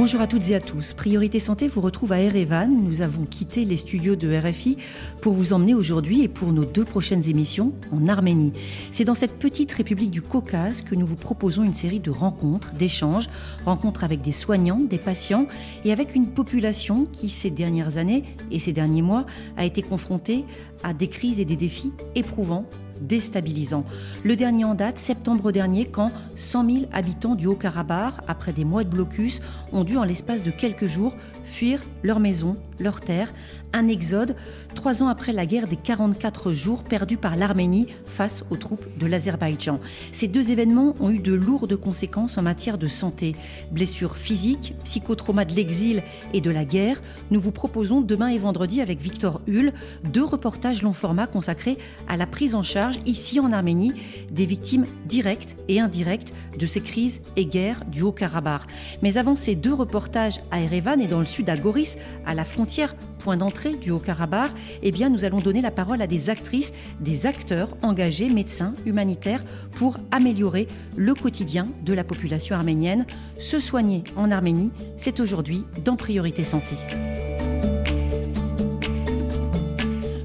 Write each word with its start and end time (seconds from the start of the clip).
Bonjour 0.00 0.20
à 0.20 0.28
toutes 0.28 0.48
et 0.50 0.54
à 0.54 0.60
tous. 0.60 0.92
Priorité 0.92 1.40
Santé 1.40 1.66
vous 1.66 1.80
retrouve 1.80 2.12
à 2.12 2.20
Erevan. 2.20 2.70
Nous 2.70 3.02
avons 3.02 3.24
quitté 3.24 3.64
les 3.64 3.76
studios 3.76 4.14
de 4.14 4.32
RFI 4.32 4.78
pour 5.20 5.32
vous 5.32 5.52
emmener 5.52 5.74
aujourd'hui 5.74 6.22
et 6.22 6.28
pour 6.28 6.52
nos 6.52 6.64
deux 6.64 6.84
prochaines 6.84 7.28
émissions 7.28 7.72
en 7.90 8.06
Arménie. 8.06 8.52
C'est 8.92 9.04
dans 9.04 9.16
cette 9.16 9.40
petite 9.40 9.72
république 9.72 10.12
du 10.12 10.22
Caucase 10.22 10.82
que 10.82 10.94
nous 10.94 11.04
vous 11.04 11.16
proposons 11.16 11.64
une 11.64 11.74
série 11.74 11.98
de 11.98 12.12
rencontres, 12.12 12.74
d'échanges, 12.74 13.28
rencontres 13.64 14.04
avec 14.04 14.22
des 14.22 14.30
soignants, 14.30 14.78
des 14.78 14.98
patients 14.98 15.48
et 15.84 15.90
avec 15.90 16.14
une 16.14 16.28
population 16.28 17.08
qui 17.12 17.28
ces 17.28 17.50
dernières 17.50 17.96
années 17.96 18.22
et 18.52 18.60
ces 18.60 18.72
derniers 18.72 19.02
mois 19.02 19.26
a 19.56 19.64
été 19.64 19.82
confrontée 19.82 20.44
à 20.84 20.94
des 20.94 21.08
crises 21.08 21.40
et 21.40 21.44
des 21.44 21.56
défis 21.56 21.92
éprouvants 22.14 22.66
déstabilisant. 23.00 23.84
Le 24.24 24.36
dernier 24.36 24.64
en 24.64 24.74
date, 24.74 24.98
septembre 24.98 25.52
dernier, 25.52 25.86
quand 25.86 26.10
100 26.36 26.70
000 26.70 26.86
habitants 26.92 27.34
du 27.34 27.46
Haut-Karabakh, 27.46 28.14
après 28.26 28.52
des 28.52 28.64
mois 28.64 28.84
de 28.84 28.88
blocus, 28.88 29.40
ont 29.72 29.84
dû 29.84 29.96
en 29.96 30.04
l'espace 30.04 30.42
de 30.42 30.50
quelques 30.50 30.86
jours 30.86 31.14
fuir 31.48 31.82
leur 32.02 32.20
maison, 32.20 32.56
leur 32.78 33.00
terre, 33.00 33.32
un 33.72 33.88
exode 33.88 34.36
trois 34.74 35.02
ans 35.02 35.08
après 35.08 35.32
la 35.32 35.44
guerre 35.44 35.66
des 35.66 35.76
44 35.76 36.52
jours 36.52 36.84
perdus 36.84 37.16
par 37.16 37.36
l'Arménie 37.36 37.88
face 38.06 38.44
aux 38.50 38.56
troupes 38.56 38.86
de 38.98 39.06
l'Azerbaïdjan. 39.06 39.80
Ces 40.12 40.28
deux 40.28 40.52
événements 40.52 40.94
ont 41.00 41.10
eu 41.10 41.18
de 41.18 41.34
lourdes 41.34 41.76
conséquences 41.76 42.38
en 42.38 42.42
matière 42.42 42.78
de 42.78 42.86
santé. 42.86 43.34
Blessures 43.72 44.16
physiques, 44.16 44.74
psychotraumas 44.84 45.44
de 45.44 45.54
l'exil 45.54 46.02
et 46.32 46.40
de 46.40 46.50
la 46.50 46.64
guerre. 46.64 47.02
Nous 47.30 47.40
vous 47.40 47.50
proposons 47.50 48.00
demain 48.00 48.28
et 48.28 48.38
vendredi 48.38 48.80
avec 48.80 49.00
Victor 49.00 49.40
Hull 49.48 49.72
deux 50.04 50.24
reportages 50.24 50.82
long 50.82 50.92
format 50.92 51.26
consacrés 51.26 51.78
à 52.06 52.16
la 52.16 52.26
prise 52.26 52.54
en 52.54 52.62
charge 52.62 53.00
ici 53.04 53.40
en 53.40 53.52
Arménie 53.52 53.94
des 54.30 54.46
victimes 54.46 54.86
directes 55.06 55.56
et 55.68 55.80
indirectes 55.80 56.32
de 56.58 56.66
ces 56.66 56.80
crises 56.80 57.20
et 57.36 57.46
guerres 57.46 57.84
du 57.86 58.02
Haut-Karabakh. 58.02 58.62
Mais 59.02 59.16
avant 59.16 59.36
ces 59.36 59.54
deux 59.54 59.74
reportages 59.74 60.40
à 60.50 60.60
Erevan 60.60 61.00
et 61.00 61.06
dans 61.06 61.20
le 61.20 61.26
à 61.46 61.56
Goris, 61.56 61.98
à 62.26 62.34
la 62.34 62.44
frontière, 62.44 62.94
point 63.18 63.36
d'entrée 63.36 63.74
du 63.74 63.90
Haut-Karabakh, 63.90 64.50
eh 64.82 64.90
bien, 64.90 65.08
nous 65.10 65.24
allons 65.24 65.38
donner 65.38 65.60
la 65.60 65.70
parole 65.70 66.02
à 66.02 66.06
des 66.06 66.30
actrices, 66.30 66.72
des 67.00 67.26
acteurs 67.26 67.68
engagés, 67.82 68.28
médecins, 68.28 68.74
humanitaires, 68.86 69.44
pour 69.72 69.96
améliorer 70.10 70.66
le 70.96 71.14
quotidien 71.14 71.66
de 71.84 71.92
la 71.92 72.04
population 72.04 72.56
arménienne. 72.56 73.06
Se 73.38 73.60
soigner 73.60 74.04
en 74.16 74.30
Arménie, 74.30 74.70
c'est 74.96 75.20
aujourd'hui 75.20 75.64
dans 75.84 75.96
Priorité 75.96 76.44
Santé. 76.44 76.76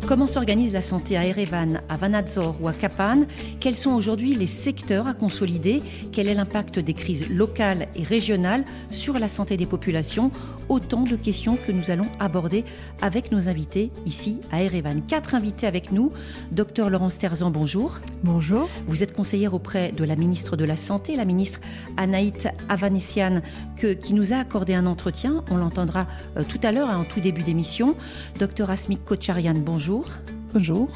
Comment 0.05 0.25
s'organise 0.25 0.73
la 0.73 0.81
santé 0.81 1.15
à 1.15 1.25
Erevan, 1.25 1.81
à 1.87 1.95
Vanadzor 1.95 2.57
ou 2.61 2.67
à 2.67 2.73
Kapan? 2.73 3.23
Quels 3.61 3.75
sont 3.75 3.93
aujourd'hui 3.93 4.35
les 4.35 4.47
secteurs 4.47 5.07
à 5.07 5.13
consolider? 5.13 5.81
Quel 6.11 6.27
est 6.27 6.33
l'impact 6.33 6.77
des 6.77 6.93
crises 6.93 7.29
locales 7.29 7.87
et 7.95 8.03
régionales 8.03 8.65
sur 8.91 9.17
la 9.17 9.29
santé 9.29 9.55
des 9.55 9.65
populations? 9.65 10.29
Autant 10.69 11.03
de 11.03 11.15
questions 11.15 11.55
que 11.55 11.71
nous 11.71 11.91
allons 11.91 12.07
aborder 12.19 12.63
avec 13.01 13.31
nos 13.31 13.47
invités 13.47 13.91
ici 14.05 14.39
à 14.51 14.63
Erevan. 14.63 15.01
Quatre 15.05 15.35
invités 15.35 15.67
avec 15.67 15.91
nous. 15.91 16.11
Docteur 16.51 16.89
Laurence 16.89 17.17
Terzan, 17.17 17.51
bonjour. 17.51 17.99
Bonjour. 18.23 18.69
Vous 18.87 19.03
êtes 19.03 19.13
conseillère 19.13 19.53
auprès 19.53 19.91
de 19.91 20.03
la 20.03 20.15
ministre 20.15 20.55
de 20.55 20.65
la 20.65 20.77
Santé, 20.77 21.15
la 21.15 21.25
ministre 21.25 21.59
Anaït 21.97 22.47
Avanessian, 22.69 23.41
qui 23.77 24.13
nous 24.13 24.33
a 24.33 24.37
accordé 24.37 24.73
un 24.73 24.85
entretien. 24.85 25.43
On 25.49 25.57
l'entendra 25.57 26.07
euh, 26.37 26.43
tout 26.47 26.59
à 26.63 26.71
l'heure, 26.71 26.89
hein, 26.89 26.99
en 26.99 27.05
tout 27.05 27.19
début 27.19 27.43
d'émission. 27.43 27.95
Docteur 28.39 28.69
Asmik 28.69 29.03
Kocharian, 29.03 29.55
bonjour. 29.55 30.07
Bonjour. 30.53 30.89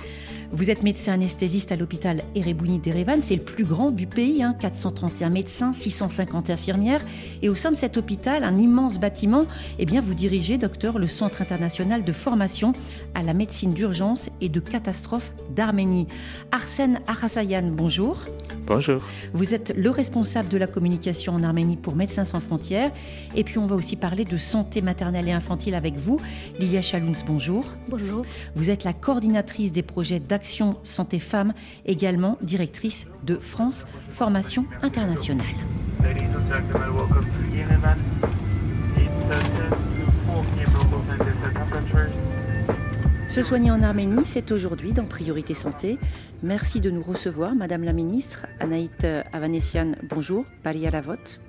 Vous 0.52 0.70
êtes 0.70 0.82
médecin 0.82 1.14
anesthésiste 1.14 1.74
à 1.74 1.76
l'hôpital 1.76 2.24
Erebouni 2.34 2.80
d'Erevan, 2.80 3.22
c'est 3.22 3.36
le 3.36 3.42
plus 3.42 3.66
grand 3.66 3.92
du 3.92 4.08
pays, 4.08 4.42
431 4.60 5.28
hein. 5.28 5.30
médecins, 5.30 5.74
650 5.74 6.50
infirmières. 6.50 7.02
Et 7.42 7.50
au 7.50 7.56
sein 7.56 7.70
de 7.70 7.76
cet 7.76 7.98
hôpital, 7.98 8.46
un 8.46 8.58
immense 8.58 8.98
bâtiment, 8.98 9.46
eh 9.78 9.86
bien, 9.86 10.00
vous 10.00 10.14
dirigez, 10.14 10.58
docteur, 10.58 11.00
le 11.00 11.08
Centre 11.08 11.42
international 11.42 12.04
de 12.04 12.12
formation 12.14 12.72
à 13.14 13.24
la 13.24 13.34
médecine 13.34 13.74
d'urgence 13.74 14.30
et 14.40 14.48
de 14.48 14.62
catastrophe 14.62 15.34
d'Arménie. 15.54 16.08
Arsène 16.54 17.02
Arasayan, 17.08 17.72
bonjour. 17.74 18.18
Bonjour. 18.68 19.02
Vous 19.34 19.54
êtes 19.54 19.74
le 19.78 19.90
responsable 19.90 20.50
de 20.50 20.58
la 20.58 20.68
communication 20.68 21.34
en 21.34 21.44
Arménie 21.44 21.78
pour 21.78 21.96
Médecins 21.96 22.26
sans 22.26 22.42
frontières. 22.42 22.92
Et 23.34 23.46
puis 23.46 23.58
on 23.60 23.66
va 23.66 23.76
aussi 23.78 23.96
parler 23.96 24.26
de 24.26 24.36
santé 24.36 24.82
maternelle 24.82 25.30
et 25.30 25.32
infantile 25.32 25.74
avec 25.74 25.96
vous. 25.96 26.20
Lilia 26.60 26.82
Chalouns, 26.82 27.24
bonjour. 27.26 27.66
Bonjour. 27.88 28.26
Vous 28.56 28.70
êtes 28.70 28.84
la 28.84 28.92
coordinatrice 28.92 29.72
des 29.72 29.84
projets 29.84 30.20
d'Action 30.38 30.76
Santé 30.84 31.18
Femmes, 31.18 31.54
également 31.88 32.38
directrice 32.44 33.08
de 33.24 33.38
France 33.38 33.88
Formation 34.12 34.66
Internationale. 34.84 35.48
Se 43.28 43.42
soigner 43.42 43.72
en 43.72 43.82
Arménie, 43.82 44.26
c'est 44.26 44.52
aujourd'hui 44.52 44.94
dans 44.94 45.06
Priorité 45.06 45.56
Santé. 45.56 45.98
Merci 46.44 46.82
de 46.82 46.92
nous 46.92 47.02
recevoir, 47.02 47.56
Madame 47.56 47.84
la 47.84 47.94
Ministre. 47.94 48.46
Anaït 48.60 49.08
Avanessian, 49.34 49.94
bonjour. 50.08 50.46
Bali 50.64 50.86
à 50.86 50.92
la 50.92 51.02
vote. 51.02 51.40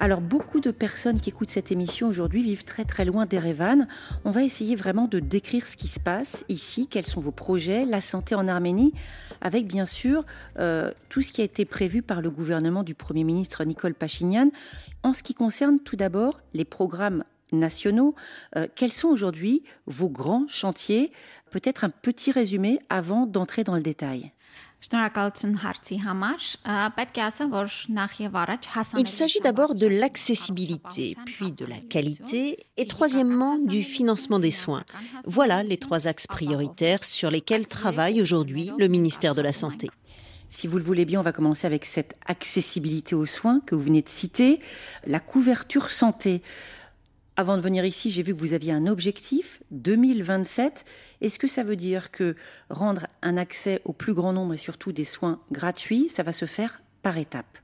Alors, 0.00 0.20
beaucoup 0.20 0.60
de 0.60 0.70
personnes 0.70 1.18
qui 1.18 1.30
écoutent 1.30 1.50
cette 1.50 1.72
émission 1.72 2.06
aujourd'hui 2.06 2.42
vivent 2.42 2.64
très 2.64 2.84
très 2.84 3.04
loin 3.04 3.26
d'Erevan. 3.26 3.88
On 4.24 4.30
va 4.30 4.44
essayer 4.44 4.76
vraiment 4.76 5.08
de 5.08 5.18
décrire 5.18 5.66
ce 5.66 5.76
qui 5.76 5.88
se 5.88 5.98
passe 5.98 6.44
ici, 6.48 6.86
quels 6.86 7.06
sont 7.06 7.20
vos 7.20 7.32
projets, 7.32 7.84
la 7.84 8.00
santé 8.00 8.36
en 8.36 8.46
Arménie, 8.46 8.94
avec 9.40 9.66
bien 9.66 9.86
sûr 9.86 10.24
euh, 10.60 10.92
tout 11.08 11.22
ce 11.22 11.32
qui 11.32 11.40
a 11.40 11.44
été 11.44 11.64
prévu 11.64 12.02
par 12.02 12.22
le 12.22 12.30
gouvernement 12.30 12.84
du 12.84 12.94
Premier 12.94 13.24
ministre 13.24 13.64
Nicole 13.64 13.94
Pachinian. 13.94 14.50
En 15.02 15.14
ce 15.14 15.24
qui 15.24 15.34
concerne 15.34 15.80
tout 15.80 15.96
d'abord 15.96 16.40
les 16.54 16.64
programmes 16.64 17.24
nationaux. 17.50 18.14
Euh, 18.56 18.68
quels 18.74 18.92
sont 18.92 19.08
aujourd'hui 19.08 19.64
vos 19.86 20.08
grands 20.08 20.46
chantiers? 20.48 21.12
Peut-être 21.50 21.82
un 21.82 21.90
petit 21.90 22.30
résumé 22.30 22.78
avant 22.88 23.26
d'entrer 23.26 23.64
dans 23.64 23.74
le 23.74 23.80
détail. 23.80 24.32
Il 29.00 29.08
s'agit 29.08 29.40
d'abord 29.40 29.74
de 29.74 29.86
l'accessibilité, 29.86 31.16
puis 31.26 31.50
de 31.50 31.64
la 31.64 31.78
qualité 31.78 32.66
et 32.76 32.86
troisièmement 32.86 33.58
du 33.58 33.82
financement 33.82 34.38
des 34.38 34.52
soins. 34.52 34.84
Voilà 35.24 35.64
les 35.64 35.78
trois 35.78 36.06
axes 36.06 36.28
prioritaires 36.28 37.02
sur 37.02 37.30
lesquels 37.30 37.66
travaille 37.66 38.22
aujourd'hui 38.22 38.70
le 38.78 38.86
ministère 38.86 39.34
de 39.34 39.42
la 39.42 39.52
Santé. 39.52 39.90
Si 40.48 40.66
vous 40.66 40.78
le 40.78 40.84
voulez 40.84 41.04
bien, 41.04 41.20
on 41.20 41.24
va 41.24 41.32
commencer 41.32 41.66
avec 41.66 41.84
cette 41.84 42.16
accessibilité 42.26 43.14
aux 43.14 43.26
soins 43.26 43.60
que 43.60 43.74
vous 43.74 43.82
venez 43.82 44.02
de 44.02 44.08
citer, 44.08 44.60
la 45.06 45.20
couverture 45.20 45.90
santé. 45.90 46.42
Avant 47.36 47.56
de 47.56 47.62
venir 47.62 47.84
ici, 47.84 48.10
j'ai 48.10 48.22
vu 48.22 48.34
que 48.34 48.40
vous 48.40 48.54
aviez 48.54 48.72
un 48.72 48.86
objectif 48.86 49.62
2027. 49.72 50.84
Est-ce 51.20 51.38
que 51.38 51.48
ça 51.48 51.64
veut 51.64 51.76
dire 51.76 52.10
que 52.10 52.36
rendre 52.70 53.06
un 53.22 53.36
accès 53.36 53.80
au 53.84 53.92
plus 53.92 54.14
grand 54.14 54.32
nombre 54.32 54.54
et 54.54 54.58
surtout 54.58 54.92
des 54.92 55.04
soins 55.04 55.40
gratuits, 55.50 56.08
ça 56.08 56.22
va 56.22 56.32
se 56.32 56.46
faire 56.46 56.82
par 57.02 57.18
étapes? 57.18 57.58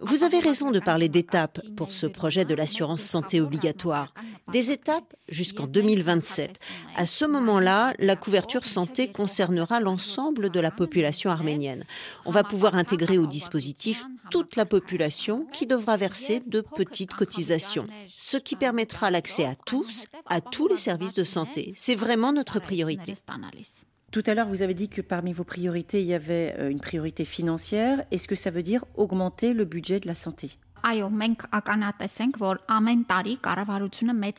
Vous 0.00 0.24
avez 0.24 0.40
raison 0.40 0.70
de 0.70 0.78
parler 0.78 1.08
d'étapes 1.08 1.60
pour 1.76 1.92
ce 1.92 2.06
projet 2.06 2.44
de 2.44 2.54
l'assurance 2.54 3.02
santé 3.02 3.40
obligatoire. 3.40 4.14
Des 4.52 4.70
étapes 4.72 5.14
jusqu'en 5.28 5.66
2027. 5.66 6.60
À 6.96 7.06
ce 7.06 7.24
moment-là, 7.24 7.94
la 7.98 8.16
couverture 8.16 8.64
santé 8.64 9.08
concernera 9.08 9.80
l'ensemble 9.80 10.50
de 10.50 10.60
la 10.60 10.70
population 10.70 11.30
arménienne. 11.30 11.84
On 12.24 12.30
va 12.30 12.44
pouvoir 12.44 12.74
intégrer 12.74 13.18
au 13.18 13.26
dispositif 13.26 14.04
toute 14.30 14.56
la 14.56 14.64
population 14.64 15.46
qui 15.52 15.66
devra 15.66 15.96
verser 15.96 16.40
de 16.46 16.60
petites 16.60 17.14
cotisations, 17.14 17.86
ce 18.16 18.36
qui 18.36 18.56
permettra 18.56 19.10
l'accès 19.10 19.44
à 19.44 19.54
tous, 19.54 20.06
à 20.26 20.40
tous 20.40 20.68
les 20.68 20.76
services 20.76 21.14
de 21.14 21.24
santé. 21.24 21.72
C'est 21.76 21.96
vraiment 21.96 22.32
notre 22.32 22.60
priorité. 22.60 23.14
Tout 24.10 24.24
à 24.26 24.34
l'heure, 24.34 24.48
vous 24.48 24.62
avez 24.62 24.74
dit 24.74 24.88
que 24.88 25.02
parmi 25.02 25.32
vos 25.32 25.44
priorités, 25.44 26.00
il 26.00 26.06
y 26.06 26.14
avait 26.14 26.56
euh, 26.58 26.68
une 26.68 26.80
priorité 26.80 27.24
financière. 27.24 28.04
Est-ce 28.10 28.26
que 28.26 28.34
ça 28.34 28.50
veut 28.50 28.64
dire 28.64 28.84
augmenter 28.96 29.52
le 29.52 29.64
budget 29.64 30.00
de 30.00 30.08
la 30.08 30.16
santé? 30.16 30.58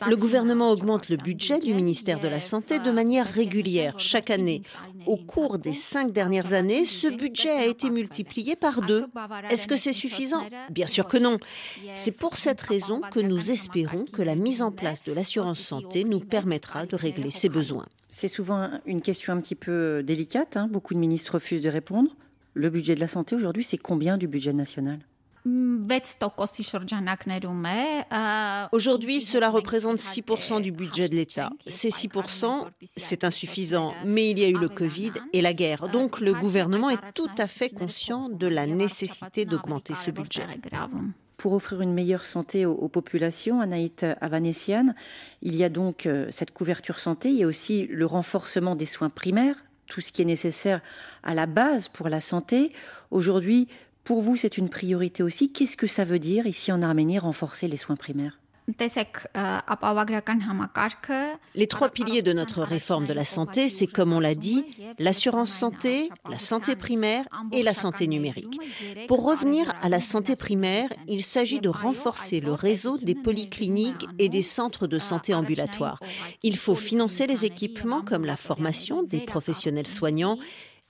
Le 0.07 0.15
gouvernement 0.15 0.71
augmente 0.71 1.09
le 1.09 1.17
budget 1.17 1.59
du 1.59 1.73
ministère 1.73 2.19
de 2.19 2.27
la 2.27 2.41
Santé 2.41 2.79
de 2.79 2.91
manière 2.91 3.27
régulière, 3.27 3.99
chaque 3.99 4.29
année. 4.29 4.63
Au 5.05 5.17
cours 5.17 5.57
des 5.57 5.73
cinq 5.73 6.11
dernières 6.11 6.53
années, 6.53 6.85
ce 6.85 7.07
budget 7.07 7.51
a 7.51 7.65
été 7.65 7.89
multiplié 7.89 8.55
par 8.55 8.81
deux. 8.81 9.05
Est-ce 9.49 9.67
que 9.67 9.77
c'est 9.77 9.93
suffisant? 9.93 10.43
Bien 10.69 10.88
sûr 10.88 11.07
que 11.07 11.17
non. 11.17 11.38
C'est 11.95 12.11
pour 12.11 12.35
cette 12.38 12.61
raison 12.61 13.01
que 13.11 13.19
nous 13.19 13.51
espérons 13.51 14.05
que 14.05 14.21
la 14.21 14.35
mise 14.35 14.61
en 14.61 14.71
place 14.71 15.03
de 15.03 15.13
l'assurance 15.13 15.59
santé 15.59 16.03
nous 16.03 16.19
permettra 16.19 16.85
de 16.85 16.95
régler 16.95 17.31
ces 17.31 17.49
besoins. 17.49 17.87
C'est 18.09 18.27
souvent 18.27 18.69
une 18.85 19.01
question 19.01 19.33
un 19.33 19.41
petit 19.41 19.55
peu 19.55 20.03
délicate. 20.03 20.57
Hein. 20.57 20.67
Beaucoup 20.69 20.94
de 20.94 20.99
ministres 20.99 21.35
refusent 21.35 21.61
de 21.61 21.69
répondre. 21.69 22.11
Le 22.53 22.69
budget 22.69 22.95
de 22.95 22.99
la 22.99 23.07
santé 23.07 23.35
aujourd'hui, 23.35 23.63
c'est 23.63 23.77
combien 23.77 24.17
du 24.17 24.27
budget 24.27 24.53
national? 24.53 24.99
Aujourd'hui, 28.71 29.21
cela 29.21 29.49
représente 29.49 29.97
6% 29.97 30.61
du 30.61 30.71
budget 30.71 31.09
de 31.09 31.15
l'État. 31.15 31.49
Ces 31.67 31.89
6%, 31.89 32.67
c'est 32.95 33.23
insuffisant, 33.23 33.93
mais 34.05 34.29
il 34.29 34.39
y 34.39 34.43
a 34.43 34.49
eu 34.49 34.57
le 34.57 34.69
Covid 34.69 35.13
et 35.33 35.41
la 35.41 35.53
guerre. 35.53 35.89
Donc 35.89 36.19
le 36.19 36.33
gouvernement 36.33 36.89
est 36.89 36.99
tout 37.15 37.29
à 37.38 37.47
fait 37.47 37.69
conscient 37.69 38.29
de 38.29 38.47
la 38.47 38.67
nécessité 38.67 39.45
d'augmenter 39.45 39.95
ce 39.95 40.11
budget. 40.11 40.45
Pour 41.38 41.53
offrir 41.53 41.81
une 41.81 41.94
meilleure 41.94 42.27
santé 42.27 42.67
aux, 42.67 42.87
populations, 42.87 43.61
Anaït 43.61 44.05
Avanessian, 44.21 44.94
il 45.41 45.55
y 45.55 45.63
a 45.63 45.69
donc 45.69 46.05
euh, 46.05 46.27
cette 46.29 46.51
couverture 46.51 46.99
santé, 46.99 47.29
il 47.29 47.37
y 47.37 47.44
a 47.44 47.47
aussi 47.47 47.87
le 47.87 48.05
renforcement 48.05 48.75
des 48.75 48.85
soins 48.85 49.09
primaires, 49.09 49.55
tout 49.87 50.01
ce 50.01 50.11
qui 50.11 50.21
est 50.21 50.25
nécessaire 50.25 50.81
à 51.23 51.33
la 51.33 51.47
base 51.47 51.87
pour 51.87 52.09
la 52.09 52.21
santé. 52.21 52.73
Aujourd'hui, 53.09 53.67
pour 54.03 54.21
vous, 54.21 54.36
c'est 54.36 54.57
une 54.57 54.69
priorité 54.69 55.24
aussi. 55.24 55.51
Qu'est-ce 55.51 55.77
que 55.77 55.88
ça 55.88 56.06
veut 56.06 56.19
dire 56.19 56.48
ici 56.48 56.71
en 56.71 56.81
Arménie, 56.81 57.19
renforcer 57.19 57.68
les 57.68 57.77
soins 57.77 57.95
primaires? 57.95 58.38
Les 61.56 61.68
trois 61.68 61.89
piliers 61.89 62.21
de 62.21 62.31
notre 62.31 62.62
réforme 62.62 63.06
de 63.06 63.13
la 63.13 63.25
santé, 63.25 63.68
c'est 63.68 63.88
comme 63.88 64.13
on 64.13 64.19
l'a 64.19 64.36
dit, 64.36 64.65
l'assurance 65.00 65.51
santé, 65.51 66.09
la 66.30 66.38
santé 66.38 66.75
primaire 66.75 67.25
et 67.51 67.63
la 67.63 67.74
santé 67.74 68.07
numérique. 68.07 68.59
Pour 69.07 69.25
revenir 69.25 69.71
à 69.81 69.89
la 69.89 70.00
santé 70.00 70.36
primaire, 70.36 70.89
il 71.07 71.24
s'agit 71.24 71.59
de 71.59 71.69
renforcer 71.69 72.39
le 72.39 72.54
réseau 72.54 72.97
des 72.97 73.15
polycliniques 73.15 74.07
et 74.19 74.30
des 74.30 74.44
centres 74.44 74.88
de 74.88 75.00
santé 75.00 75.33
ambulatoires. 75.33 76.00
Il 76.44 76.56
faut 76.56 76.75
financer 76.75 77.27
les 77.27 77.45
équipements 77.45 78.01
comme 78.01 78.25
la 78.25 78.38
formation 78.38 79.04
des 79.04 79.21
professionnels 79.21 79.88
soignants 79.88 80.38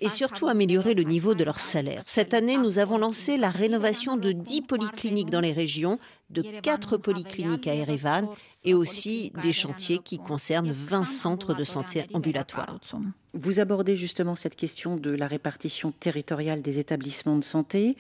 et 0.01 0.09
surtout 0.09 0.47
améliorer 0.47 0.93
le 0.93 1.03
niveau 1.03 1.35
de 1.35 1.43
leur 1.43 1.59
salaire. 1.59 2.01
Cette 2.05 2.33
année, 2.33 2.57
nous 2.57 2.79
avons 2.79 2.97
lancé 2.97 3.37
la 3.37 3.49
rénovation 3.49 4.17
de 4.17 4.31
10 4.31 4.63
polycliniques 4.63 5.29
dans 5.29 5.39
les 5.39 5.53
régions, 5.53 5.99
de 6.29 6.41
4 6.61 6.97
polycliniques 6.97 7.67
à 7.67 7.75
Erevan 7.75 8.27
et 8.65 8.73
aussi 8.73 9.31
des 9.41 9.53
chantiers 9.53 9.99
qui 9.99 10.17
concernent 10.17 10.71
20 10.71 11.05
centres 11.05 11.53
de 11.53 11.63
santé 11.63 12.05
ambulatoires. 12.13 12.79
Vous 13.33 13.59
abordez 13.59 13.95
justement 13.95 14.35
cette 14.35 14.55
question 14.55 14.97
de 14.97 15.11
la 15.11 15.27
répartition 15.27 15.91
territoriale 15.91 16.61
des 16.61 16.79
établissements 16.79 17.37
de 17.37 17.43
santé. 17.43 17.95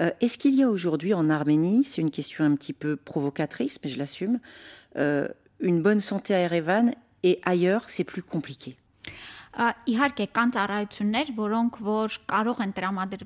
Euh, 0.00 0.10
est-ce 0.20 0.38
qu'il 0.38 0.54
y 0.54 0.62
a 0.62 0.70
aujourd'hui 0.70 1.12
en 1.12 1.28
Arménie, 1.28 1.84
c'est 1.84 2.00
une 2.00 2.10
question 2.10 2.44
un 2.44 2.54
petit 2.54 2.72
peu 2.72 2.96
provocatrice, 2.96 3.78
mais 3.82 3.90
je 3.90 3.98
l'assume, 3.98 4.40
euh, 4.96 5.28
une 5.60 5.82
bonne 5.82 6.00
santé 6.00 6.34
à 6.34 6.40
Erevan 6.40 6.94
et 7.22 7.40
ailleurs, 7.44 7.88
c'est 7.88 8.04
plus 8.04 8.22
compliqué? 8.22 8.76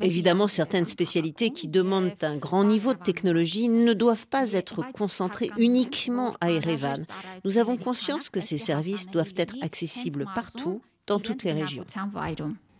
Évidemment, 0.01 0.49
certaines 0.49 0.87
spécialités 0.87 1.51
qui 1.51 1.69
demandent 1.69 2.13
un 2.23 2.37
grand 2.37 2.65
niveau 2.65 2.95
de 2.95 2.99
technologie 2.99 3.69
ne 3.69 3.93
doivent 3.93 4.27
pas 4.27 4.53
être 4.53 4.85
concentrées 4.93 5.51
uniquement 5.57 6.35
à 6.41 6.51
Erevan. 6.51 7.05
Nous 7.45 7.59
avons 7.59 7.77
conscience 7.77 8.29
que 8.29 8.41
ces 8.41 8.59
services 8.59 9.07
doivent 9.11 9.35
être 9.37 9.55
accessibles 9.61 10.27
partout, 10.35 10.83
dans 11.07 11.21
toutes 11.21 11.45
les 11.45 11.53
régions. 11.53 11.85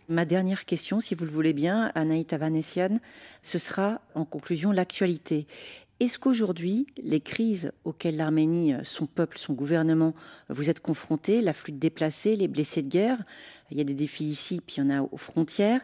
Ma 0.09 0.25
dernière 0.25 0.65
question, 0.65 1.01
si 1.01 1.15
vous 1.15 1.25
le 1.25 1.31
voulez 1.31 1.53
bien, 1.53 1.91
Anaïta 1.95 2.37
Avanessian, 2.37 2.99
ce 3.41 3.57
sera 3.57 4.01
en 4.15 4.23
conclusion 4.23 4.71
l'actualité. 4.71 5.47
Est-ce 5.99 6.19
qu'aujourd'hui, 6.19 6.85
les 7.01 7.21
crises 7.21 7.71
auxquelles 7.83 8.17
l'Arménie, 8.17 8.75
son 8.83 9.07
peuple, 9.07 9.39
son 9.39 9.53
gouvernement, 9.53 10.13
vous 10.49 10.69
êtes 10.69 10.79
confrontés, 10.79 11.41
l'afflux 11.41 11.73
de 11.73 11.79
déplacés, 11.79 12.35
les 12.35 12.47
blessés 12.47 12.83
de 12.83 12.89
guerre, 12.89 13.23
il 13.71 13.79
y 13.79 13.81
a 13.81 13.83
des 13.83 13.95
défis 13.95 14.25
ici, 14.25 14.61
puis 14.65 14.75
il 14.77 14.83
y 14.83 14.87
en 14.87 14.89
a 14.91 15.01
aux 15.01 15.17
frontières, 15.17 15.81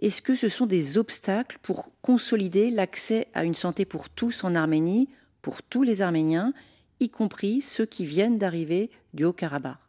est-ce 0.00 0.22
que 0.22 0.36
ce 0.36 0.48
sont 0.48 0.66
des 0.66 0.98
obstacles 0.98 1.58
pour 1.62 1.90
consolider 2.00 2.70
l'accès 2.70 3.26
à 3.34 3.44
une 3.44 3.56
santé 3.56 3.84
pour 3.84 4.08
tous 4.08 4.44
en 4.44 4.54
Arménie, 4.54 5.08
pour 5.42 5.62
tous 5.62 5.82
les 5.82 6.00
Arméniens, 6.00 6.52
y 7.00 7.10
compris 7.10 7.60
ceux 7.60 7.86
qui 7.86 8.06
viennent 8.06 8.38
d'arriver 8.38 8.90
du 9.14 9.24
Haut-Karabakh? 9.24 9.85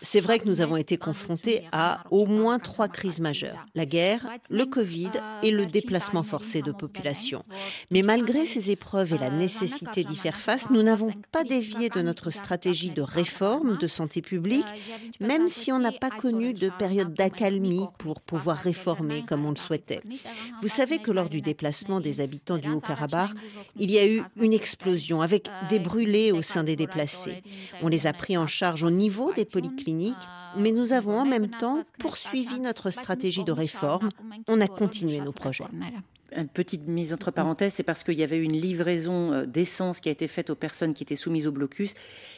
C'est 0.00 0.20
vrai 0.20 0.38
que 0.38 0.48
nous 0.48 0.62
avons 0.62 0.76
été 0.76 0.96
confrontés 0.96 1.66
à 1.72 2.04
au 2.10 2.24
moins 2.24 2.58
trois 2.58 2.88
crises 2.88 3.20
majeures, 3.20 3.66
la 3.74 3.84
guerre, 3.84 4.26
le 4.48 4.64
Covid 4.64 5.10
et 5.42 5.50
le 5.50 5.66
déplacement 5.66 6.22
forcé 6.22 6.62
de 6.62 6.72
population. 6.72 7.44
Mais 7.90 8.00
malgré 8.00 8.46
ces 8.46 8.70
épreuves 8.70 9.12
et 9.12 9.18
la 9.18 9.28
nécessité 9.28 10.04
d'y 10.04 10.16
faire 10.16 10.40
face, 10.40 10.70
nous 10.70 10.82
n'avons 10.82 11.12
pas 11.30 11.44
dévié 11.44 11.90
de 11.90 12.00
notre 12.00 12.30
stratégie 12.30 12.90
de 12.90 13.02
réforme 13.02 13.76
de 13.76 13.88
santé 13.88 14.22
publique, 14.22 14.64
même 15.20 15.48
si 15.48 15.70
on 15.70 15.80
n'a 15.80 15.92
pas 15.92 16.10
connu 16.10 16.54
de 16.54 16.70
période 16.70 17.12
d'accalmie 17.12 17.88
pour 17.98 18.20
pouvoir 18.20 18.56
réformer 18.56 19.22
comme 19.22 19.44
on 19.44 19.50
le 19.50 19.56
souhaitait. 19.56 20.00
Vous 20.62 20.68
savez 20.68 20.98
que 20.98 21.10
lors 21.10 21.28
du 21.28 21.42
déplacement 21.42 22.00
des 22.00 22.22
habitants 22.22 22.56
du 22.56 22.70
Haut-Karabakh, 22.70 23.32
il 23.76 23.90
y 23.90 23.98
a 23.98 24.06
eu 24.06 24.22
une 24.40 24.54
explosion 24.54 24.93
avec 25.22 25.48
des 25.70 25.78
brûlés 25.78 26.32
au 26.32 26.42
sein 26.42 26.64
des 26.64 26.76
déplacés. 26.76 27.42
On 27.82 27.88
les 27.88 28.06
a 28.06 28.12
pris 28.12 28.36
en 28.36 28.46
charge 28.46 28.82
au 28.82 28.90
niveau 28.90 29.32
des 29.32 29.44
polycliniques, 29.44 30.14
mais 30.56 30.72
nous 30.72 30.92
avons 30.92 31.18
en 31.18 31.26
même 31.26 31.50
temps 31.50 31.82
poursuivi 31.98 32.60
notre 32.60 32.90
stratégie 32.90 33.44
de 33.44 33.52
réforme. 33.52 34.10
On 34.48 34.60
a 34.60 34.68
continué 34.68 35.20
nos 35.20 35.32
projets 35.32 35.64
une 36.36 36.48
petite 36.48 36.86
mise 36.86 37.12
entre 37.12 37.30
parenthèses, 37.30 37.74
c'est 37.74 37.82
parce 37.82 38.02
qu'il 38.02 38.18
y 38.18 38.22
avait 38.22 38.38
une 38.38 38.52
livraison 38.52 39.32
euh, 39.32 39.46
d'essence 39.46 40.00
qui 40.00 40.08
a 40.08 40.12
été 40.12 40.28
faite 40.28 40.50
aux 40.50 40.54
personnes 40.54 40.94
qui 40.94 41.02
étaient 41.02 41.16
soumises 41.16 41.46
au 41.46 41.52
blocus. 41.52 41.94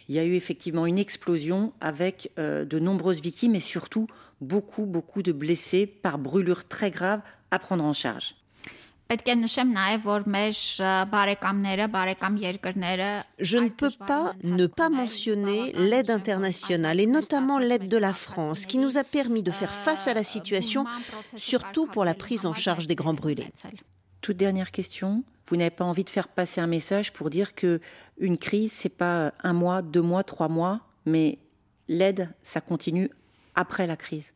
Il 0.08 0.14
y 0.14 0.18
a 0.18 0.24
eu 0.24 0.34
effectivement 0.34 0.86
une 0.86 0.98
explosion 0.98 1.72
avec 1.80 2.30
euh, 2.38 2.64
de 2.64 2.78
nombreuses 2.78 3.20
victimes 3.20 3.54
et 3.54 3.60
surtout 3.60 4.06
beaucoup, 4.40 4.86
beaucoup 4.86 5.22
de 5.22 5.32
blessés 5.32 5.86
par 5.86 6.18
brûlures 6.18 6.68
très 6.68 6.90
graves 6.90 7.22
à 7.50 7.58
prendre 7.58 7.84
en 7.84 7.92
charge. 7.92 8.34
Je 13.38 13.58
ne 13.58 13.68
peux 13.68 13.90
pas 14.06 14.32
ne 14.42 14.66
pas 14.66 14.88
mentionner 14.88 15.72
l'aide 15.72 16.10
internationale 16.10 16.98
et 16.98 17.06
notamment 17.06 17.58
l'aide 17.60 17.88
de 17.88 17.96
la 17.96 18.12
France 18.12 18.66
qui 18.66 18.78
nous 18.78 18.98
a 18.98 19.04
permis 19.04 19.44
de 19.44 19.52
faire 19.52 19.72
face 19.72 20.08
à 20.08 20.14
la 20.14 20.24
situation, 20.24 20.84
surtout 21.36 21.86
pour 21.86 22.04
la 22.04 22.14
prise 22.14 22.46
en 22.46 22.54
charge 22.54 22.88
des 22.88 22.96
grands 22.96 23.14
brûlés. 23.14 23.52
Toute 24.22 24.36
dernière 24.36 24.72
question. 24.72 25.22
Vous 25.48 25.56
n'avez 25.56 25.70
pas 25.70 25.84
envie 25.84 26.02
de 26.02 26.10
faire 26.10 26.26
passer 26.26 26.60
un 26.60 26.66
message 26.66 27.12
pour 27.12 27.30
dire 27.30 27.54
que 27.54 27.80
une 28.18 28.38
crise, 28.38 28.72
c'est 28.72 28.88
pas 28.88 29.32
un 29.44 29.52
mois, 29.52 29.82
deux 29.82 30.02
mois, 30.02 30.24
trois 30.24 30.48
mois, 30.48 30.80
mais 31.04 31.38
l'aide, 31.86 32.30
ça 32.42 32.60
continue 32.60 33.10
après 33.56 33.86
la 33.86 33.96
crise. 33.96 34.32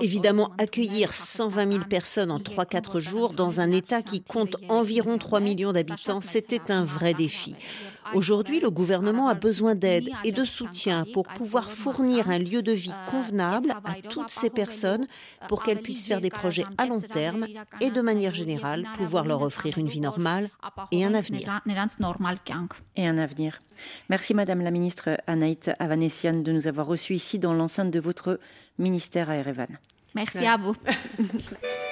Évidemment, 0.00 0.52
accueillir 0.58 1.12
120 1.12 1.72
000 1.72 1.84
personnes 1.84 2.30
en 2.30 2.38
3-4 2.38 3.00
jours 3.00 3.32
dans 3.32 3.60
un 3.60 3.72
État 3.72 4.02
qui 4.02 4.22
compte 4.22 4.56
environ 4.68 5.18
3 5.18 5.40
millions 5.40 5.72
d'habitants, 5.72 6.20
c'était 6.20 6.70
un 6.70 6.84
vrai 6.84 7.14
défi. 7.14 7.54
Aujourd'hui, 8.14 8.60
le 8.60 8.70
gouvernement 8.70 9.28
a 9.28 9.34
besoin 9.34 9.74
d'aide 9.74 10.10
et 10.24 10.32
de 10.32 10.44
soutien 10.44 11.04
pour 11.12 11.26
pouvoir 11.26 11.70
fournir 11.70 12.30
un 12.30 12.38
lieu 12.38 12.62
de 12.62 12.72
vie 12.72 12.94
convenable 13.10 13.72
à 13.84 13.94
toutes 14.08 14.30
ces 14.30 14.50
personnes 14.50 15.06
pour 15.48 15.62
qu'elles 15.62 15.82
puissent 15.82 16.06
faire 16.06 16.20
des 16.20 16.30
projets 16.30 16.64
à 16.76 16.86
long 16.86 17.00
terme 17.00 17.46
et 17.80 17.90
de 17.90 18.00
manière 18.00 18.34
générale 18.34 18.84
pouvoir 18.94 19.24
leur 19.24 19.42
offrir 19.42 19.78
une 19.78 19.88
vie 19.88 20.00
normale 20.00 20.48
et 20.90 21.04
un 21.04 21.14
avenir. 21.14 21.62
Et 22.96 23.06
un 23.06 23.18
avenir. 23.18 23.58
Merci 24.08 24.34
Madame 24.34 24.60
la 24.60 24.70
ministre 24.70 25.20
Anaït 25.26 25.70
Avanessian 25.78 26.32
de 26.32 26.52
nous 26.52 26.66
avoir 26.66 26.86
reçus 26.86 27.14
ici 27.14 27.38
dans 27.38 27.54
l'enceinte 27.54 27.90
de 27.90 28.00
votre 28.00 28.40
ministère 28.78 29.30
à 29.30 29.36
Erevan. 29.36 29.78
Merci 30.14 30.46
à 30.46 30.56
vous. 30.56 30.74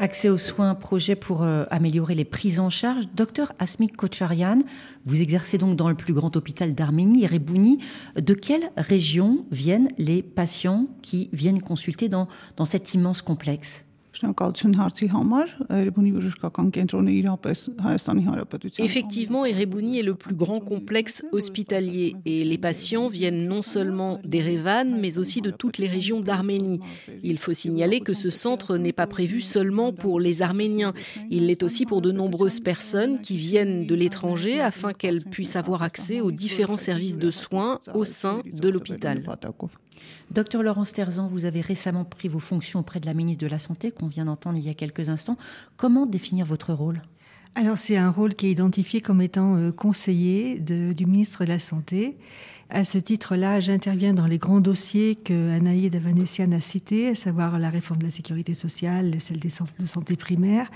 Accès 0.00 0.28
aux 0.28 0.38
soins, 0.38 0.74
projet 0.74 1.14
pour 1.14 1.42
euh, 1.42 1.64
améliorer 1.70 2.14
les 2.14 2.24
prises 2.24 2.58
en 2.58 2.70
charge. 2.70 3.04
Docteur 3.14 3.52
Asmik 3.58 3.96
Kocharian, 3.96 4.58
vous 5.06 5.22
exercez 5.22 5.58
donc 5.58 5.76
dans 5.76 5.88
le 5.88 5.94
plus 5.94 6.12
grand 6.12 6.36
hôpital 6.36 6.74
d'Arménie, 6.74 7.24
Erebouni. 7.24 7.78
De 8.16 8.34
quelle 8.34 8.70
région 8.76 9.46
viennent 9.52 9.88
les 9.98 10.22
patients 10.22 10.88
qui 11.02 11.30
viennent 11.32 11.62
consulter 11.62 12.08
dans, 12.08 12.26
dans 12.56 12.64
cet 12.64 12.94
immense 12.94 13.22
complexe? 13.22 13.84
Effectivement, 18.84 19.44
Erebouni 19.46 19.98
est 19.98 20.02
le 20.02 20.14
plus 20.14 20.34
grand 20.34 20.60
complexe 20.60 21.22
hospitalier 21.32 22.16
et 22.24 22.44
les 22.44 22.58
patients 22.58 23.08
viennent 23.08 23.46
non 23.46 23.62
seulement 23.62 24.20
d'Erevan, 24.24 24.98
mais 25.00 25.18
aussi 25.18 25.40
de 25.40 25.50
toutes 25.50 25.78
les 25.78 25.88
régions 25.88 26.20
d'Arménie. 26.20 26.80
Il 27.22 27.38
faut 27.38 27.54
signaler 27.54 28.00
que 28.00 28.14
ce 28.14 28.30
centre 28.30 28.76
n'est 28.76 28.92
pas 28.92 29.06
prévu 29.06 29.40
seulement 29.40 29.92
pour 29.92 30.20
les 30.20 30.42
Arméniens, 30.42 30.92
il 31.30 31.46
l'est 31.46 31.62
aussi 31.62 31.86
pour 31.86 32.02
de 32.02 32.12
nombreuses 32.12 32.60
personnes 32.60 33.20
qui 33.20 33.36
viennent 33.36 33.86
de 33.86 33.94
l'étranger 33.94 34.60
afin 34.60 34.92
qu'elles 34.92 35.24
puissent 35.24 35.56
avoir 35.56 35.82
accès 35.82 36.20
aux 36.20 36.32
différents 36.32 36.76
services 36.76 37.18
de 37.18 37.30
soins 37.30 37.80
au 37.94 38.04
sein 38.04 38.42
de 38.44 38.68
l'hôpital. 38.68 39.22
Docteur 40.32 40.62
Laurence 40.62 40.94
Terzan, 40.94 41.28
vous 41.28 41.44
avez 41.44 41.60
récemment 41.60 42.06
pris 42.06 42.28
vos 42.28 42.38
fonctions 42.38 42.80
auprès 42.80 43.00
de 43.00 43.04
la 43.06 43.12
ministre 43.12 43.44
de 43.44 43.50
la 43.50 43.58
Santé, 43.58 43.90
qu'on 43.90 44.06
vient 44.06 44.24
d'entendre 44.24 44.56
il 44.56 44.64
y 44.64 44.70
a 44.70 44.74
quelques 44.74 45.10
instants. 45.10 45.36
Comment 45.76 46.06
définir 46.06 46.46
votre 46.46 46.72
rôle? 46.72 47.02
Alors, 47.54 47.76
c'est 47.76 47.98
un 47.98 48.10
rôle 48.10 48.34
qui 48.34 48.46
est 48.46 48.52
identifié 48.52 49.02
comme 49.02 49.20
étant 49.20 49.56
euh, 49.56 49.72
conseiller 49.72 50.58
du 50.58 51.04
ministre 51.04 51.44
de 51.44 51.50
la 51.50 51.58
Santé. 51.58 52.16
À 52.70 52.82
ce 52.82 52.96
titre-là, 52.96 53.60
j'interviens 53.60 54.14
dans 54.14 54.24
les 54.24 54.38
grands 54.38 54.60
dossiers 54.60 55.16
que 55.16 55.54
Anaïd 55.54 55.94
Avanessian 55.94 56.50
a 56.52 56.60
cités, 56.60 57.08
à 57.08 57.14
savoir 57.14 57.58
la 57.58 57.68
réforme 57.68 58.00
de 58.00 58.06
la 58.06 58.10
sécurité 58.10 58.54
sociale, 58.54 59.20
celle 59.20 59.38
des 59.38 59.50
centres 59.50 59.74
de 59.78 59.84
santé 59.84 60.16
primaire. 60.16 60.70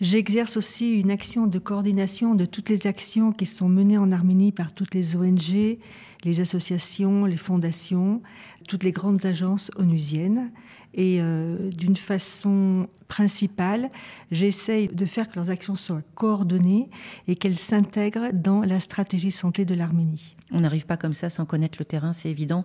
J'exerce 0.00 0.56
aussi 0.56 1.00
une 1.00 1.10
action 1.10 1.48
de 1.48 1.58
coordination 1.58 2.36
de 2.36 2.44
toutes 2.44 2.68
les 2.68 2.86
actions 2.86 3.32
qui 3.32 3.46
sont 3.46 3.68
menées 3.68 3.98
en 3.98 4.12
Arménie 4.12 4.52
par 4.52 4.72
toutes 4.72 4.94
les 4.94 5.16
ONG, 5.16 5.78
les 6.24 6.40
associations, 6.40 7.24
les 7.24 7.36
fondations, 7.36 8.22
toutes 8.68 8.84
les 8.84 8.92
grandes 8.92 9.24
agences 9.26 9.70
onusiennes. 9.76 10.50
Et 10.94 11.18
euh, 11.20 11.70
d'une 11.70 11.96
façon 11.96 12.88
principale, 13.08 13.90
j'essaye 14.30 14.88
de 14.88 15.04
faire 15.04 15.28
que 15.28 15.36
leurs 15.36 15.50
actions 15.50 15.76
soient 15.76 16.02
coordonnées 16.14 16.88
et 17.28 17.36
qu'elles 17.36 17.58
s'intègrent 17.58 18.32
dans 18.32 18.62
la 18.62 18.80
stratégie 18.80 19.30
santé 19.30 19.64
de 19.64 19.74
l'Arménie. 19.74 20.36
On 20.52 20.60
n'arrive 20.60 20.86
pas 20.86 20.96
comme 20.96 21.14
ça 21.14 21.28
sans 21.28 21.44
connaître 21.44 21.76
le 21.78 21.84
terrain, 21.84 22.12
c'est 22.12 22.30
évident 22.30 22.64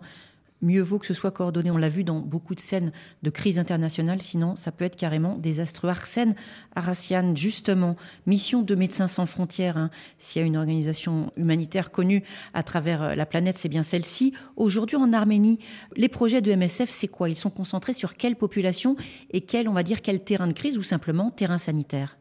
mieux 0.61 0.81
vaut 0.81 0.99
que 0.99 1.07
ce 1.07 1.13
soit 1.13 1.31
coordonné. 1.31 1.71
On 1.71 1.77
l'a 1.77 1.89
vu 1.89 2.03
dans 2.03 2.19
beaucoup 2.19 2.55
de 2.55 2.59
scènes 2.59 2.91
de 3.23 3.29
crise 3.29 3.59
internationale, 3.59 4.21
sinon 4.21 4.55
ça 4.55 4.71
peut 4.71 4.85
être 4.85 4.95
carrément 4.95 5.37
désastreux. 5.37 5.89
Arsène 5.89 6.35
Arassian, 6.75 7.35
justement, 7.35 7.95
mission 8.25 8.61
de 8.61 8.75
Médecins 8.75 9.07
sans 9.07 9.25
frontières. 9.25 9.77
Hein. 9.77 9.89
S'il 10.17 10.41
y 10.41 10.43
a 10.43 10.47
une 10.47 10.57
organisation 10.57 11.31
humanitaire 11.35 11.91
connue 11.91 12.23
à 12.53 12.63
travers 12.63 13.01
euh, 13.01 13.15
la 13.15 13.25
planète, 13.25 13.57
c'est 13.57 13.69
bien 13.69 13.83
celle-ci. 13.83 14.33
Aujourd'hui, 14.55 14.97
en 14.97 15.13
Arménie, 15.13 15.59
les 15.95 16.09
projets 16.09 16.41
de 16.41 16.53
MSF, 16.53 16.89
c'est 16.89 17.07
quoi? 17.07 17.29
Ils 17.29 17.35
sont 17.35 17.49
concentrés 17.49 17.93
sur 17.93 18.15
quelle 18.15 18.35
population 18.35 18.95
et 19.31 19.41
quel, 19.41 19.67
on 19.67 19.73
va 19.73 19.83
dire, 19.83 20.01
quel 20.01 20.23
terrain 20.23 20.47
de 20.47 20.53
crise 20.53 20.77
ou 20.77 20.83
simplement 20.83 21.31
terrain 21.31 21.57
sanitaire? 21.57 22.17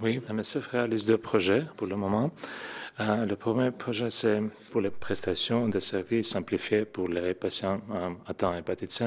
Oui, 0.00 0.20
MSF 0.30 0.68
réalise 0.68 1.06
deux 1.06 1.18
projets 1.18 1.64
pour 1.76 1.88
le 1.88 1.96
moment. 1.96 2.30
Euh, 3.00 3.26
le 3.26 3.34
premier 3.34 3.72
projet, 3.72 4.10
c'est 4.10 4.40
pour 4.70 4.80
les 4.80 4.90
prestations 4.90 5.68
de 5.68 5.80
services 5.80 6.30
simplifiés 6.30 6.84
pour 6.84 7.08
les 7.08 7.34
patients 7.34 7.80
euh, 7.92 8.10
atteints 8.28 8.54
d'hépatite 8.54 8.92
C. 8.92 9.06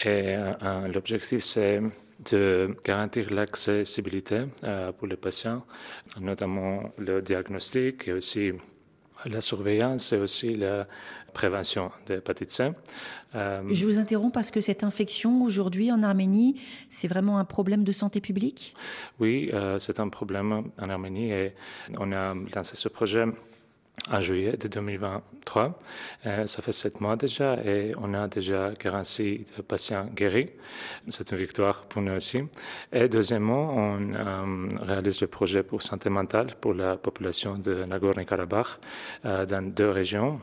Et 0.00 0.34
euh, 0.36 0.88
l'objectif, 0.88 1.44
c'est 1.44 1.80
de 2.32 2.76
garantir 2.84 3.32
l'accessibilité 3.32 4.46
pour 4.98 5.06
les 5.06 5.16
patients, 5.16 5.64
notamment 6.18 6.90
le 6.98 7.20
diagnostic 7.22 8.08
et 8.08 8.12
aussi 8.14 8.52
la 9.26 9.40
surveillance 9.40 10.12
et 10.12 10.16
aussi 10.16 10.56
la 10.56 10.88
prévention 11.36 11.90
de 12.06 12.14
l'hépatite 12.14 12.50
C. 12.50 12.72
Euh, 13.34 13.62
Je 13.70 13.84
vous 13.84 13.98
interromps 13.98 14.32
parce 14.32 14.50
que 14.50 14.62
cette 14.62 14.82
infection 14.82 15.44
aujourd'hui 15.44 15.92
en 15.92 16.02
Arménie, 16.02 16.58
c'est 16.88 17.08
vraiment 17.08 17.38
un 17.38 17.44
problème 17.44 17.84
de 17.84 17.92
santé 17.92 18.22
publique? 18.22 18.74
Oui, 19.20 19.50
euh, 19.52 19.78
c'est 19.78 20.00
un 20.00 20.08
problème 20.08 20.48
en 20.80 20.88
Arménie 20.88 21.30
et 21.30 21.52
on 21.98 22.10
a 22.12 22.34
lancé 22.54 22.74
ce 22.74 22.88
projet 22.88 23.26
en 24.10 24.20
juillet 24.20 24.56
de 24.56 24.68
2023. 24.68 25.78
Euh, 26.26 26.46
ça 26.46 26.62
fait 26.62 26.72
sept 26.72 27.00
mois 27.00 27.16
déjà 27.16 27.56
et 27.64 27.92
on 27.98 28.14
a 28.14 28.28
déjà 28.28 28.72
46 28.78 29.44
patients 29.66 30.06
guéris. 30.14 30.50
C'est 31.08 31.30
une 31.32 31.38
victoire 31.38 31.84
pour 31.84 32.02
nous 32.02 32.12
aussi. 32.12 32.42
Et 32.92 33.08
deuxièmement, 33.08 33.74
on 33.76 34.14
euh, 34.14 34.68
réalise 34.80 35.20
le 35.20 35.26
projet 35.26 35.62
pour 35.62 35.82
santé 35.82 36.08
mentale 36.08 36.54
pour 36.60 36.74
la 36.74 36.96
population 36.96 37.58
de 37.58 37.84
Nagorno-Karabakh 37.84 38.78
euh, 39.24 39.46
dans 39.46 39.62
deux 39.62 39.90
régions, 39.90 40.40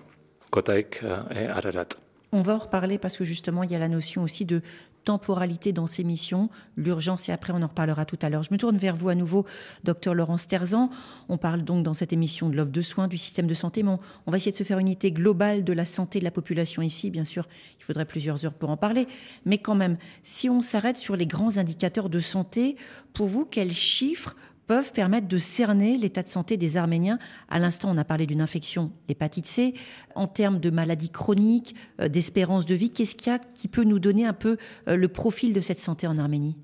Ararat. 1.49 1.89
On 2.31 2.41
va 2.41 2.55
en 2.55 2.59
reparler 2.59 2.97
parce 2.97 3.17
que 3.17 3.23
justement, 3.23 3.63
il 3.63 3.71
y 3.71 3.75
a 3.75 3.79
la 3.79 3.87
notion 3.87 4.23
aussi 4.23 4.45
de 4.45 4.61
temporalité 5.03 5.73
dans 5.73 5.87
ces 5.87 6.03
missions, 6.03 6.49
l'urgence 6.77 7.29
et 7.29 7.31
après 7.31 7.53
on 7.53 7.61
en 7.61 7.67
reparlera 7.67 8.05
tout 8.05 8.17
à 8.21 8.29
l'heure. 8.29 8.43
Je 8.43 8.53
me 8.53 8.57
tourne 8.57 8.77
vers 8.77 8.95
vous 8.95 9.09
à 9.09 9.15
nouveau, 9.15 9.45
docteur 9.83 10.13
Laurence 10.13 10.47
Terzan. 10.47 10.89
On 11.29 11.37
parle 11.37 11.63
donc 11.63 11.83
dans 11.83 11.93
cette 11.93 12.13
émission 12.13 12.49
de 12.49 12.55
l'offre 12.55 12.71
de 12.71 12.81
soins, 12.81 13.07
du 13.07 13.17
système 13.17 13.47
de 13.47 13.53
santé, 13.53 13.83
mais 13.83 13.91
on, 14.25 14.31
va 14.31 14.37
essayer 14.37 14.51
de 14.51 14.57
se 14.57 14.63
faire 14.63 14.79
une 14.79 14.87
unité 14.87 15.11
globale 15.11 15.63
de 15.63 15.73
la 15.73 15.85
santé 15.85 16.19
de 16.19 16.23
la 16.23 16.31
population 16.31 16.81
ici. 16.81 17.09
Bien 17.09 17.25
sûr, 17.25 17.47
il 17.79 17.83
faudrait 17.83 18.05
plusieurs 18.05 18.45
heures 18.45 18.53
pour 18.53 18.69
en 18.69 18.77
parler, 18.77 19.07
mais 19.45 19.57
quand 19.57 19.75
même, 19.75 19.97
si 20.23 20.49
on 20.49 20.61
s'arrête 20.61 20.97
sur 20.97 21.15
les 21.15 21.27
grands 21.27 21.57
indicateurs 21.57 22.09
de 22.09 22.19
santé, 22.19 22.77
pour 23.13 23.27
vous, 23.27 23.45
quels 23.45 23.73
chiffres 23.73 24.35
peuvent 24.67 24.93
permettre 24.93 25.27
de 25.27 25.37
cerner 25.37 25.97
l'état 25.97 26.23
de 26.23 26.27
santé 26.27 26.57
des 26.57 26.77
Arméniens. 26.77 27.19
À 27.49 27.59
l'instant, 27.59 27.89
on 27.91 27.97
a 27.97 28.03
parlé 28.03 28.25
d'une 28.25 28.41
infection 28.41 28.91
hépatite 29.09 29.47
C. 29.47 29.73
En 30.15 30.27
termes 30.27 30.59
de 30.59 30.69
maladies 30.69 31.09
chroniques, 31.09 31.75
euh, 31.99 32.07
d'espérance 32.07 32.65
de 32.65 32.75
vie, 32.75 32.89
qu'est-ce 32.89 33.15
qu'il 33.15 33.31
y 33.31 33.35
a 33.35 33.39
qui 33.39 33.67
peut 33.67 33.83
nous 33.83 33.99
donner 33.99 34.25
un 34.25 34.33
peu 34.33 34.57
euh, 34.87 34.95
le 34.95 35.07
profil 35.07 35.53
de 35.53 35.61
cette 35.61 35.79
santé 35.79 36.07
en 36.07 36.17
Arménie? 36.17 36.57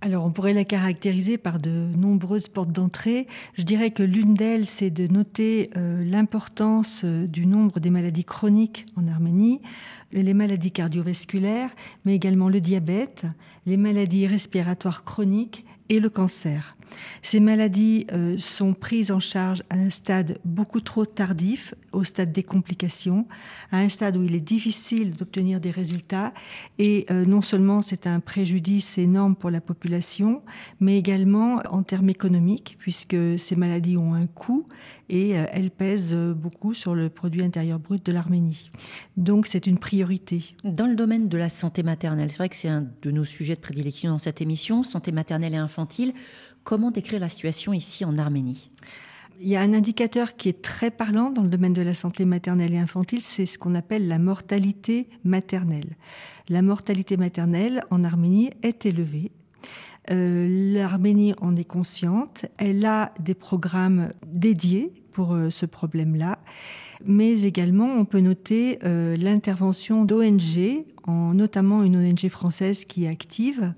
Alors, 0.00 0.24
on 0.24 0.30
pourrait 0.30 0.52
la 0.52 0.64
caractériser 0.64 1.38
par 1.38 1.58
de 1.58 1.70
nombreuses 1.70 2.48
portes 2.48 2.70
d'entrée. 2.70 3.26
Je 3.54 3.62
dirais 3.62 3.90
que 3.90 4.04
l'une 4.04 4.34
d'elles, 4.34 4.66
c'est 4.66 4.90
de 4.90 5.08
noter 5.08 5.70
euh, 5.76 6.04
l'importance 6.04 7.04
du 7.04 7.46
nombre 7.46 7.80
des 7.80 7.90
maladies 7.90 8.24
chroniques 8.24 8.86
en 8.96 9.08
Arménie, 9.08 9.60
les 10.12 10.34
maladies 10.34 10.70
cardiovasculaires, 10.70 11.70
mais 12.04 12.14
également 12.14 12.48
le 12.48 12.60
diabète, 12.60 13.24
les 13.66 13.76
maladies 13.76 14.28
respiratoires 14.28 15.02
chroniques 15.02 15.64
et 15.88 15.98
le 15.98 16.10
cancer. 16.10 16.76
Ces 17.22 17.40
maladies 17.40 18.06
euh, 18.12 18.36
sont 18.38 18.74
prises 18.74 19.10
en 19.10 19.20
charge 19.20 19.62
à 19.70 19.76
un 19.76 19.90
stade 19.90 20.38
beaucoup 20.44 20.80
trop 20.80 21.06
tardif, 21.06 21.74
au 21.92 22.04
stade 22.04 22.32
des 22.32 22.42
complications, 22.42 23.26
à 23.72 23.78
un 23.78 23.88
stade 23.88 24.16
où 24.16 24.22
il 24.22 24.34
est 24.34 24.40
difficile 24.40 25.12
d'obtenir 25.12 25.60
des 25.60 25.70
résultats. 25.70 26.32
Et 26.78 27.06
euh, 27.10 27.24
non 27.24 27.40
seulement 27.40 27.82
c'est 27.82 28.06
un 28.06 28.20
préjudice 28.20 28.98
énorme 28.98 29.36
pour 29.36 29.50
la 29.50 29.60
population, 29.60 30.42
mais 30.80 30.98
également 30.98 31.62
en 31.70 31.82
termes 31.82 32.10
économiques, 32.10 32.76
puisque 32.78 33.16
ces 33.38 33.56
maladies 33.56 33.96
ont 33.96 34.14
un 34.14 34.26
coût 34.26 34.66
et 35.08 35.38
euh, 35.38 35.46
elles 35.52 35.70
pèsent 35.70 36.14
beaucoup 36.14 36.74
sur 36.74 36.94
le 36.94 37.08
produit 37.08 37.42
intérieur 37.42 37.78
brut 37.78 38.04
de 38.04 38.12
l'Arménie. 38.12 38.70
Donc 39.16 39.46
c'est 39.46 39.66
une 39.66 39.78
priorité. 39.78 40.54
Dans 40.64 40.86
le 40.86 40.94
domaine 40.94 41.28
de 41.28 41.38
la 41.38 41.48
santé 41.48 41.82
maternelle, 41.82 42.30
c'est 42.30 42.38
vrai 42.38 42.48
que 42.48 42.56
c'est 42.56 42.68
un 42.68 42.86
de 43.02 43.10
nos 43.10 43.24
sujets 43.24 43.54
de 43.54 43.60
prédilection 43.60 44.10
dans 44.10 44.18
cette 44.18 44.40
émission, 44.40 44.82
santé 44.82 45.12
maternelle 45.12 45.54
et 45.54 45.58
infantile. 45.58 46.12
Comment 46.68 46.90
décrire 46.90 47.20
la 47.20 47.30
situation 47.30 47.72
ici 47.72 48.04
en 48.04 48.18
Arménie? 48.18 48.70
Il 49.40 49.48
y 49.48 49.56
a 49.56 49.62
un 49.62 49.72
indicateur 49.72 50.36
qui 50.36 50.50
est 50.50 50.60
très 50.60 50.90
parlant 50.90 51.30
dans 51.30 51.40
le 51.40 51.48
domaine 51.48 51.72
de 51.72 51.80
la 51.80 51.94
santé 51.94 52.26
maternelle 52.26 52.74
et 52.74 52.78
infantile, 52.78 53.22
c'est 53.22 53.46
ce 53.46 53.56
qu'on 53.56 53.74
appelle 53.74 54.06
la 54.06 54.18
mortalité 54.18 55.08
maternelle. 55.24 55.96
La 56.50 56.60
mortalité 56.60 57.16
maternelle 57.16 57.84
en 57.90 58.04
Arménie 58.04 58.50
est 58.62 58.84
élevée. 58.84 59.32
Euh, 60.10 60.74
L'Arménie 60.74 61.32
en 61.40 61.56
est 61.56 61.64
consciente. 61.64 62.44
Elle 62.58 62.84
a 62.84 63.14
des 63.18 63.32
programmes 63.32 64.10
dédiés 64.26 64.92
pour 65.12 65.32
euh, 65.32 65.48
ce 65.48 65.64
problème-là. 65.64 66.38
Mais 67.02 67.44
également, 67.44 67.94
on 67.94 68.04
peut 68.04 68.20
noter 68.20 68.78
euh, 68.84 69.16
l'intervention 69.16 70.04
d'ONG, 70.04 70.84
notamment 71.06 71.82
une 71.82 71.96
ONG 71.96 72.28
française 72.28 72.84
qui 72.84 73.06
est 73.06 73.08
active, 73.08 73.72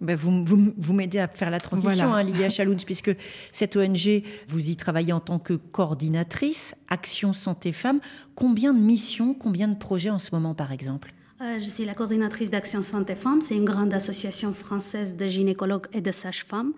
ben, 0.00 0.14
vous, 0.16 0.44
vous, 0.44 0.72
vous 0.76 0.92
m'aidez 0.92 1.18
à 1.18 1.28
faire 1.28 1.50
la 1.50 1.60
transition, 1.60 2.08
voilà. 2.08 2.14
hein, 2.14 2.22
Lilia 2.22 2.50
Chaloun, 2.50 2.76
puisque 2.84 3.14
cette 3.52 3.76
ONG, 3.76 4.22
vous 4.48 4.70
y 4.70 4.76
travaillez 4.76 5.12
en 5.12 5.20
tant 5.20 5.38
que 5.38 5.54
coordinatrice, 5.54 6.74
Action 6.88 7.32
Santé 7.32 7.72
Femmes. 7.72 8.00
Combien 8.34 8.74
de 8.74 8.80
missions, 8.80 9.34
combien 9.34 9.68
de 9.68 9.76
projets 9.76 10.10
en 10.10 10.18
ce 10.18 10.34
moment, 10.34 10.54
par 10.54 10.72
exemple? 10.72 11.12
Euh, 11.40 11.58
je 11.58 11.68
suis 11.68 11.84
la 11.84 11.94
coordinatrice 11.94 12.50
d'Action 12.50 12.80
Santé 12.80 13.14
Femmes. 13.14 13.42
C'est 13.42 13.56
une 13.56 13.66
grande 13.66 13.92
association 13.92 14.54
française 14.54 15.16
de 15.16 15.26
gynécologues 15.26 15.86
et 15.92 16.00
de 16.00 16.10
sages-femmes 16.10 16.72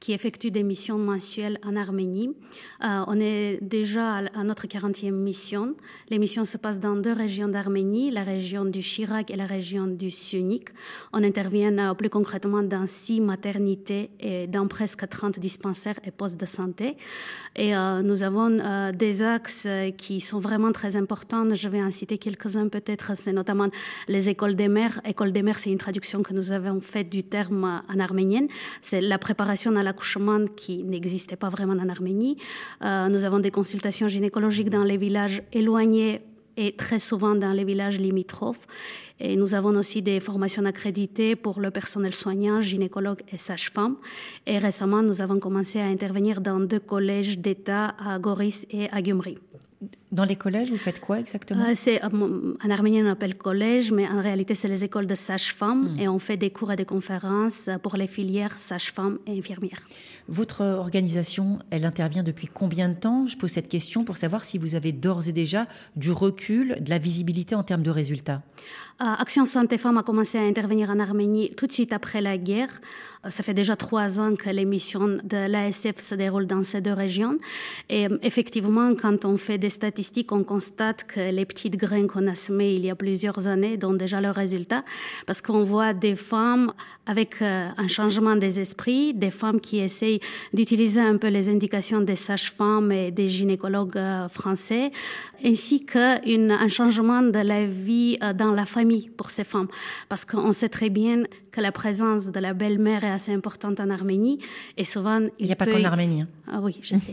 qui 0.00 0.12
effectue 0.12 0.50
des 0.50 0.62
missions 0.62 0.98
mensuelles 0.98 1.58
en 1.62 1.76
Arménie. 1.76 2.34
Euh, 2.82 3.04
on 3.06 3.20
est 3.20 3.58
déjà 3.60 4.16
à 4.16 4.44
notre 4.44 4.66
40e 4.66 5.10
mission. 5.12 5.74
Les 6.08 6.18
missions 6.18 6.46
se 6.46 6.56
passent 6.56 6.80
dans 6.80 6.96
deux 6.96 7.12
régions 7.12 7.48
d'Arménie, 7.48 8.10
la 8.10 8.24
région 8.24 8.64
du 8.64 8.80
Chirac 8.80 9.30
et 9.30 9.36
la 9.36 9.44
région 9.44 9.86
du 9.86 10.10
Sunik. 10.10 10.70
On 11.12 11.22
intervient 11.22 11.76
euh, 11.78 11.94
plus 11.94 12.08
concrètement 12.08 12.62
dans 12.62 12.86
six 12.86 13.20
maternités 13.20 14.10
et 14.18 14.46
dans 14.46 14.66
presque 14.68 15.06
30 15.06 15.38
dispensaires 15.38 16.00
et 16.04 16.10
postes 16.10 16.40
de 16.40 16.46
santé. 16.46 16.96
Et 17.54 17.76
euh, 17.76 18.00
nous 18.00 18.22
avons 18.22 18.50
des 18.92 19.22
axes 19.22 19.68
qui 19.98 20.22
sont 20.22 20.38
vraiment 20.38 20.72
très 20.72 20.96
importants. 20.96 21.54
Je 21.54 21.68
vais 21.68 21.82
en 21.82 21.90
citer 21.90 22.16
quelques-uns 22.16 22.68
peut-être. 22.68 23.16
C'est 23.16 23.32
notamment 23.32 23.68
les 24.08 24.30
écoles 24.30 24.56
des 24.56 24.68
mères. 24.68 25.00
École 25.04 25.32
des 25.32 25.42
mères, 25.42 25.58
c'est 25.58 25.70
une 25.70 25.78
traduction 25.78 26.22
que 26.22 26.32
nous 26.32 26.52
avons 26.52 26.80
faite 26.80 27.10
du 27.10 27.22
terme 27.22 27.82
en 27.86 27.98
arménien. 27.98 28.46
C'est 28.80 29.02
la 29.02 29.18
préparation 29.18 29.76
à 29.76 29.82
l'accouchement 29.90 30.46
qui 30.60 30.74
n'existait 30.84 31.40
pas 31.44 31.50
vraiment 31.56 31.76
en 31.84 31.88
Arménie. 31.88 32.36
Euh, 32.82 33.08
nous 33.08 33.24
avons 33.24 33.40
des 33.40 33.50
consultations 33.50 34.08
gynécologiques 34.14 34.70
dans 34.70 34.84
les 34.84 34.96
villages 34.96 35.42
éloignés 35.52 36.22
et 36.56 36.76
très 36.76 37.00
souvent 37.08 37.34
dans 37.34 37.52
les 37.58 37.64
villages 37.64 37.98
limitrophes. 37.98 38.66
Et 39.18 39.36
nous 39.36 39.54
avons 39.54 39.74
aussi 39.82 40.00
des 40.10 40.20
formations 40.20 40.64
accréditées 40.64 41.34
pour 41.44 41.60
le 41.60 41.70
personnel 41.70 42.14
soignant, 42.14 42.60
gynécologue 42.60 43.22
et 43.32 43.36
sage-femme. 43.36 43.96
Et 44.46 44.58
récemment, 44.58 45.02
nous 45.02 45.20
avons 45.20 45.40
commencé 45.40 45.80
à 45.80 45.86
intervenir 45.86 46.40
dans 46.40 46.60
deux 46.60 46.80
collèges 46.94 47.38
d'État 47.38 47.94
à 47.98 48.18
Goris 48.18 48.66
et 48.70 48.88
à 48.90 49.02
Gyumri. 49.02 49.36
Dans 50.12 50.24
les 50.24 50.36
collèges, 50.36 50.70
vous 50.70 50.76
faites 50.76 51.00
quoi 51.00 51.20
exactement? 51.20 51.64
Euh, 51.64 51.72
c'est, 51.74 52.04
euh, 52.04 52.08
En 52.62 52.70
arménien, 52.70 53.06
on 53.06 53.10
appelle 53.10 53.34
collège, 53.34 53.92
mais 53.92 54.06
en 54.06 54.20
réalité, 54.20 54.54
c'est 54.54 54.68
les 54.68 54.84
écoles 54.84 55.06
de 55.06 55.14
sage-femme. 55.14 55.94
Hmm. 55.94 56.00
Et 56.00 56.08
on 56.08 56.18
fait 56.18 56.36
des 56.36 56.50
cours 56.50 56.72
et 56.72 56.76
des 56.76 56.84
conférences 56.84 57.70
pour 57.82 57.96
les 57.96 58.06
filières 58.06 58.58
sage-femme 58.58 59.18
et 59.26 59.38
infirmières. 59.38 59.80
Votre 60.28 60.64
organisation, 60.64 61.58
elle 61.70 61.84
intervient 61.84 62.22
depuis 62.22 62.46
combien 62.46 62.88
de 62.88 62.94
temps? 62.94 63.26
Je 63.26 63.36
pose 63.36 63.50
cette 63.50 63.68
question 63.68 64.04
pour 64.04 64.16
savoir 64.16 64.44
si 64.44 64.58
vous 64.58 64.74
avez 64.74 64.92
d'ores 64.92 65.28
et 65.28 65.32
déjà 65.32 65.66
du 65.96 66.12
recul, 66.12 66.76
de 66.80 66.90
la 66.90 66.98
visibilité 66.98 67.54
en 67.54 67.62
termes 67.62 67.82
de 67.82 67.90
résultats. 67.90 68.42
Euh, 69.02 69.06
Action 69.18 69.46
Santé 69.46 69.78
Femmes 69.78 69.96
a 69.96 70.02
commencé 70.02 70.36
à 70.36 70.42
intervenir 70.42 70.90
en 70.90 70.98
Arménie 70.98 71.54
tout 71.56 71.66
de 71.66 71.72
suite 71.72 71.94
après 71.94 72.20
la 72.20 72.36
guerre. 72.36 72.68
Euh, 73.24 73.30
ça 73.30 73.42
fait 73.42 73.54
déjà 73.54 73.74
trois 73.74 74.20
ans 74.20 74.36
que 74.36 74.50
les 74.50 74.66
missions 74.66 75.18
de 75.24 75.48
l'ASF 75.48 75.98
se 75.98 76.14
déroulent 76.14 76.46
dans 76.46 76.62
ces 76.62 76.82
deux 76.82 76.92
régions. 76.92 77.38
Et 77.88 78.06
euh, 78.06 78.18
effectivement, 78.22 78.94
quand 78.94 79.24
on 79.24 79.38
fait 79.38 79.56
des 79.56 79.70
statistiques, 79.70 80.32
on 80.32 80.44
constate 80.44 81.04
que 81.04 81.30
les 81.30 81.46
petites 81.46 81.76
graines 81.76 82.08
qu'on 82.08 82.26
a 82.26 82.34
semées 82.34 82.74
il 82.74 82.84
y 82.84 82.90
a 82.90 82.94
plusieurs 82.94 83.48
années 83.48 83.78
donnent 83.78 83.96
déjà 83.96 84.20
leurs 84.20 84.34
résultats, 84.34 84.84
parce 85.26 85.40
qu'on 85.40 85.64
voit 85.64 85.94
des 85.94 86.14
femmes 86.14 86.74
avec 87.06 87.42
un 87.42 87.88
changement 87.88 88.36
des 88.36 88.60
esprits, 88.60 89.14
des 89.14 89.32
femmes 89.32 89.60
qui 89.60 89.78
essayent 89.78 90.19
d'utiliser 90.52 91.00
un 91.00 91.16
peu 91.16 91.28
les 91.28 91.48
indications 91.48 92.00
des 92.00 92.16
sages-femmes 92.16 92.92
et 92.92 93.10
des 93.10 93.28
gynécologues 93.28 94.00
français, 94.28 94.90
ainsi 95.44 95.84
qu'un 95.84 96.68
changement 96.68 97.22
de 97.22 97.38
la 97.38 97.66
vie 97.66 98.18
dans 98.34 98.52
la 98.52 98.64
famille 98.64 99.08
pour 99.10 99.30
ces 99.30 99.44
femmes, 99.44 99.68
parce 100.08 100.24
qu'on 100.24 100.52
sait 100.52 100.68
très 100.68 100.90
bien 100.90 101.24
que 101.52 101.60
la 101.60 101.72
présence 101.72 102.26
de 102.30 102.40
la 102.40 102.54
belle-mère 102.54 103.04
est 103.04 103.10
assez 103.10 103.32
importante 103.32 103.80
en 103.80 103.90
Arménie, 103.90 104.38
et 104.76 104.84
souvent... 104.84 105.20
Il 105.38 105.46
n'y 105.46 105.52
a 105.52 105.56
pas 105.56 105.66
qu'en 105.66 105.82
Arménie. 105.84 106.22
Hein. 106.22 106.28
Ah 106.46 106.60
oui, 106.62 106.78
je 106.82 106.94
sais. 106.94 107.12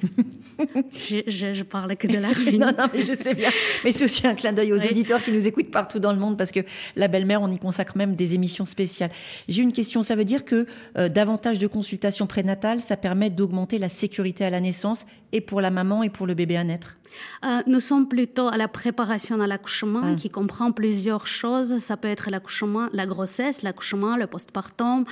je, 1.28 1.54
je, 1.54 1.64
parle 1.64 1.96
que 1.96 2.08
de 2.08 2.18
l'Arménie. 2.18 2.58
non, 2.60 2.72
non, 2.78 2.86
mais 2.94 3.02
je 3.02 3.14
sais 3.14 3.34
bien. 3.34 3.50
Mais 3.84 3.92
c'est 3.92 4.06
aussi 4.06 4.26
un 4.28 4.36
clin 4.36 4.54
d'œil 4.54 4.74
aux 4.74 4.86
auditeurs 4.86 5.22
qui 5.22 5.32
nous 5.32 5.48
écoutent 5.48 5.72
partout 5.72 6.00
dans 6.00 6.14
le 6.14 6.20
monde, 6.20 6.38
parce 6.38 6.52
que 6.52 6.62
la 6.96 7.08
belle-mère, 7.08 7.42
on 7.42 7.52
y 7.52 7.60
consacre 7.60 7.98
même 7.98 8.16
des 8.16 8.34
émissions 8.36 8.66
spéciales. 8.66 9.12
J'ai 9.48 9.64
une 9.64 9.74
question, 9.74 10.04
ça 10.04 10.16
veut 10.16 10.26
dire 10.26 10.46
que 10.46 10.68
euh, 10.98 11.10
davantage 11.10 11.60
de 11.60 11.68
consultations 11.68 12.28
prénatales, 12.28 12.82
ça 12.82 12.98
permet 12.98 13.30
d'augmenter 13.30 13.78
la 13.78 13.90
sécurité 13.90 14.46
à 14.46 14.50
la 14.50 14.60
naissance, 14.60 15.06
et 15.32 15.42
pour 15.42 15.62
la 15.62 15.72
maman 15.72 16.04
et 16.04 16.10
pour 16.10 16.28
le 16.28 16.34
bébé 16.34 16.58
à 16.58 16.64
naître? 16.64 16.98
Euh, 17.44 17.62
nous 17.68 17.80
sommes 17.80 18.08
plutôt 18.08 18.48
à 18.48 18.58
la 18.58 18.68
préparation 18.68 19.40
à 19.42 19.48
l'accouchement 19.48 20.02
ah. 20.04 20.16
qui 20.16 20.30
comprend 20.30 20.72
plusieurs 20.72 21.28
choses. 21.28 21.78
Ça 21.80 21.98
peut 21.98 22.08
être 22.08 22.30
l'accouchement, 22.30 22.88
la 22.94 23.06
grossesse, 23.06 23.62
l'accouchement, 23.62 24.16
le 24.18 24.28
postpartum, 24.28 25.06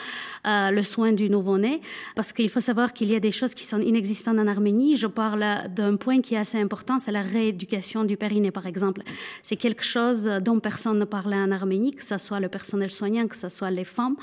euh, 0.48 0.72
le 0.72 0.84
soin 0.84 1.12
du 1.12 1.30
nouveau-né. 1.30 1.82
Parce 2.16 2.34
qu'il 2.34 2.50
faut 2.50 2.62
savoir 2.62 2.94
qu'il 2.94 3.10
y 3.12 3.16
a 3.16 3.20
des 3.20 3.32
choses 3.32 3.54
qui 3.54 3.66
sont 3.66 3.80
inexistantes 3.80 4.38
en 4.38 4.48
Arménie. 4.48 4.98
Je 4.98 5.08
parle 5.08 5.46
d'un 5.70 5.96
point 5.96 6.22
qui 6.22 6.36
est 6.36 6.40
assez 6.40 6.60
important, 6.60 7.00
c'est 7.00 7.12
la 7.12 7.22
rééducation 7.22 8.04
du 8.04 8.18
périnée, 8.18 8.52
par 8.52 8.68
exemple. 8.68 9.02
C'est 9.44 9.56
quelque 9.56 9.84
chose 9.84 10.30
dont 10.42 10.60
personne 10.60 11.00
ne 11.00 11.06
parlait 11.06 11.36
en 11.36 11.52
Arménie, 11.52 11.94
que 11.96 12.04
ce 12.04 12.18
soit 12.18 12.40
le 12.40 12.50
personnel 12.50 12.92
soignant, 12.92 13.28
que 13.28 13.38
ce 13.38 13.50
soit 13.50 13.72
les 13.72 13.84
femmes. 13.84 14.16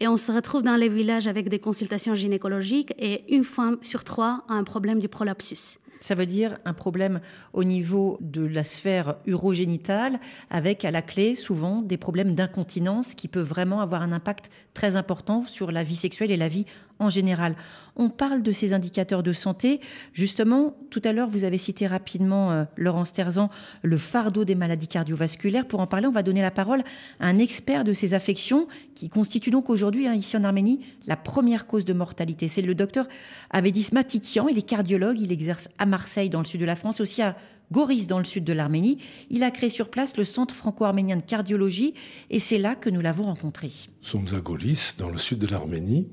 Et 0.00 0.08
on 0.08 0.16
se 0.16 0.32
retrouve 0.32 0.62
dans 0.62 0.76
les 0.76 0.88
villages 0.88 1.26
avec 1.26 1.48
des 1.48 1.58
consultations 1.58 2.14
gynécologiques 2.14 2.92
et 2.98 3.34
une 3.34 3.44
femme 3.44 3.78
sur 3.82 4.04
trois 4.04 4.44
a 4.48 4.54
un 4.54 4.64
problème 4.64 4.98
du 4.98 5.08
prolapsus. 5.08 5.78
Ça 6.06 6.14
veut 6.14 6.26
dire 6.26 6.58
un 6.64 6.72
problème 6.72 7.18
au 7.52 7.64
niveau 7.64 8.16
de 8.20 8.46
la 8.46 8.62
sphère 8.62 9.16
urogénitale, 9.26 10.20
avec 10.50 10.84
à 10.84 10.92
la 10.92 11.02
clé 11.02 11.34
souvent 11.34 11.82
des 11.82 11.96
problèmes 11.96 12.36
d'incontinence 12.36 13.14
qui 13.14 13.26
peuvent 13.26 13.48
vraiment 13.48 13.80
avoir 13.80 14.02
un 14.02 14.12
impact 14.12 14.48
très 14.72 14.94
important 14.94 15.42
sur 15.42 15.72
la 15.72 15.82
vie 15.82 15.96
sexuelle 15.96 16.30
et 16.30 16.36
la 16.36 16.46
vie 16.46 16.64
en 16.98 17.08
général. 17.08 17.54
On 17.96 18.10
parle 18.10 18.42
de 18.42 18.50
ces 18.50 18.74
indicateurs 18.74 19.22
de 19.22 19.32
santé. 19.32 19.80
Justement, 20.12 20.76
tout 20.90 21.00
à 21.04 21.12
l'heure, 21.12 21.30
vous 21.30 21.44
avez 21.44 21.56
cité 21.56 21.86
rapidement, 21.86 22.52
euh, 22.52 22.64
Laurence 22.76 23.12
Terzan, 23.12 23.50
le 23.82 23.96
fardeau 23.96 24.44
des 24.44 24.54
maladies 24.54 24.88
cardiovasculaires. 24.88 25.66
Pour 25.66 25.80
en 25.80 25.86
parler, 25.86 26.06
on 26.06 26.12
va 26.12 26.22
donner 26.22 26.42
la 26.42 26.50
parole 26.50 26.84
à 27.20 27.28
un 27.28 27.38
expert 27.38 27.84
de 27.84 27.94
ces 27.94 28.12
affections 28.12 28.68
qui 28.94 29.08
constitue 29.08 29.50
donc 29.50 29.70
aujourd'hui, 29.70 30.06
hein, 30.06 30.14
ici 30.14 30.36
en 30.36 30.44
Arménie, 30.44 30.80
la 31.06 31.16
première 31.16 31.66
cause 31.66 31.84
de 31.84 31.94
mortalité. 31.94 32.48
C'est 32.48 32.62
le 32.62 32.74
docteur 32.74 33.06
Avedis 33.50 33.88
Matikian. 33.92 34.48
Il 34.48 34.58
est 34.58 34.62
cardiologue. 34.62 35.20
Il 35.20 35.32
exerce 35.32 35.68
à 35.78 35.86
Marseille, 35.86 36.28
dans 36.28 36.40
le 36.40 36.46
sud 36.46 36.60
de 36.60 36.66
la 36.66 36.76
France, 36.76 37.00
aussi 37.00 37.22
à 37.22 37.36
Goris 37.72 38.06
dans 38.06 38.18
le 38.18 38.24
sud 38.24 38.44
de 38.44 38.52
l'Arménie. 38.52 38.98
Il 39.30 39.42
a 39.42 39.50
créé 39.50 39.70
sur 39.70 39.90
place 39.90 40.16
le 40.16 40.24
Centre 40.24 40.54
franco-arménien 40.54 41.16
de 41.16 41.22
cardiologie 41.22 41.94
et 42.30 42.40
c'est 42.40 42.58
là 42.58 42.74
que 42.74 42.90
nous 42.90 43.00
l'avons 43.00 43.24
rencontré. 43.24 43.68
Nous 44.02 44.08
sommes 44.08 44.26
à 44.36 44.40
Goris, 44.40 44.96
dans 44.98 45.10
le 45.10 45.18
sud 45.18 45.38
de 45.38 45.46
l'Arménie 45.46 46.08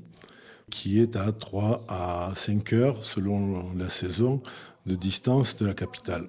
qui 0.74 0.98
est 0.98 1.14
à 1.14 1.30
3 1.30 1.84
à 1.86 2.32
5 2.34 2.72
heures, 2.72 3.04
selon 3.04 3.72
la 3.74 3.88
saison, 3.88 4.42
de 4.86 4.96
distance 4.96 5.54
de 5.56 5.66
la 5.66 5.72
capitale. 5.72 6.26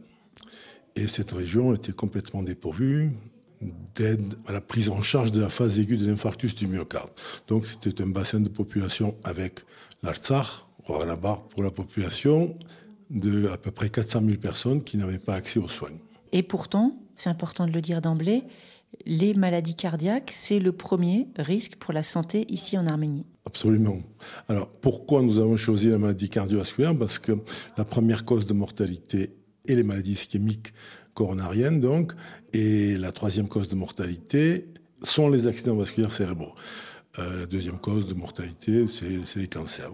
Et 0.95 1.08
cette 1.08 1.31
région 1.31 1.73
était 1.73 1.91
complètement 1.91 2.43
dépourvue 2.43 3.12
d'aide 3.95 4.36
à 4.45 4.51
la 4.51 4.62
prise 4.62 4.89
en 4.89 5.01
charge 5.01 5.31
de 5.31 5.41
la 5.41 5.49
phase 5.49 5.79
aiguë 5.79 5.97
de 5.97 6.05
l'infarctus 6.05 6.53
du 6.53 6.67
myocarde. 6.67 7.10
Donc 7.47 7.65
c'était 7.65 8.03
un 8.03 8.08
bassin 8.08 8.39
de 8.39 8.49
population 8.49 9.15
avec 9.23 9.62
l'Artsakh, 10.03 10.45
la 10.88 11.15
barre 11.15 11.41
pour 11.47 11.63
la 11.63 11.71
population, 11.71 12.55
de 13.10 13.49
à 13.49 13.58
peu 13.58 13.71
près 13.71 13.89
400 13.89 14.21
000 14.27 14.39
personnes 14.39 14.84
qui 14.84 14.97
n'avaient 14.97 15.17
pas 15.17 15.34
accès 15.34 15.60
aux 15.60 15.69
soins. 15.69 15.89
Et 16.31 16.43
pourtant, 16.43 16.95
c'est 17.15 17.31
important 17.31 17.65
de 17.65 17.71
le 17.71 17.81
dire 17.81 17.99
d'emblée, 17.99 18.43
les 19.05 19.34
maladies 19.34 19.75
cardiaques, 19.75 20.31
c'est 20.34 20.60
le 20.60 20.71
premier 20.71 21.27
risque 21.38 21.75
pour 21.75 21.93
la 21.93 22.03
santé 22.03 22.45
ici 22.49 22.77
en 22.77 22.88
Arménie. 22.88 23.25
Absolument. 23.45 23.99
Alors 24.49 24.67
pourquoi 24.67 25.21
nous 25.21 25.39
avons 25.39 25.55
choisi 25.55 25.89
la 25.89 25.97
maladie 25.97 26.29
cardiovasculaire? 26.29 26.97
Parce 26.97 27.19
que 27.19 27.34
la 27.77 27.86
première 27.86 28.25
cause 28.25 28.45
de 28.45 28.53
mortalité 28.53 29.31
est 29.67 29.75
les 29.75 29.84
maladies 29.84 30.12
ischémiques 30.12 30.73
coronariennes, 31.13 31.79
donc, 31.79 32.13
et 32.53 32.97
la 32.97 33.12
troisième 33.12 33.47
cause 33.47 33.69
de 33.69 33.75
mortalité 33.75 34.67
sont 35.01 35.29
les 35.29 35.47
accidents 35.47 35.75
vasculaires 35.75 36.12
cérébraux. 36.12 36.53
Euh, 37.19 37.39
la 37.39 37.45
deuxième 37.45 37.77
cause 37.77 38.08
de 38.08 38.13
mortalité, 38.13 38.86
c'est 38.88 39.39
les 39.39 39.47
cancers, 39.47 39.91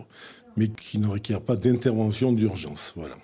mais 0.57 0.67
qui 0.67 0.97
ne 0.97 1.07
requièrent 1.07 1.41
pas 1.41 1.55
d'intervention 1.55 2.31
d'urgence. 2.31 2.93
Voilà. 2.95 3.15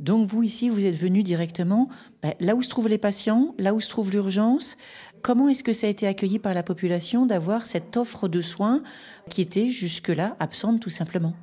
Donc 0.00 0.28
vous 0.28 0.42
ici, 0.42 0.68
vous 0.68 0.84
êtes 0.84 0.96
venu 0.96 1.22
directement 1.22 1.88
ben, 2.22 2.34
là 2.40 2.54
où 2.54 2.62
se 2.62 2.68
trouvent 2.68 2.88
les 2.88 2.98
patients, 2.98 3.54
là 3.58 3.72
où 3.74 3.80
se 3.80 3.88
trouve 3.88 4.10
l'urgence. 4.10 4.76
Comment 5.22 5.48
est-ce 5.48 5.64
que 5.64 5.72
ça 5.72 5.86
a 5.86 5.90
été 5.90 6.06
accueilli 6.06 6.38
par 6.38 6.54
la 6.54 6.62
population 6.62 7.26
d'avoir 7.26 7.66
cette 7.66 7.96
offre 7.96 8.28
de 8.28 8.40
soins 8.40 8.82
qui 9.28 9.42
était 9.42 9.68
jusque-là 9.68 10.36
absente 10.38 10.80
tout 10.80 10.90
simplement? 10.90 11.34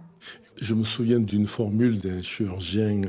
Je 0.61 0.73
me 0.73 0.83
souviens 0.83 1.19
d'une 1.19 1.47
formule 1.47 1.99
d'un 1.99 2.21
chirurgien 2.21 3.01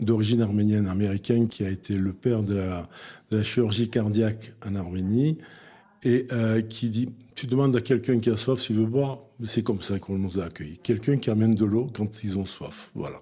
d'origine 0.00 0.42
arménienne 0.42 0.86
américaine 0.86 1.48
qui 1.48 1.64
a 1.64 1.70
été 1.70 1.94
le 1.94 2.12
père 2.12 2.42
de 2.42 2.62
la, 3.30 3.42
chirurgie 3.42 3.88
cardiaque 3.88 4.52
en 4.66 4.76
Arménie 4.76 5.38
et 6.02 6.26
euh, 6.32 6.60
qui 6.60 6.90
dit 6.90 7.08
tu 7.34 7.46
demandes 7.46 7.74
à 7.76 7.80
quelqu'un 7.80 8.18
qui 8.18 8.30
a 8.30 8.36
soif 8.36 8.60
s'il 8.60 8.76
veut 8.76 8.86
boire, 8.86 9.20
c'est 9.44 9.62
comme 9.62 9.80
ça 9.80 9.98
qu'on 9.98 10.18
nous 10.18 10.38
a 10.38 10.44
accueillis. 10.44 10.78
Quelqu'un 10.78 11.16
qui 11.16 11.30
amène 11.30 11.54
de 11.54 11.64
l'eau 11.64 11.86
quand 11.92 12.22
ils 12.22 12.38
ont 12.38 12.44
soif. 12.44 12.90
Voilà. 12.94 13.18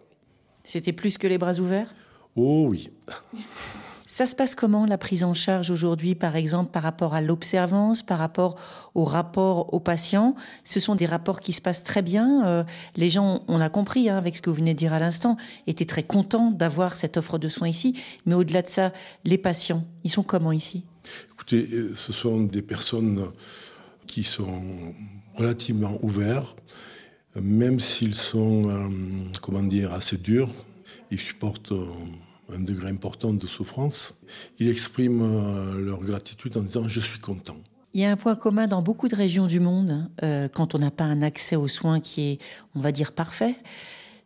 C'était 0.64 0.92
plus 0.92 1.18
que 1.18 1.26
les 1.26 1.38
bras 1.38 1.58
ouverts? 1.58 1.94
Oh 2.36 2.66
oui. 2.68 2.90
Ça 4.06 4.26
se 4.26 4.36
passe 4.36 4.54
comment 4.54 4.84
la 4.84 4.98
prise 4.98 5.24
en 5.24 5.32
charge 5.32 5.70
aujourd'hui, 5.70 6.14
par 6.14 6.36
exemple, 6.36 6.70
par 6.70 6.82
rapport 6.82 7.14
à 7.14 7.22
l'observance, 7.22 8.02
par 8.02 8.18
rapport 8.18 8.56
au 8.94 9.04
rapport 9.04 9.72
aux 9.72 9.80
patients? 9.80 10.34
Ce 10.62 10.78
sont 10.78 10.94
des 10.94 11.06
rapports 11.06 11.40
qui 11.40 11.54
se 11.54 11.62
passent 11.62 11.84
très 11.84 12.02
bien. 12.02 12.46
Euh, 12.46 12.64
les 12.96 13.08
gens, 13.08 13.44
on 13.48 13.62
a 13.62 13.70
compris 13.70 14.10
hein, 14.10 14.18
avec 14.18 14.36
ce 14.36 14.42
que 14.42 14.50
vous 14.50 14.56
venez 14.56 14.74
de 14.74 14.78
dire 14.78 14.92
à 14.92 14.98
l'instant, 14.98 15.38
étaient 15.66 15.86
très 15.86 16.02
contents 16.02 16.50
d'avoir 16.50 16.96
cette 16.96 17.16
offre 17.16 17.38
de 17.38 17.48
soins 17.48 17.68
ici. 17.68 17.98
Mais 18.26 18.34
au-delà 18.34 18.60
de 18.60 18.68
ça, 18.68 18.92
les 19.24 19.38
patients, 19.38 19.86
ils 20.04 20.10
sont 20.10 20.22
comment 20.22 20.52
ici? 20.52 20.84
Écoutez, 21.32 21.66
euh, 21.72 21.94
ce 21.94 22.12
sont 22.12 22.40
des 22.40 22.62
personnes 22.62 23.30
qui 24.06 24.22
sont 24.22 24.60
relativement 25.34 25.96
ouverts, 26.02 26.54
même 27.40 27.80
s'ils 27.80 28.14
sont, 28.14 28.68
euh, 28.68 28.88
comment 29.40 29.62
dire, 29.62 29.94
assez 29.94 30.18
durs, 30.18 30.50
ils 31.10 31.18
supportent 31.18 31.72
un 32.52 32.60
degré 32.60 32.88
important 32.90 33.32
de 33.32 33.46
souffrance. 33.46 34.14
Ils 34.58 34.68
expriment 34.68 35.22
euh, 35.22 35.80
leur 35.80 36.00
gratitude 36.00 36.56
en 36.56 36.62
disant 36.62 36.88
je 36.88 37.00
suis 37.00 37.20
content. 37.20 37.56
Il 37.94 38.00
y 38.00 38.04
a 38.04 38.10
un 38.10 38.16
point 38.16 38.34
commun 38.34 38.66
dans 38.66 38.82
beaucoup 38.82 39.06
de 39.06 39.14
régions 39.14 39.46
du 39.46 39.60
monde, 39.60 40.10
quand 40.52 40.74
on 40.74 40.78
n'a 40.78 40.90
pas 40.90 41.04
un 41.04 41.22
accès 41.22 41.54
aux 41.54 41.68
soins 41.68 42.00
qui 42.00 42.22
est, 42.22 42.38
on 42.74 42.80
va 42.80 42.90
dire, 42.90 43.12
parfait, 43.12 43.54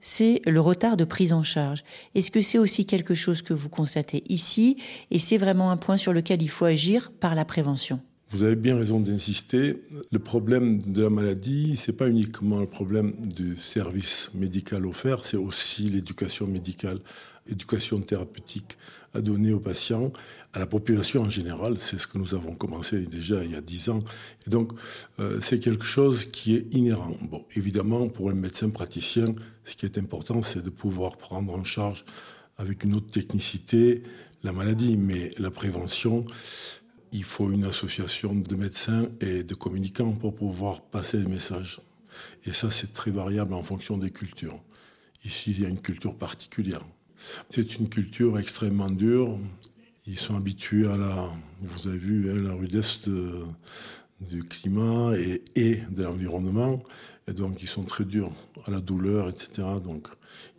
c'est 0.00 0.40
le 0.46 0.60
retard 0.60 0.96
de 0.96 1.04
prise 1.04 1.32
en 1.32 1.42
charge. 1.42 1.82
Est-ce 2.14 2.30
que 2.30 2.40
c'est 2.40 2.58
aussi 2.58 2.86
quelque 2.86 3.14
chose 3.14 3.42
que 3.42 3.54
vous 3.54 3.68
constatez 3.68 4.22
ici? 4.28 4.76
Et 5.10 5.18
c'est 5.18 5.38
vraiment 5.38 5.70
un 5.70 5.76
point 5.76 5.96
sur 5.96 6.12
lequel 6.12 6.42
il 6.42 6.48
faut 6.48 6.64
agir 6.64 7.10
par 7.20 7.34
la 7.34 7.44
prévention 7.44 8.00
Vous 8.30 8.42
avez 8.42 8.56
bien 8.56 8.76
raison 8.76 9.00
d'insister. 9.00 9.82
Le 10.10 10.18
problème 10.18 10.80
de 10.82 11.02
la 11.02 11.10
maladie, 11.10 11.76
c'est 11.76 11.92
pas 11.92 12.08
uniquement 12.08 12.60
le 12.60 12.66
problème 12.66 13.14
du 13.20 13.56
service 13.56 14.30
médical 14.34 14.86
offert, 14.86 15.24
c'est 15.24 15.36
aussi 15.36 15.84
l'éducation 15.84 16.46
médicale, 16.46 17.00
l'éducation 17.48 17.98
thérapeutique 17.98 18.78
à 19.14 19.20
donner 19.20 19.52
aux 19.52 19.60
patients, 19.60 20.12
à 20.52 20.58
la 20.58 20.66
population 20.66 21.22
en 21.22 21.30
général. 21.30 21.78
C'est 21.78 21.98
ce 21.98 22.06
que 22.06 22.18
nous 22.18 22.34
avons 22.34 22.54
commencé 22.54 23.00
déjà 23.00 23.42
il 23.44 23.52
y 23.52 23.56
a 23.56 23.60
dix 23.60 23.88
ans. 23.88 24.02
Donc, 24.46 24.70
euh, 25.18 25.40
c'est 25.40 25.60
quelque 25.60 25.84
chose 25.84 26.26
qui 26.26 26.54
est 26.54 26.74
inhérent. 26.74 27.16
Bon, 27.22 27.44
évidemment, 27.56 28.08
pour 28.08 28.30
un 28.30 28.34
médecin 28.34 28.70
praticien, 28.70 29.34
ce 29.64 29.76
qui 29.76 29.86
est 29.86 29.98
important, 29.98 30.42
c'est 30.42 30.62
de 30.62 30.70
pouvoir 30.70 31.16
prendre 31.16 31.52
en 31.54 31.64
charge 31.64 32.04
avec 32.58 32.84
une 32.84 32.94
autre 32.94 33.10
technicité 33.10 34.02
la 34.44 34.52
maladie, 34.52 34.96
mais 34.96 35.30
la 35.38 35.50
prévention, 35.50 36.24
il 37.12 37.24
faut 37.24 37.50
une 37.50 37.64
association 37.64 38.34
de 38.34 38.54
médecins 38.54 39.08
et 39.20 39.42
de 39.42 39.54
communicants 39.54 40.12
pour 40.12 40.34
pouvoir 40.34 40.82
passer 40.82 41.18
les 41.18 41.26
messages. 41.26 41.80
Et 42.44 42.52
ça, 42.52 42.70
c'est 42.70 42.92
très 42.92 43.10
variable 43.10 43.54
en 43.54 43.62
fonction 43.62 43.98
des 43.98 44.10
cultures. 44.10 44.60
Ici, 45.24 45.50
il 45.50 45.62
y 45.62 45.66
a 45.66 45.68
une 45.68 45.80
culture 45.80 46.16
particulière. 46.16 46.80
C'est 47.50 47.78
une 47.78 47.88
culture 47.88 48.38
extrêmement 48.38 48.90
dure. 48.90 49.38
Ils 50.06 50.18
sont 50.18 50.36
habitués 50.36 50.86
à 50.86 50.96
la, 50.96 51.28
vous 51.60 51.88
avez 51.88 51.98
vu, 51.98 52.30
hein, 52.30 52.36
la 52.42 52.52
rudesse 52.54 53.08
du 54.20 54.42
climat 54.42 55.12
et, 55.16 55.42
et 55.54 55.82
de 55.90 56.02
l'environnement. 56.02 56.82
Et 57.26 57.32
donc, 57.32 57.62
ils 57.62 57.68
sont 57.68 57.82
très 57.82 58.04
durs 58.04 58.30
à 58.66 58.70
la 58.70 58.80
douleur, 58.80 59.28
etc. 59.28 59.68
Donc, 59.84 60.08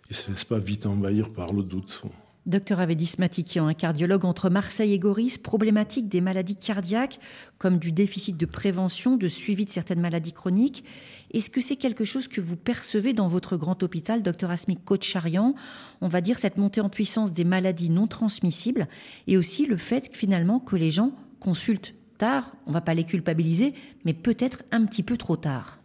ils 0.10 0.14
ne 0.14 0.16
se 0.16 0.30
laissent 0.30 0.46
pas 0.46 0.60
vite 0.60 0.86
envahir 0.86 1.32
par 1.32 1.54
le 1.54 1.64
doute. 1.64 2.04
Docteur 2.50 2.80
Avedis 2.80 3.14
Matikian, 3.20 3.68
un 3.68 3.76
cardiologue 3.76 4.26
entre 4.26 4.50
Marseille 4.50 4.94
et 4.94 4.98
Goris, 4.98 5.38
problématique 5.38 6.10
des 6.10 6.20
maladies 6.20 6.56
cardiaques, 6.56 7.20
comme 7.60 7.78
du 7.78 7.92
déficit 7.92 8.38
de 8.38 8.46
prévention, 8.48 9.18
de 9.18 9.28
suivi 9.28 9.66
de 9.66 9.70
certaines 9.70 10.00
maladies 10.00 10.34
chroniques. 10.34 10.84
Est-ce 11.32 11.52
que 11.52 11.62
c'est 11.62 11.76
quelque 11.76 12.06
chose 12.06 12.28
que 12.28 12.42
vous 12.42 12.56
percevez 12.56 13.14
dans 13.14 13.28
votre 13.28 13.56
grand 13.56 13.84
hôpital, 13.84 14.24
docteur 14.24 14.50
Asmik 14.50 14.84
Kocharian? 14.84 15.54
On 16.02 16.08
va 16.08 16.22
dire 16.22 16.40
cette 16.40 16.58
montée 16.58 16.82
en 16.82 16.90
puissance 16.90 17.34
des 17.34 17.44
maladies 17.44 17.92
non 17.92 18.08
transmissibles 18.08 18.88
et 19.28 19.38
aussi 19.38 19.68
le 19.68 19.78
fait 19.78 20.10
finalement 20.12 20.60
que 20.60 20.76
les 20.76 20.90
gens 20.90 21.12
consultent 21.40 21.94
tard, 22.18 22.52
on 22.66 22.72
ne 22.72 22.74
va 22.74 22.82
pas 22.82 22.96
les 22.96 23.04
culpabiliser, 23.04 23.76
mais 24.06 24.16
peut-être 24.16 24.64
un 24.72 24.86
petit 24.86 25.04
peu 25.04 25.18
trop 25.18 25.38
tard. 25.38 25.80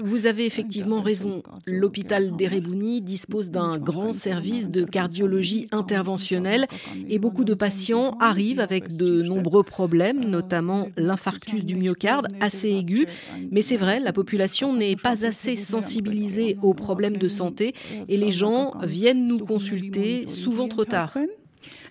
Vous 0.00 0.26
avez 0.26 0.46
effectivement 0.46 1.02
raison. 1.02 1.42
L'hôpital 1.66 2.34
d'Erebuni 2.36 3.02
dispose 3.02 3.50
d'un 3.50 3.78
grand 3.78 4.12
service 4.12 4.70
de 4.70 4.84
cardiologie 4.84 5.68
interventionnelle 5.72 6.66
et 7.08 7.18
beaucoup 7.18 7.44
de 7.44 7.54
patients 7.54 8.16
arrivent 8.20 8.60
avec 8.60 8.96
de 8.96 9.22
nombreux 9.22 9.62
problèmes, 9.62 10.24
notamment 10.24 10.88
l'infarctus 10.96 11.64
du 11.64 11.74
myocarde 11.74 12.28
assez 12.40 12.70
aigu. 12.70 13.06
Mais 13.50 13.62
c'est 13.62 13.76
vrai, 13.76 14.00
la 14.00 14.12
population 14.12 14.74
n'est 14.74 14.96
pas 14.96 15.26
assez 15.26 15.56
sensibilisée 15.56 16.56
aux 16.62 16.74
problèmes 16.74 17.18
de 17.18 17.28
santé 17.28 17.74
et 18.08 18.16
les 18.16 18.30
gens 18.30 18.72
viennent 18.82 19.26
nous 19.26 19.38
consulter 19.38 20.26
souvent 20.26 20.68
trop 20.68 20.84
tard. 20.84 21.18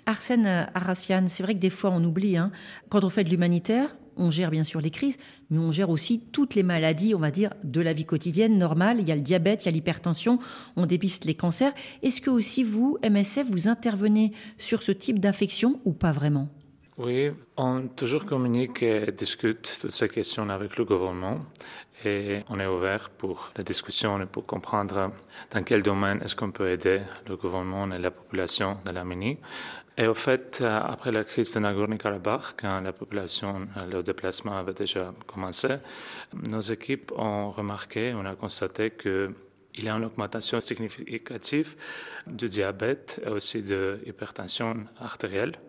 Arsène 0.05 0.69
Arassian, 0.73 1.25
c'est 1.27 1.43
vrai 1.43 1.53
que 1.53 1.59
des 1.59 1.69
fois 1.69 1.91
on 1.93 2.03
oublie, 2.03 2.37
hein, 2.37 2.51
quand 2.89 3.03
on 3.03 3.09
fait 3.09 3.25
de 3.25 3.29
l'humanitaire, 3.29 3.95
on 4.17 4.29
gère 4.29 4.51
bien 4.51 4.63
sûr 4.63 4.81
les 4.81 4.91
crises, 4.91 5.17
mais 5.49 5.59
on 5.59 5.71
gère 5.71 5.89
aussi 5.89 6.19
toutes 6.31 6.55
les 6.55 6.63
maladies, 6.63 7.15
on 7.15 7.19
va 7.19 7.31
dire, 7.31 7.53
de 7.63 7.81
la 7.81 7.93
vie 7.93 8.05
quotidienne 8.05 8.57
normale. 8.57 8.99
Il 8.99 9.07
y 9.07 9.11
a 9.11 9.15
le 9.15 9.21
diabète, 9.21 9.63
il 9.63 9.67
y 9.67 9.69
a 9.69 9.71
l'hypertension, 9.71 10.39
on 10.75 10.85
dépiste 10.85 11.25
les 11.25 11.35
cancers. 11.35 11.73
Est-ce 12.03 12.21
que 12.21 12.29
aussi 12.29 12.63
vous, 12.63 12.97
MSF, 13.03 13.49
vous 13.49 13.67
intervenez 13.67 14.33
sur 14.57 14.83
ce 14.83 14.91
type 14.91 15.19
d'infection 15.19 15.79
ou 15.85 15.93
pas 15.93 16.11
vraiment? 16.11 16.49
Oui, 16.97 17.29
on 17.57 17.87
toujours 17.89 18.25
communique 18.25 18.81
et 18.81 19.11
discute 19.11 19.77
toutes 19.79 19.91
ces 19.91 20.09
questions 20.09 20.49
avec 20.49 20.77
le 20.77 20.83
gouvernement 20.83 21.45
et 22.03 22.43
on 22.49 22.59
est 22.59 22.65
ouvert 22.65 23.11
pour 23.11 23.51
la 23.55 23.63
discussion 23.63 24.19
et 24.19 24.25
pour 24.25 24.47
comprendre 24.47 25.11
dans 25.51 25.63
quel 25.63 25.83
domaine 25.83 26.21
est-ce 26.23 26.35
qu'on 26.35 26.51
peut 26.51 26.69
aider 26.69 27.01
le 27.27 27.35
gouvernement 27.35 27.91
et 27.91 27.99
la 27.99 28.09
population 28.09 28.77
de 28.83 28.91
l'Arménie. 28.91 29.37
Et 29.99 30.05
au 30.05 30.13
fait, 30.13 30.59
euh, 30.61 30.79
après 30.79 31.11
la 31.11 31.23
crise 31.23 31.51
de 31.53 31.59
Nagorno-Karabakh, 31.59 32.55
quand 32.61 32.81
la 32.81 32.93
population, 32.93 33.67
euh, 33.77 33.85
le 33.91 34.03
déplacement 34.03 34.55
avait 34.55 34.75
déjà 34.75 35.11
commencé, 35.25 35.69
nos 36.33 36.61
équipes 36.61 37.11
ont 37.15 37.49
remarqué, 37.49 38.13
on 38.13 38.25
a 38.25 38.35
constaté 38.35 38.91
que 38.91 39.33
il 39.79 39.85
y 39.85 39.89
a 39.89 39.93
une 39.95 40.05
augmentation 40.05 40.59
significative 40.59 41.75
du 42.25 42.49
diabète 42.49 43.21
et 43.23 43.29
aussi 43.29 43.61
de 43.61 43.99
l'hypertension 44.03 44.87
artérielle. 44.99 45.59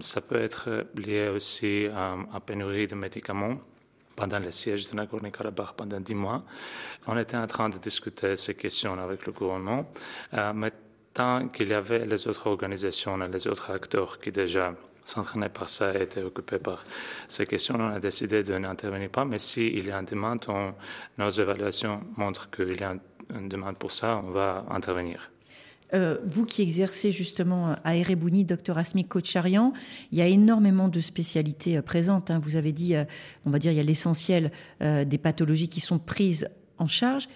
Ça 0.00 0.20
peut 0.20 0.40
être 0.40 0.86
lié 0.96 1.28
aussi 1.28 1.86
à, 1.94 2.16
à 2.34 2.40
pénurie 2.40 2.88
de 2.88 2.96
médicaments 2.96 3.58
pendant 4.16 4.38
le 4.38 4.50
siège 4.50 4.90
de 4.90 4.96
Nagorno-Karabakh 4.96 5.74
pendant 5.76 6.00
dix 6.00 6.14
mois. 6.14 6.44
On 7.06 7.16
était 7.16 7.36
en 7.36 7.46
train 7.46 7.68
de 7.68 7.78
discuter 7.78 8.36
ces 8.36 8.54
questions 8.54 8.98
avec 8.98 9.26
le 9.26 9.32
gouvernement, 9.32 9.90
euh, 10.34 10.52
tant 11.14 11.48
qu'il 11.48 11.68
y 11.68 11.74
avait 11.74 12.06
les 12.06 12.26
autres 12.28 12.46
organisations 12.46 13.16
les 13.16 13.46
autres 13.46 13.70
acteurs 13.70 14.18
qui 14.20 14.32
déjà 14.32 14.74
s'entraînaient 15.04 15.48
par 15.48 15.68
ça 15.68 15.94
et 15.94 16.02
étaient 16.02 16.22
occupés 16.22 16.58
par 16.58 16.84
ces 17.28 17.46
questions, 17.46 17.76
on 17.78 17.88
a 17.88 18.00
décidé 18.00 18.42
de 18.42 18.56
n'intervenir 18.56 19.10
pas. 19.10 19.24
Mais 19.24 19.38
s'il 19.38 19.86
y 19.86 19.90
a 19.90 19.98
une 19.98 20.06
demande, 20.06 20.44
nos 21.18 21.30
évaluations 21.30 22.00
montrent 22.16 22.50
qu'il 22.50 22.80
y 22.80 22.84
a 22.84 22.94
une 23.34 23.48
demande 23.48 23.76
pour 23.78 23.92
ça, 23.92 24.22
on 24.24 24.30
va 24.30 24.64
intervenir. 24.70 25.30
Euh, 25.94 26.16
vous 26.24 26.46
qui 26.46 26.62
exercez 26.62 27.10
justement 27.10 27.76
à 27.84 27.96
Erebouni, 27.96 28.44
docteur 28.46 28.78
Asmi 28.78 29.04
Kocharian, 29.04 29.74
il 30.10 30.18
y 30.18 30.22
a 30.22 30.26
énormément 30.26 30.88
de 30.88 31.00
spécialités 31.00 31.76
euh, 31.76 31.82
présentes. 31.82 32.30
Hein. 32.30 32.40
Vous 32.42 32.56
avez 32.56 32.72
dit, 32.72 32.96
euh, 32.96 33.04
on 33.44 33.50
va 33.50 33.58
dire, 33.58 33.72
il 33.72 33.76
y 33.76 33.80
a 33.80 33.82
l'essentiel 33.82 34.52
des 34.80 35.18
pathologies 35.18 35.68
qui 35.68 35.80
sont 35.80 35.98
prises 35.98 36.48
en 36.78 36.86
charge. 36.86 37.28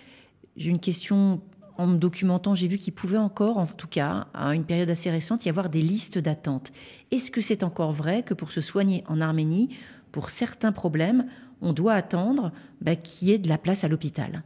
J'ai 0.56 0.70
une 0.70 0.80
question 0.80 1.42
en 1.78 1.86
me 1.86 1.96
documentant, 1.96 2.54
j'ai 2.54 2.68
vu 2.68 2.78
qu'il 2.78 2.92
pouvait 2.92 3.18
encore, 3.18 3.58
en 3.58 3.66
tout 3.66 3.88
cas, 3.88 4.26
à 4.34 4.54
une 4.54 4.64
période 4.64 4.90
assez 4.90 5.10
récente, 5.10 5.44
y 5.44 5.48
avoir 5.48 5.68
des 5.68 5.82
listes 5.82 6.18
d'attente. 6.18 6.72
Est-ce 7.10 7.30
que 7.30 7.40
c'est 7.40 7.62
encore 7.62 7.92
vrai 7.92 8.22
que 8.22 8.34
pour 8.34 8.52
se 8.52 8.60
soigner 8.60 9.04
en 9.08 9.20
Arménie, 9.20 9.76
pour 10.12 10.30
certains 10.30 10.72
problèmes, 10.72 11.26
on 11.60 11.72
doit 11.72 11.94
attendre 11.94 12.52
bah, 12.80 12.96
qu'il 12.96 13.28
y 13.28 13.32
ait 13.32 13.38
de 13.38 13.48
la 13.48 13.58
place 13.58 13.84
à 13.84 13.88
l'hôpital? 13.88 14.42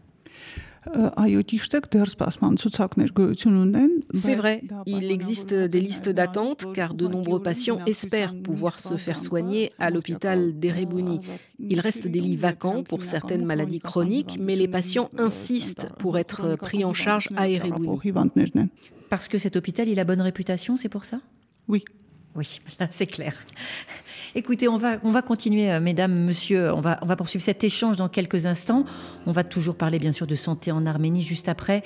C'est 4.13 4.35
vrai, 4.35 4.63
il 4.87 5.11
existe 5.11 5.53
des 5.55 5.81
listes 5.81 6.09
d'attente 6.09 6.73
car 6.73 6.95
de 6.95 7.07
nombreux 7.07 7.43
patients 7.43 7.81
espèrent 7.87 8.35
pouvoir 8.35 8.81
se 8.81 8.97
faire 8.97 9.19
soigner 9.19 9.73
à 9.79 9.91
l'hôpital 9.91 10.59
d'Erebuni. 10.59 11.21
Il 11.59 11.81
reste 11.81 12.07
des 12.09 12.21
lits 12.21 12.37
vacants 12.37 12.83
pour 12.83 13.05
certaines 13.05 13.45
maladies 13.45 13.81
chroniques, 13.81 14.39
mais 14.41 14.57
les 14.57 14.69
patients 14.69 15.11
insistent 15.19 15.89
pour 15.99 16.19
être 16.19 16.57
pris 16.57 16.85
en 16.85 16.95
charge 16.95 17.29
à 17.37 17.49
Erebuni. 17.49 17.89
Parce 19.11 19.29
que 19.29 19.39
cet 19.39 19.57
hôpital, 19.57 19.89
il 19.89 19.99
a 19.99 20.05
bonne 20.05 20.21
réputation, 20.21 20.77
c'est 20.77 20.89
pour 20.89 21.05
ça 21.05 21.21
Oui. 21.69 21.85
Oui, 22.37 22.61
c'est 22.91 23.07
clair. 23.07 23.35
Écoutez, 24.35 24.69
on 24.69 24.77
va, 24.77 24.99
on 25.03 25.11
va 25.11 25.23
continuer, 25.23 25.73
euh, 25.73 25.81
mesdames, 25.81 26.13
messieurs, 26.13 26.73
on 26.73 26.81
va, 26.81 26.99
on 27.03 27.07
va 27.07 27.17
poursuivre 27.17 27.45
cet 27.45 27.65
échange 27.65 27.97
dans 27.97 28.09
quelques 28.09 28.47
instants. 28.47 28.85
On 29.27 29.33
va 29.33 29.43
toujours 29.43 29.75
parler, 29.75 29.99
bien 29.99 30.13
sûr, 30.13 30.27
de 30.27 30.37
santé 30.37 30.71
en 30.71 30.87
Arménie 30.87 31.23
juste 31.23 31.49
après. 31.49 31.79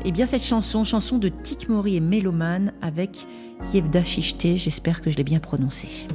Et 0.00 0.06
eh 0.08 0.12
bien, 0.12 0.26
cette 0.26 0.42
chanson, 0.42 0.82
chanson 0.82 1.18
de 1.18 1.28
Tikmori 1.28 1.96
et 1.96 2.00
Méloman 2.00 2.72
avec 2.82 3.26
Yevda 3.72 4.02
Shishte, 4.02 4.56
j'espère 4.56 5.00
que 5.02 5.10
je 5.10 5.16
l'ai 5.16 5.22
bien 5.22 5.38
prononcée. 5.38 6.08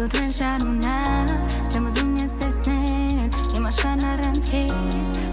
Schodręża 0.00 0.58
luna, 0.58 1.26
czemu 1.72 1.90
z 1.90 2.02
mnie 2.02 2.28
stesny, 2.28 3.08
nie 3.54 3.60
masz 3.60 3.84
na 3.84 4.16
ranskis, 4.16 4.72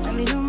na 0.05 0.13
wielu 0.13 0.46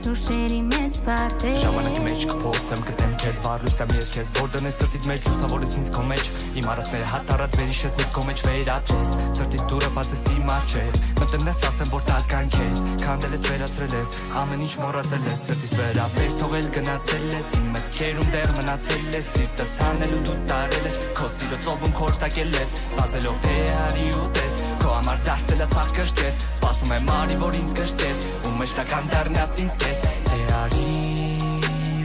kes 0.00 0.30
Në 0.30 0.40
vidu 0.40 0.64
me 0.64 0.80
më 0.80 0.80
tes 0.80 0.80
ու 0.80 0.80
շերի 0.80 0.80
մեծ 0.80 0.98
բարդեր 1.04 1.56
Ժամանակի 1.60 2.00
մեջ 2.04 2.22
կփոխեմ 2.30 2.82
գտեմ 2.88 3.12
քեզ 3.20 3.40
վարուստամ 3.44 3.90
ես 3.96 4.10
քեզ 4.14 4.30
որտեղ 4.40 4.64
ես 4.68 4.78
սրտիդ 4.80 5.08
մեջ 5.10 5.26
լուսավորես 5.28 5.74
ինձ 5.80 5.90
քո 5.96 6.04
մեջ 6.10 6.30
իմ 6.60 6.68
արածները 6.70 7.08
հատարած 7.10 7.56
վերիշես 7.60 7.98
ես 8.00 8.10
քո 8.16 8.24
մեջ 8.30 8.42
վերաճես 8.46 9.12
սրտի 9.40 9.60
դուրը 9.70 9.90
բացես 9.96 10.24
իմ 10.30 10.52
արջև 10.56 10.98
մտնես 11.20 11.62
ասեմ 11.70 11.92
որ 11.92 12.04
տալկան 12.10 12.50
քեզ 12.56 12.84
քանդել 13.04 13.36
ես 13.36 13.44
վերացրել 13.50 13.96
ես 14.00 14.16
ամեն 14.40 14.64
ինչ 14.64 14.74
մոռացել 14.80 15.28
ես 15.30 15.44
սրտիս 15.50 15.74
վրա 15.80 16.06
վեր 16.16 16.32
թողել 16.40 16.70
գնացել 16.80 17.26
ես 17.36 17.52
իմ 17.60 17.70
մտքերում 17.76 18.30
դեռ 18.34 18.54
մնացել 18.60 19.14
ես 19.20 19.30
սիրտս 19.36 19.78
հանելու 19.84 20.22
դու 20.30 20.38
տարել 20.50 20.90
ես 20.90 21.00
քո 21.20 21.32
սիրո 21.36 21.62
ծովում 21.68 21.96
խորտակել 22.00 22.58
ես 22.60 22.76
բազելով 22.96 23.40
թե 23.46 23.56
արի 23.84 24.10
ու 24.20 24.28
տես 24.40 24.69
համար 25.00 25.20
դարձել 25.24 25.60
ես 25.62 25.70
արկրճես 25.80 26.40
սպասում 26.44 26.90
եմ 26.92 27.06
արի 27.14 27.36
որ 27.40 27.54
ինձ 27.56 27.70
կրճես 27.78 28.24
ու 28.44 28.50
մշտական 28.58 29.06
դառնաս 29.12 29.52
ինձ 29.62 29.78
քեզ 29.84 30.02
թե 30.28 30.40
արի 30.58 30.88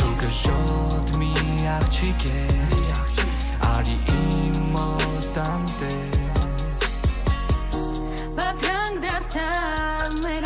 դու 0.00 0.14
գժոտ 0.24 1.14
մի 1.22 1.30
աղջիկ 1.76 2.26
ես 2.32 3.14
արի 3.70 3.96
իմ 4.16 4.58
մոտ 4.74 5.40
անտես 5.44 6.90
Պատրանք 8.40 9.00
դարձավ 9.06 10.18
մեր 10.26 10.45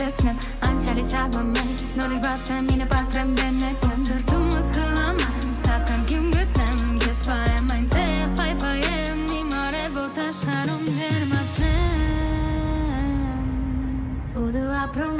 տեսնեմ 0.00 0.36
անցյալից 0.64 1.10
հավը 1.12 1.40
մեծ 1.50 1.82
Նորից 1.98 2.20
բացեմ 2.24 2.68
ինը 2.74 2.86
պատրեմ 2.92 3.34
դենետ 3.40 3.84
Սրտումս 4.06 4.70
խլամար 4.76 5.44
Տականքիմ 5.66 6.24
գտնեմ 6.36 6.80
Ես 7.04 7.20
պայեմ 7.28 7.74
այնտեղ 7.76 8.34
պայպայեմ 8.40 9.22
Իմ 9.42 9.54
արևոտ 9.66 10.24
աշխարում 10.24 10.84
դերմացնեմ 10.88 11.80
ու 14.40 14.48
դու 14.56 14.68
ապրում 14.86 15.19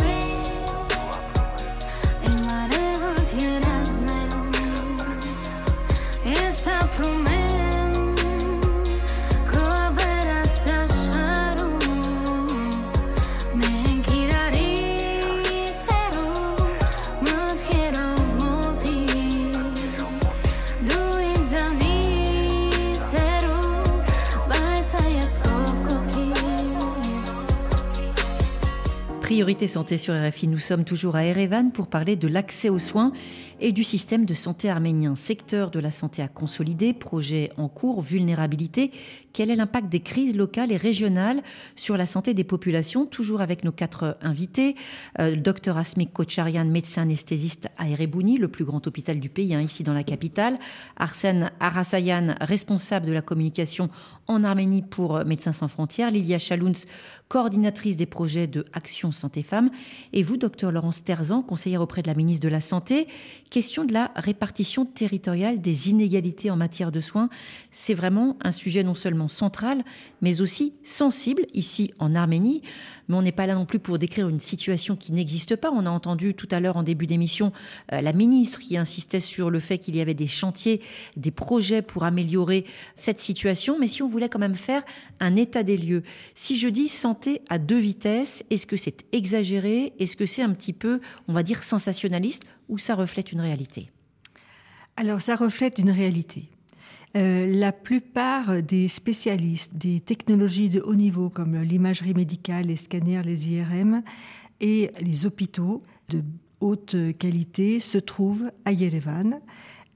Priorité 29.40 29.68
santé 29.68 29.96
sur 29.96 30.12
RFI, 30.12 30.48
nous 30.48 30.58
sommes 30.58 30.84
toujours 30.84 31.16
à 31.16 31.24
Erevan 31.24 31.72
pour 31.72 31.86
parler 31.86 32.14
de 32.14 32.28
l'accès 32.28 32.68
aux 32.68 32.78
soins 32.78 33.10
et 33.58 33.72
du 33.72 33.84
système 33.84 34.26
de 34.26 34.34
santé 34.34 34.68
arménien. 34.68 35.16
Secteur 35.16 35.70
de 35.70 35.80
la 35.80 35.90
santé 35.90 36.20
à 36.20 36.28
consolider, 36.28 36.92
projet 36.92 37.50
en 37.56 37.68
cours, 37.68 38.02
vulnérabilité. 38.02 38.90
Quel 39.32 39.50
est 39.50 39.56
l'impact 39.56 39.88
des 39.88 40.00
crises 40.00 40.36
locales 40.36 40.72
et 40.72 40.76
régionales 40.76 41.42
sur 41.74 41.96
la 41.96 42.04
santé 42.04 42.34
des 42.34 42.44
populations? 42.44 43.06
Toujours 43.06 43.40
avec 43.40 43.64
nos 43.64 43.72
quatre 43.72 44.18
invités. 44.20 44.76
Euh, 45.18 45.30
le 45.30 45.36
docteur 45.36 45.78
Asmik 45.78 46.12
Kocharian, 46.12 46.66
médecin 46.66 47.02
anesthésiste 47.02 47.68
à 47.78 47.88
Erebouni, 47.88 48.36
le 48.36 48.48
plus 48.48 48.66
grand 48.66 48.86
hôpital 48.86 49.20
du 49.20 49.30
pays, 49.30 49.54
hein, 49.54 49.62
ici 49.62 49.84
dans 49.84 49.94
la 49.94 50.04
capitale. 50.04 50.58
Arsène 50.96 51.50
Arasayan, 51.60 52.34
responsable 52.42 53.06
de 53.06 53.12
la 53.12 53.22
communication 53.22 53.88
en 54.30 54.44
Arménie 54.44 54.82
pour 54.82 55.24
Médecins 55.24 55.52
sans 55.52 55.66
frontières. 55.66 56.10
Lilia 56.10 56.38
Chalouns, 56.38 56.86
coordinatrice 57.28 57.96
des 57.96 58.06
projets 58.06 58.46
de 58.46 58.64
Action 58.72 59.10
Santé 59.10 59.42
Femmes. 59.42 59.70
Et 60.12 60.22
vous, 60.22 60.36
docteur 60.36 60.70
Laurence 60.70 61.02
Terzan, 61.02 61.42
conseillère 61.42 61.80
auprès 61.80 62.02
de 62.02 62.08
la 62.08 62.14
ministre 62.14 62.42
de 62.42 62.48
la 62.48 62.60
Santé. 62.60 63.08
Question 63.50 63.84
de 63.84 63.92
la 63.92 64.12
répartition 64.14 64.84
territoriale 64.84 65.60
des 65.60 65.90
inégalités 65.90 66.50
en 66.50 66.56
matière 66.56 66.92
de 66.92 67.00
soins. 67.00 67.28
C'est 67.72 67.94
vraiment 67.94 68.36
un 68.42 68.52
sujet 68.52 68.84
non 68.84 68.94
seulement 68.94 69.28
central, 69.28 69.84
mais 70.22 70.40
aussi 70.40 70.74
sensible 70.84 71.42
ici 71.52 71.92
en 71.98 72.14
Arménie. 72.14 72.62
Mais 73.08 73.16
on 73.16 73.22
n'est 73.22 73.32
pas 73.32 73.46
là 73.46 73.56
non 73.56 73.66
plus 73.66 73.80
pour 73.80 73.98
décrire 73.98 74.28
une 74.28 74.38
situation 74.38 74.94
qui 74.94 75.10
n'existe 75.12 75.56
pas. 75.56 75.72
On 75.72 75.86
a 75.86 75.90
entendu 75.90 76.34
tout 76.34 76.48
à 76.52 76.60
l'heure 76.60 76.76
en 76.76 76.84
début 76.84 77.08
d'émission 77.08 77.52
euh, 77.92 78.00
la 78.00 78.12
ministre 78.12 78.60
qui 78.60 78.76
insistait 78.76 79.18
sur 79.18 79.50
le 79.50 79.58
fait 79.58 79.78
qu'il 79.78 79.96
y 79.96 80.00
avait 80.00 80.14
des 80.14 80.28
chantiers, 80.28 80.80
des 81.16 81.32
projets 81.32 81.82
pour 81.82 82.04
améliorer 82.04 82.64
cette 82.94 83.18
situation. 83.18 83.76
Mais 83.80 83.88
si 83.88 84.04
on 84.04 84.08
voulait 84.08 84.19
quand 84.28 84.38
même 84.38 84.56
faire 84.56 84.82
un 85.20 85.36
état 85.36 85.62
des 85.62 85.76
lieux, 85.76 86.02
si 86.34 86.58
je 86.58 86.68
dis 86.68 86.88
santé 86.88 87.42
à 87.48 87.58
deux 87.58 87.78
vitesses, 87.78 88.44
est-ce 88.50 88.66
que 88.66 88.76
c'est 88.76 89.04
exagéré? 89.12 89.92
Est-ce 89.98 90.16
que 90.16 90.26
c'est 90.26 90.42
un 90.42 90.52
petit 90.52 90.72
peu, 90.72 91.00
on 91.28 91.32
va 91.32 91.42
dire, 91.42 91.62
sensationnaliste 91.62 92.44
ou 92.68 92.78
ça 92.78 92.94
reflète 92.94 93.32
une 93.32 93.40
réalité? 93.40 93.90
Alors 94.96 95.20
ça 95.20 95.34
reflète 95.34 95.78
une 95.78 95.90
réalité. 95.90 96.44
Euh, 97.16 97.46
la 97.46 97.72
plupart 97.72 98.62
des 98.62 98.86
spécialistes 98.86 99.74
des 99.74 100.00
technologies 100.00 100.68
de 100.68 100.80
haut 100.80 100.94
niveau 100.94 101.28
comme 101.28 101.60
l'imagerie 101.60 102.14
médicale, 102.14 102.66
les 102.66 102.76
scanners, 102.76 103.22
les 103.24 103.50
IRM 103.50 104.02
et 104.60 104.92
les 105.00 105.26
hôpitaux 105.26 105.82
de 106.08 106.22
haute 106.60 106.96
qualité 107.18 107.80
se 107.80 107.98
trouvent 107.98 108.52
à 108.64 108.72
Yerevan. 108.72 109.40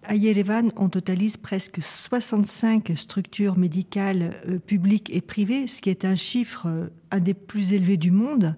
À 0.07 0.17
Yerevan, 0.17 0.71
on 0.77 0.91
totalise 0.91 1.39
presque 1.39 1.81
65 1.81 2.93
structures 2.95 3.57
médicales 3.57 4.35
euh, 4.47 4.59
publiques 4.59 5.11
et 5.11 5.23
privées, 5.23 5.67
ce 5.67 5.81
qui 5.81 5.89
est 5.89 6.05
un 6.05 6.15
chiffre 6.15 6.67
euh, 6.67 6.89
un 7.11 7.21
des 7.21 7.33
plus 7.33 7.73
élevés 7.73 7.97
du 7.97 8.11
monde. 8.11 8.55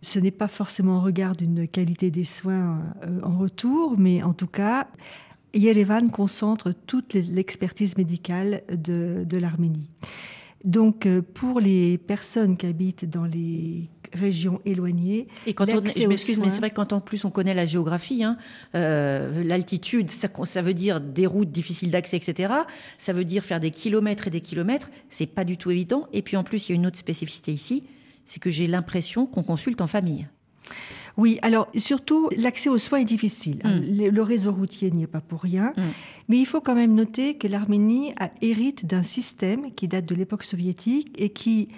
Ce 0.00 0.18
n'est 0.18 0.30
pas 0.30 0.48
forcément 0.48 0.96
au 0.96 1.00
regard 1.00 1.36
d'une 1.36 1.68
qualité 1.68 2.10
des 2.10 2.24
soins 2.24 2.80
euh, 3.04 3.20
en 3.22 3.36
retour, 3.36 3.98
mais 3.98 4.22
en 4.22 4.32
tout 4.32 4.46
cas, 4.46 4.88
Yerevan 5.52 6.10
concentre 6.10 6.72
toute 6.86 7.12
l'expertise 7.12 7.98
médicale 7.98 8.62
de, 8.72 9.36
l'Arménie. 9.36 9.90
Donc, 10.64 11.06
pour 11.34 11.60
les 11.60 11.98
personnes 11.98 12.56
qui 12.56 12.66
habitent 12.66 13.04
dans 13.04 13.26
les 13.26 13.90
régions 14.14 14.60
éloignées, 14.64 15.28
Et 15.46 15.54
quand 15.54 15.68
on, 15.68 15.84
je 15.84 16.06
m'excuse, 16.06 16.38
mais 16.38 16.50
c'est 16.50 16.58
vrai 16.58 16.70
que 16.70 16.76
quand 16.76 16.92
en 16.92 17.00
plus 17.00 17.24
on 17.24 17.30
connaît 17.30 17.54
la 17.54 17.66
géographie, 17.66 18.24
hein, 18.24 18.36
euh, 18.74 19.42
l'altitude, 19.44 20.10
ça, 20.10 20.28
ça 20.44 20.62
veut 20.62 20.74
dire 20.74 21.00
des 21.00 21.26
routes 21.26 21.50
difficiles 21.50 21.90
d'accès, 21.90 22.16
etc. 22.16 22.52
Ça 22.98 23.12
veut 23.12 23.24
dire 23.24 23.44
faire 23.44 23.60
des 23.60 23.70
kilomètres 23.70 24.28
et 24.28 24.30
des 24.30 24.40
kilomètres. 24.40 24.90
C'est 25.08 25.26
pas 25.26 25.44
du 25.44 25.56
tout 25.56 25.70
évident. 25.70 26.06
Et 26.12 26.22
puis 26.22 26.36
en 26.36 26.44
plus, 26.44 26.68
il 26.68 26.72
y 26.72 26.74
a 26.74 26.76
une 26.76 26.86
autre 26.86 26.98
spécificité 26.98 27.52
ici, 27.52 27.84
c'est 28.24 28.40
que 28.40 28.50
j'ai 28.50 28.66
l'impression 28.66 29.26
qu'on 29.26 29.42
consulte 29.42 29.80
en 29.80 29.86
famille. 29.86 30.28
Oui, 31.18 31.38
alors 31.42 31.68
surtout, 31.76 32.30
l'accès 32.36 32.68
aux 32.68 32.78
soins 32.78 33.00
est 33.00 33.04
difficile. 33.04 33.58
Mm. 33.64 34.04
Le, 34.04 34.10
le 34.10 34.22
réseau 34.22 34.52
routier 34.52 34.90
n'y 34.90 35.02
est 35.02 35.08
pas 35.08 35.20
pour 35.20 35.42
rien. 35.42 35.72
Mm. 35.76 35.82
Mais 36.28 36.38
il 36.38 36.46
faut 36.46 36.60
quand 36.60 36.74
même 36.74 36.94
noter 36.94 37.36
que 37.36 37.46
l'Arménie 37.46 38.14
hérite 38.40 38.86
d'un 38.86 39.02
système 39.02 39.72
qui 39.74 39.88
date 39.88 40.06
de 40.06 40.14
l'époque 40.14 40.44
soviétique 40.44 41.14
et 41.18 41.30
qui 41.30 41.68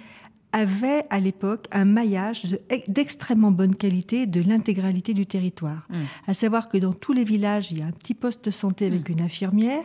avait 0.55 1.03
à 1.09 1.19
l'époque 1.19 1.67
un 1.73 1.83
maillage 1.83 2.43
de- 2.45 2.61
d'extrêmement 2.87 3.51
bonne 3.51 3.75
qualité 3.75 4.25
de 4.25 4.41
l'intégralité 4.41 5.13
du 5.13 5.25
territoire. 5.25 5.85
Mm. 5.89 5.95
À 6.27 6.33
savoir 6.33 6.69
que 6.69 6.77
dans 6.77 6.93
tous 6.93 7.11
les 7.11 7.25
villages, 7.25 7.71
il 7.71 7.79
y 7.79 7.81
a 7.81 7.85
un 7.85 7.91
petit 7.91 8.13
poste 8.13 8.45
de 8.45 8.51
santé 8.51 8.85
avec 8.85 9.09
une 9.09 9.21
infirmière 9.21 9.83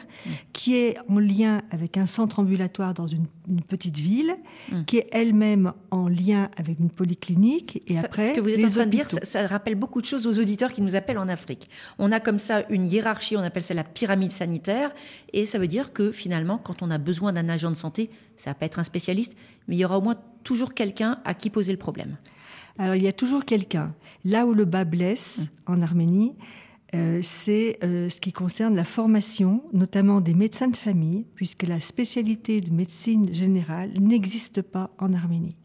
qui 0.53 0.77
est 0.77 0.97
en 1.09 1.19
lien 1.19 1.63
avec 1.73 1.97
un 1.99 2.07
centre 2.07 2.39
ambulatoire 2.39 2.95
dans 2.95 3.09
une, 3.09 3.27
une 3.51 3.61
petite 3.63 3.99
ville, 3.99 4.35
Mm. 4.71 4.85
qui 4.85 4.99
est 4.99 5.09
elle-même 5.13 5.73
en 5.91 6.09
lien 6.09 6.49
avec 6.57 6.79
une 6.79 6.89
polyclinique 6.91 7.83
et 7.87 7.95
Ça- 7.95 8.01
après 8.05 8.29
ce 8.29 8.33
que 8.33 8.41
vous 8.41 8.49
êtes 8.49 8.57
les 8.59 8.65
en 8.65 8.71
train 8.71 8.87
de 8.87 8.91
dire, 8.91 9.11
ça, 9.11 9.25
ça 9.25 9.47
rappelle 9.47 9.75
beaucoup 9.75 10.01
de 10.01 10.07
choses 10.07 10.27
aux 10.27 10.39
auditeurs 10.39 10.73
qui 10.73 10.81
nous 10.83 10.95
appellent 10.97 11.19
en 11.19 11.29
Afrique. 11.29 11.69
On 11.99 12.13
a 12.13 12.21
comme 12.21 12.39
ça 12.39 12.65
une 12.71 12.87
hiérarchie, 12.87 13.37
on 13.37 13.41
appelle 13.41 13.63
ça 13.63 13.75
la 13.75 13.85
pyramide 13.85 14.33
sanitaire, 14.33 14.93
et 15.33 15.45
ça 15.47 15.59
veut 15.59 15.69
dire 15.69 15.93
que 15.93 16.13
finalement, 16.13 16.59
quand 16.59 16.83
on 16.83 16.91
a 16.91 16.99
besoin 16.99 17.33
d'un 17.33 17.49
agent 17.49 17.71
de 17.71 17.77
santé, 17.77 18.11
ça 18.37 18.51
va 18.51 18.55
pas 18.55 18.67
être 18.67 18.79
un 18.79 18.85
spécialiste, 18.85 19.37
mais 19.69 19.77
il 19.77 19.81
y 19.81 19.85
aura 19.85 19.99
au 19.99 20.03
moins 20.03 20.17
toujours 20.45 20.73
quelqu'un 20.75 21.19
à 21.25 21.35
qui 21.35 21.51
poser 21.51 21.73
le 21.73 21.79
problème. 21.79 22.17
Alors 22.79 22.95
il 22.95 23.03
y 23.03 23.09
a 23.09 23.13
toujours 23.13 23.45
quelqu'un. 23.45 23.93
Là 24.25 24.47
où 24.47 24.55
le 24.55 24.65
bas 24.65 24.85
blesse 24.85 25.49
en 25.67 25.83
Arménie, 25.83 26.35
c'est 27.23 27.79
euh, 27.85 28.09
ce 28.09 28.21
qui 28.21 28.33
concerne 28.33 28.75
la 28.75 28.85
formation, 28.85 29.63
notamment 29.73 30.21
des 30.21 30.35
médecins 30.35 30.69
de 30.69 30.77
famille, 30.77 31.27
puisque 31.35 31.65
la 31.65 31.81
spécialité 31.81 32.61
de 32.61 32.73
médecine 32.73 33.33
générale 33.33 33.93
n'existe 33.99 34.63
pas 34.63 34.91
en 34.99 35.13
Arménie. 35.13 35.57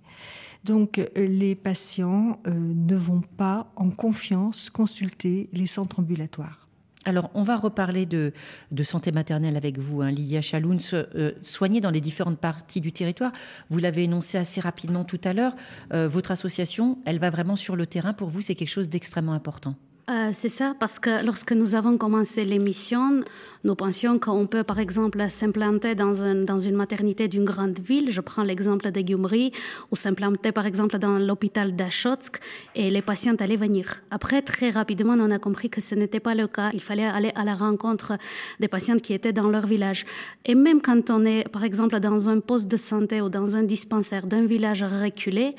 Donc 0.63 0.99
euh, 0.99 1.07
les 1.15 1.55
patients 1.55 2.39
euh, 2.47 2.51
ne 2.53 2.95
vont 2.95 3.21
pas 3.21 3.71
en 3.75 3.89
confiance 3.91 4.69
consulter 4.69 5.49
les 5.53 5.67
centres 5.67 5.99
ambulatoires. 5.99 6.65
Alors, 7.05 7.29
on 7.35 7.43
va 7.43 7.55
reparler 7.55 8.07
de, 8.07 8.33
santé 8.81 9.11
maternelle 9.11 9.55
avec 9.55 9.77
vous, 9.77 10.01
hein, 10.01 10.11
Lilia 10.11 10.41
Chaloun, 10.41 10.79
euh, 10.93 11.31
soignée 11.43 11.79
dans 11.79 11.91
les 11.91 12.01
différentes 12.01 12.39
parties 12.39 12.81
du 12.81 12.91
territoire. 12.91 13.31
Vous 13.69 13.77
l'avez 13.77 14.03
énoncé 14.03 14.39
assez 14.39 14.59
rapidement 14.59 15.03
tout 15.03 15.21
à 15.23 15.33
l'heure. 15.33 15.55
Euh, 15.93 16.07
votre 16.07 16.31
association, 16.31 16.97
elle 17.05 17.19
va 17.19 17.29
vraiment 17.29 17.55
sur 17.55 17.75
le 17.75 17.85
terrain. 17.85 18.13
Pour 18.13 18.29
vous, 18.29 18.41
c'est 18.41 18.55
quelque 18.55 18.69
chose 18.69 18.89
d'extrêmement 18.89 19.33
important. 19.33 19.75
Euh, 20.07 20.29
c'est 20.33 20.49
ça, 20.49 20.75
parce 20.79 20.99
que 20.99 21.25
lorsque 21.25 21.51
nous 21.51 21.73
avons 21.73 21.97
commencé 21.97 22.45
l'émission, 22.45 23.23
nous 23.63 23.73
pensions 23.73 24.19
qu'on 24.19 24.45
peut, 24.45 24.63
par 24.63 24.77
exemple, 24.77 25.25
s'implanter 25.29 25.95
dans, 25.95 26.45
dans 26.45 26.59
une 26.59 26.75
maternité 26.75 27.27
d'une 27.27 27.43
grande 27.43 27.79
ville. 27.79 28.11
Je 28.11 28.21
prends 28.21 28.43
l'exemple 28.43 28.91
de 28.91 29.01
Gyumri, 29.01 29.51
ou 29.89 29.95
s'implanter, 29.95 30.51
par 30.51 30.67
exemple, 30.67 30.99
dans 30.99 31.17
l'hôpital 31.17 31.75
d'Achotsk, 31.75 32.39
et 32.75 32.91
les 32.91 33.01
patients 33.01 33.33
allaient 33.39 33.55
venir. 33.55 34.03
Après, 34.11 34.43
très 34.43 34.69
rapidement, 34.69 35.15
on 35.17 35.31
a 35.31 35.39
compris 35.39 35.71
que 35.71 35.81
ce 35.81 35.95
n'était 35.95 36.19
pas 36.19 36.35
le 36.35 36.45
cas. 36.45 36.69
Il 36.73 36.81
fallait 36.81 37.05
aller 37.05 37.31
à 37.33 37.43
la 37.43 37.55
rencontre 37.55 38.13
des 38.59 38.67
patients 38.67 38.97
qui 38.97 39.13
étaient 39.13 39.33
dans 39.33 39.49
leur 39.49 39.65
village. 39.65 40.05
Et 40.45 40.53
même 40.53 40.83
quand 40.83 41.09
on 41.09 41.25
est, 41.25 41.49
par 41.49 41.63
exemple, 41.63 41.99
dans 41.99 42.29
un 42.29 42.41
poste 42.41 42.67
de 42.67 42.77
santé 42.77 43.21
ou 43.21 43.29
dans 43.29 43.57
un 43.57 43.63
dispensaire 43.63 44.27
d'un 44.27 44.45
village 44.45 44.83
reculé, 44.83 45.55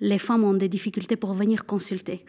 les 0.00 0.18
femmes 0.18 0.44
ont 0.44 0.54
des 0.54 0.68
difficultés 0.68 1.16
pour 1.16 1.32
venir 1.32 1.66
consulter. 1.66 2.24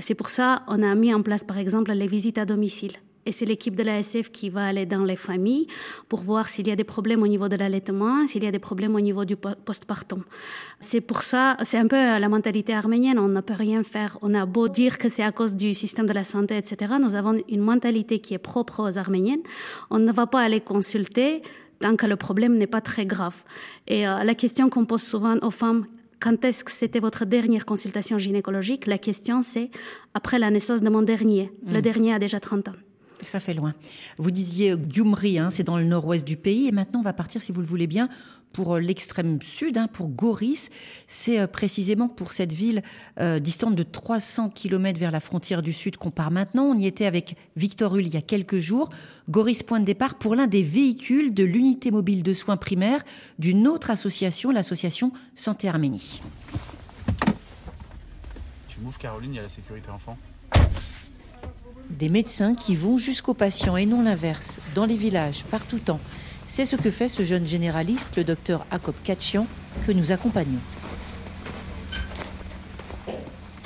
C'est 0.00 0.14
pour 0.14 0.30
ça 0.30 0.62
qu'on 0.66 0.82
a 0.82 0.94
mis 0.94 1.14
en 1.14 1.22
place, 1.22 1.44
par 1.44 1.58
exemple, 1.58 1.92
les 1.92 2.06
visites 2.06 2.38
à 2.38 2.44
domicile. 2.44 2.92
Et 3.24 3.30
c'est 3.30 3.44
l'équipe 3.44 3.76
de 3.76 3.84
l'ASF 3.84 4.32
qui 4.32 4.50
va 4.50 4.66
aller 4.66 4.84
dans 4.84 5.04
les 5.04 5.16
familles 5.16 5.68
pour 6.08 6.20
voir 6.20 6.48
s'il 6.48 6.66
y 6.66 6.72
a 6.72 6.76
des 6.76 6.84
problèmes 6.84 7.22
au 7.22 7.28
niveau 7.28 7.48
de 7.48 7.54
l'allaitement, 7.54 8.26
s'il 8.26 8.42
y 8.42 8.48
a 8.48 8.50
des 8.50 8.58
problèmes 8.58 8.96
au 8.96 9.00
niveau 9.00 9.24
du 9.24 9.36
postpartum. 9.36 10.24
C'est 10.80 11.00
pour 11.00 11.22
ça, 11.22 11.56
c'est 11.62 11.78
un 11.78 11.86
peu 11.86 11.96
la 11.96 12.28
mentalité 12.28 12.74
arménienne, 12.74 13.20
on 13.20 13.28
ne 13.28 13.40
peut 13.40 13.54
rien 13.54 13.84
faire. 13.84 14.18
On 14.22 14.34
a 14.34 14.44
beau 14.44 14.68
dire 14.68 14.98
que 14.98 15.08
c'est 15.08 15.22
à 15.22 15.30
cause 15.30 15.54
du 15.54 15.72
système 15.72 16.06
de 16.06 16.12
la 16.12 16.24
santé, 16.24 16.56
etc. 16.56 16.94
Nous 17.00 17.14
avons 17.14 17.40
une 17.48 17.60
mentalité 17.60 18.18
qui 18.18 18.34
est 18.34 18.38
propre 18.38 18.82
aux 18.82 18.98
Arméniennes. 18.98 19.42
On 19.90 20.00
ne 20.00 20.10
va 20.12 20.26
pas 20.26 20.40
aller 20.40 20.60
consulter 20.60 21.42
tant 21.78 21.94
que 21.94 22.06
le 22.06 22.16
problème 22.16 22.56
n'est 22.56 22.66
pas 22.66 22.80
très 22.80 23.06
grave. 23.06 23.36
Et 23.86 24.06
euh, 24.06 24.24
la 24.24 24.34
question 24.34 24.68
qu'on 24.68 24.84
pose 24.84 25.02
souvent 25.02 25.36
aux 25.42 25.50
femmes, 25.50 25.86
quand 26.22 26.44
est-ce 26.44 26.62
que 26.62 26.70
c'était 26.70 27.00
votre 27.00 27.24
dernière 27.24 27.66
consultation 27.66 28.16
gynécologique? 28.16 28.86
La 28.86 28.96
question, 28.96 29.42
c'est 29.42 29.70
après 30.14 30.38
la 30.38 30.50
naissance 30.50 30.80
de 30.80 30.88
mon 30.88 31.02
dernier. 31.02 31.50
Le 31.66 31.80
hmm. 31.80 31.82
dernier 31.82 32.14
a 32.14 32.18
déjà 32.20 32.38
30 32.38 32.68
ans. 32.68 32.91
Ça 33.24 33.40
fait 33.40 33.54
loin. 33.54 33.74
Vous 34.18 34.30
disiez 34.30 34.74
Gyumri, 34.88 35.38
hein, 35.38 35.50
c'est 35.50 35.62
dans 35.64 35.78
le 35.78 35.84
nord-ouest 35.84 36.26
du 36.26 36.36
pays. 36.36 36.68
Et 36.68 36.72
maintenant, 36.72 37.00
on 37.00 37.04
va 37.04 37.12
partir, 37.12 37.42
si 37.42 37.52
vous 37.52 37.60
le 37.60 37.66
voulez 37.66 37.86
bien, 37.86 38.08
pour 38.52 38.74
euh, 38.74 38.80
l'extrême 38.80 39.40
sud, 39.42 39.78
hein, 39.78 39.88
pour 39.88 40.08
Goris. 40.08 40.70
C'est 41.06 41.40
euh, 41.40 41.46
précisément 41.46 42.08
pour 42.08 42.32
cette 42.32 42.52
ville 42.52 42.82
euh, 43.18 43.38
distante 43.38 43.74
de 43.74 43.82
300 43.82 44.50
km 44.50 44.98
vers 44.98 45.10
la 45.10 45.20
frontière 45.20 45.62
du 45.62 45.72
sud 45.72 45.96
qu'on 45.96 46.10
part 46.10 46.30
maintenant. 46.30 46.64
On 46.64 46.76
y 46.76 46.86
était 46.86 47.06
avec 47.06 47.36
Victor 47.56 47.94
Hull 47.94 48.06
il 48.06 48.14
y 48.14 48.16
a 48.16 48.22
quelques 48.22 48.58
jours. 48.58 48.90
Goris, 49.28 49.62
point 49.62 49.80
de 49.80 49.84
départ 49.84 50.16
pour 50.16 50.34
l'un 50.34 50.46
des 50.46 50.62
véhicules 50.62 51.34
de 51.34 51.44
l'unité 51.44 51.90
mobile 51.90 52.22
de 52.22 52.32
soins 52.32 52.56
primaires 52.56 53.04
d'une 53.38 53.66
autre 53.66 53.90
association, 53.90 54.50
l'association 54.50 55.12
Santé 55.34 55.68
Arménie. 55.68 56.20
Tu 58.68 58.80
m'ouvres 58.80 58.98
Caroline, 58.98 59.32
il 59.32 59.36
y 59.36 59.40
a 59.40 59.42
la 59.42 59.48
sécurité 59.48 59.90
enfant. 59.90 60.18
Des 61.98 62.08
médecins 62.08 62.54
qui 62.54 62.74
vont 62.74 62.96
jusqu'aux 62.96 63.34
patients 63.34 63.76
et 63.76 63.84
non 63.84 64.02
l'inverse, 64.02 64.60
dans 64.74 64.86
les 64.86 64.96
villages, 64.96 65.44
partout 65.44 65.78
temps. 65.78 66.00
C'est 66.46 66.64
ce 66.64 66.76
que 66.76 66.90
fait 66.90 67.08
ce 67.08 67.22
jeune 67.22 67.46
généraliste, 67.46 68.16
le 68.16 68.24
docteur 68.24 68.66
Jacob 68.70 68.94
Kachian, 69.04 69.46
que 69.86 69.92
nous 69.92 70.10
accompagnons. 70.10 70.60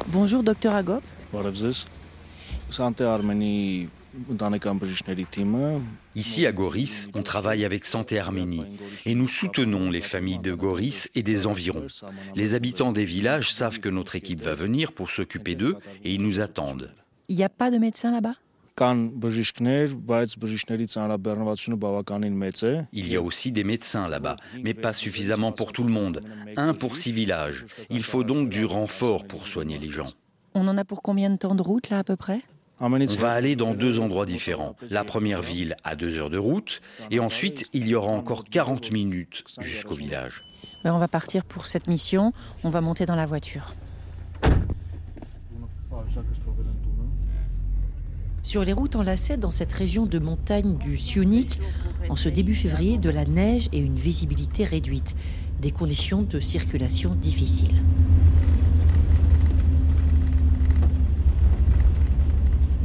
Bonjour, 0.09 0.43
docteur 0.43 0.75
Agop. 0.75 1.03
Ici 6.17 6.47
à 6.47 6.53
Goris, 6.53 7.09
on 7.15 7.23
travaille 7.23 7.65
avec 7.65 7.85
Santé 7.85 8.19
Arménie 8.19 8.65
et 9.05 9.15
nous 9.15 9.29
soutenons 9.29 9.91
les 9.91 10.01
familles 10.01 10.41
de 10.41 10.53
Goris 10.53 11.09
et 11.15 11.23
des 11.23 11.47
environs. 11.47 11.87
Les 12.35 12.55
habitants 12.55 12.93
des 12.93 13.05
villages 13.05 13.53
savent 13.53 13.79
que 13.79 13.89
notre 13.89 14.17
équipe 14.17 14.41
va 14.41 14.55
venir 14.55 14.93
pour 14.93 15.11
s'occuper 15.11 15.55
d'eux 15.55 15.77
et 16.03 16.13
ils 16.13 16.23
nous 16.23 16.41
attendent. 16.41 16.91
Il 17.29 17.37
n'y 17.37 17.45
a 17.45 17.49
pas 17.49 17.71
de 17.71 17.79
médecin 17.79 18.13
là-bas? 18.13 18.35
Il 22.93 23.09
y 23.09 23.17
a 23.17 23.23
aussi 23.23 23.53
des 23.53 23.65
médecins 23.65 24.09
là-bas, 24.09 24.37
mais 24.63 24.75
pas 24.75 24.93
suffisamment 24.93 25.53
pour 25.53 25.73
tout 25.73 25.83
le 25.83 25.91
monde. 25.91 26.21
Un 26.57 26.75
pour 26.75 26.97
six 26.97 27.11
villages. 27.11 27.65
Il 27.91 28.03
faut 28.05 28.23
donc 28.23 28.49
du 28.49 28.65
renfort 28.65 29.27
pour 29.27 29.49
soigner 29.49 29.79
les 29.79 29.89
gens. 29.89 30.13
On 30.55 30.69
en 30.69 30.77
a 30.77 30.85
pour 30.85 31.03
combien 31.03 31.31
de 31.31 31.37
temps 31.37 31.55
de 31.55 31.63
route 31.63 31.91
là 31.91 31.99
à 31.99 32.05
peu 32.05 32.17
près? 32.17 32.43
On 32.79 32.91
va 32.91 33.33
aller 33.33 33.57
dans 33.57 33.73
deux 33.75 33.99
endroits 33.99 34.27
différents. 34.27 34.77
La 34.91 35.03
première 35.03 35.41
ville 35.41 35.77
à 35.83 35.97
deux 35.97 36.19
heures 36.19 36.31
de 36.31 36.39
route, 36.39 36.83
et 37.11 37.19
ensuite 37.19 37.67
il 37.73 37.89
y 37.89 37.95
aura 37.95 38.13
encore 38.13 38.45
40 38.45 38.93
minutes 38.93 39.43
jusqu'au 39.59 39.95
village. 39.95 40.43
Ben, 40.85 40.95
on 40.95 40.99
va 40.99 41.09
partir 41.09 41.45
pour 41.45 41.67
cette 41.67 41.89
mission, 41.89 42.33
on 42.63 42.69
va 42.69 42.83
monter 42.83 43.07
dans 43.07 43.17
la 43.17 43.27
voiture. 43.27 43.75
Sur 48.47 48.63
les 48.63 48.73
routes 48.73 48.95
enlacées 48.95 49.37
dans 49.37 49.51
cette 49.51 49.73
région 49.73 50.07
de 50.07 50.21
montagne 50.21 50.77
du 50.79 50.97
Sionik, 50.97 51.59
en 52.09 52.15
ce 52.15 52.29
début 52.29 52.55
février, 52.55 52.97
de 52.97 53.11
la 53.11 53.25
neige 53.25 53.69
et 53.73 53.79
une 53.79 53.97
visibilité 53.97 54.65
réduite, 54.65 55.17
des 55.61 55.73
conditions 55.73 56.23
de 56.23 56.39
circulation 56.39 57.17
difficiles. 57.17 57.83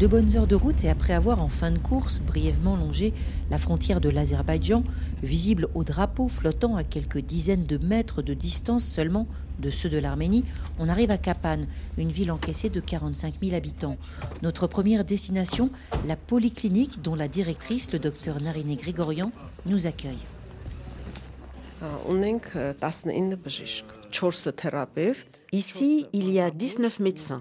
De 0.02 0.08
bonnes 0.08 0.36
heures 0.36 0.48
de 0.48 0.56
route 0.56 0.84
et 0.84 0.90
après 0.90 1.14
avoir 1.14 1.44
en 1.44 1.48
fin 1.48 1.70
de 1.70 1.78
course 1.78 2.22
brièvement 2.22 2.76
longé 2.76 3.14
la 3.52 3.60
frontière 3.60 4.02
de 4.02 4.10
l'Azerbaïdjan, 4.10 4.84
visible 5.22 5.68
au 5.76 5.84
drapeau 5.84 6.28
flottant 6.28 6.76
à 6.76 6.84
quelques 6.84 7.20
dizaines 7.20 7.68
de 7.68 7.78
mètres 7.78 8.24
de 8.24 8.34
distance 8.34 8.84
seulement 8.84 9.28
de 9.60 9.70
ceux 9.70 9.90
de 9.90 10.00
l'Arménie, 10.00 10.44
on 10.80 10.90
arrive 10.90 11.12
à 11.12 11.20
Kapan, 11.20 11.68
une 12.00 12.12
ville 12.12 12.32
encaissée 12.32 12.72
de 12.72 12.80
45 12.80 13.36
000 13.44 13.56
habitants. 13.56 13.98
Notre 14.42 14.66
première 14.66 15.06
destination, 15.06 15.70
la 16.08 16.16
polyclinique 16.16 17.04
dont 17.04 17.14
la 17.14 17.28
directrice, 17.28 17.92
le 17.94 18.00
docteur 18.00 18.42
Narine 18.42 18.76
Grigorian, 18.76 19.32
nous 19.68 19.86
accueille. 19.86 20.18
Ici, 25.52 26.08
il 26.12 26.32
y 26.32 26.40
a 26.40 26.50
19 26.50 27.00
médecins, 27.00 27.40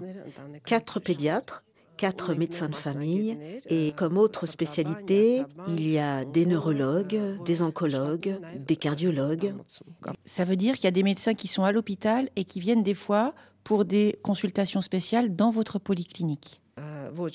4 0.65 0.99
pédiatres, 0.99 1.63
quatre 2.01 2.33
médecins 2.33 2.67
de 2.67 2.73
famille 2.73 3.37
et 3.69 3.91
comme 3.91 4.17
autre 4.17 4.47
spécialité, 4.47 5.43
il 5.67 5.87
y 5.87 5.99
a 5.99 6.25
des 6.25 6.47
neurologues, 6.47 7.21
des 7.45 7.61
oncologues, 7.61 8.39
des 8.57 8.75
cardiologues. 8.75 9.53
Ça 10.25 10.43
veut 10.43 10.55
dire 10.55 10.73
qu'il 10.73 10.85
y 10.85 10.87
a 10.87 10.97
des 10.99 11.03
médecins 11.03 11.35
qui 11.35 11.47
sont 11.47 11.63
à 11.63 11.71
l'hôpital 11.71 12.27
et 12.35 12.43
qui 12.43 12.59
viennent 12.59 12.81
des 12.81 12.95
fois 12.95 13.35
pour 13.63 13.85
des 13.85 14.17
consultations 14.23 14.81
spéciales 14.81 15.35
dans 15.35 15.51
votre 15.51 15.77
polyclinique. 15.77 16.63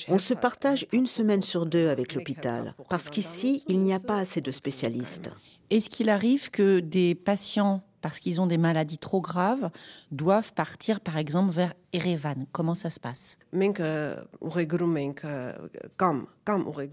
On 0.09 0.19
se 0.19 0.35
partage 0.35 0.89
une 0.91 1.07
semaine 1.07 1.43
sur 1.43 1.65
deux 1.65 1.89
avec 1.89 2.15
l'hôpital 2.15 2.75
parce 2.89 3.09
qu'ici, 3.09 3.63
il 3.69 3.79
n'y 3.79 3.95
a 3.95 4.01
pas 4.01 4.19
assez 4.19 4.41
de 4.41 4.51
spécialistes. 4.51 5.31
Est-ce 5.71 5.91
qu'il 5.91 6.11
arrive 6.11 6.51
que 6.51 6.81
des 6.81 7.15
patients 7.15 7.83
parce 8.07 8.21
qu'ils 8.21 8.41
ont 8.41 8.47
des 8.47 8.57
maladies 8.57 8.99
trop 8.99 9.21
graves, 9.21 9.69
doivent 10.13 10.53
partir 10.53 11.01
par 11.01 11.17
exemple 11.17 11.51
vers 11.51 11.73
Erevan. 11.93 12.47
Comment 12.53 12.77
ça 12.77 12.89
se 12.89 13.01
passe? 13.01 13.37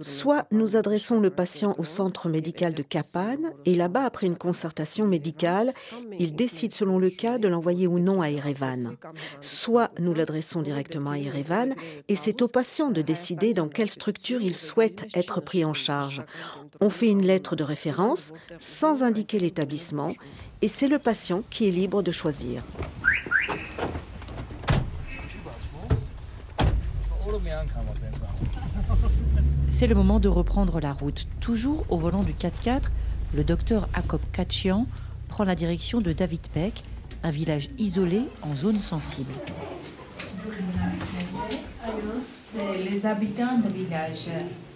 Soit 0.02 0.48
nous 0.50 0.76
adressons 0.76 1.20
le 1.20 1.30
patient 1.30 1.76
au 1.78 1.84
centre 1.84 2.30
médical 2.30 2.74
de 2.74 2.82
Kapan 2.82 3.38
et 3.66 3.76
là-bas, 3.76 4.06
après 4.06 4.26
une 4.26 4.38
concertation 4.38 5.06
médicale, 5.06 5.74
il 6.18 6.34
décide 6.36 6.74
selon 6.74 6.98
le 6.98 7.12
cas 7.12 7.38
de 7.38 7.48
l'envoyer 7.48 7.86
ou 7.86 8.00
non 8.00 8.22
à 8.22 8.32
Erevan. 8.32 8.96
Soit 9.40 9.92
nous 10.00 10.16
l'adressons 10.16 10.64
directement 10.64 11.12
à 11.12 11.20
Erevan 11.20 11.76
et 12.08 12.16
c'est 12.16 12.42
au 12.42 12.48
patient 12.48 12.90
de 12.90 13.04
décider 13.04 13.54
dans 13.54 13.68
quelle 13.68 13.92
structure 13.92 14.42
il 14.42 14.56
souhaite 14.56 15.06
être 15.16 15.42
pris 15.42 15.64
en 15.64 15.76
charge. 15.76 16.24
On 16.82 16.90
fait 16.90 17.10
une 17.10 17.22
lettre 17.22 17.56
de 17.56 17.64
référence 17.64 18.34
sans 18.60 19.04
indiquer 19.04 19.38
l'établissement 19.38 20.10
et 20.64 20.70
c'est 20.70 20.88
le 20.88 20.98
patient 20.98 21.44
qui 21.50 21.68
est 21.68 21.72
libre 21.72 22.02
de 22.04 22.12
choisir. 22.14 22.64
C'est 29.68 29.88
le 29.88 29.96
moment 29.96 30.22
de 30.22 30.30
reprendre 30.30 30.80
la 30.80 30.94
route. 30.94 31.28
Toujours 31.42 31.84
au 31.90 31.98
volant 31.98 32.24
du 32.24 32.32
4x4, 32.32 32.84
le 33.36 33.44
docteur 33.44 33.90
Jacob 33.94 34.22
Kachian 34.32 34.88
prend 35.28 35.44
la 35.44 35.56
direction 35.56 36.00
de 36.00 36.14
David 36.14 36.48
Peck, 36.54 36.86
un 37.24 37.32
village 37.32 37.70
isolé 37.78 38.22
en 38.44 38.56
zone 38.56 38.80
sensible. 38.80 39.34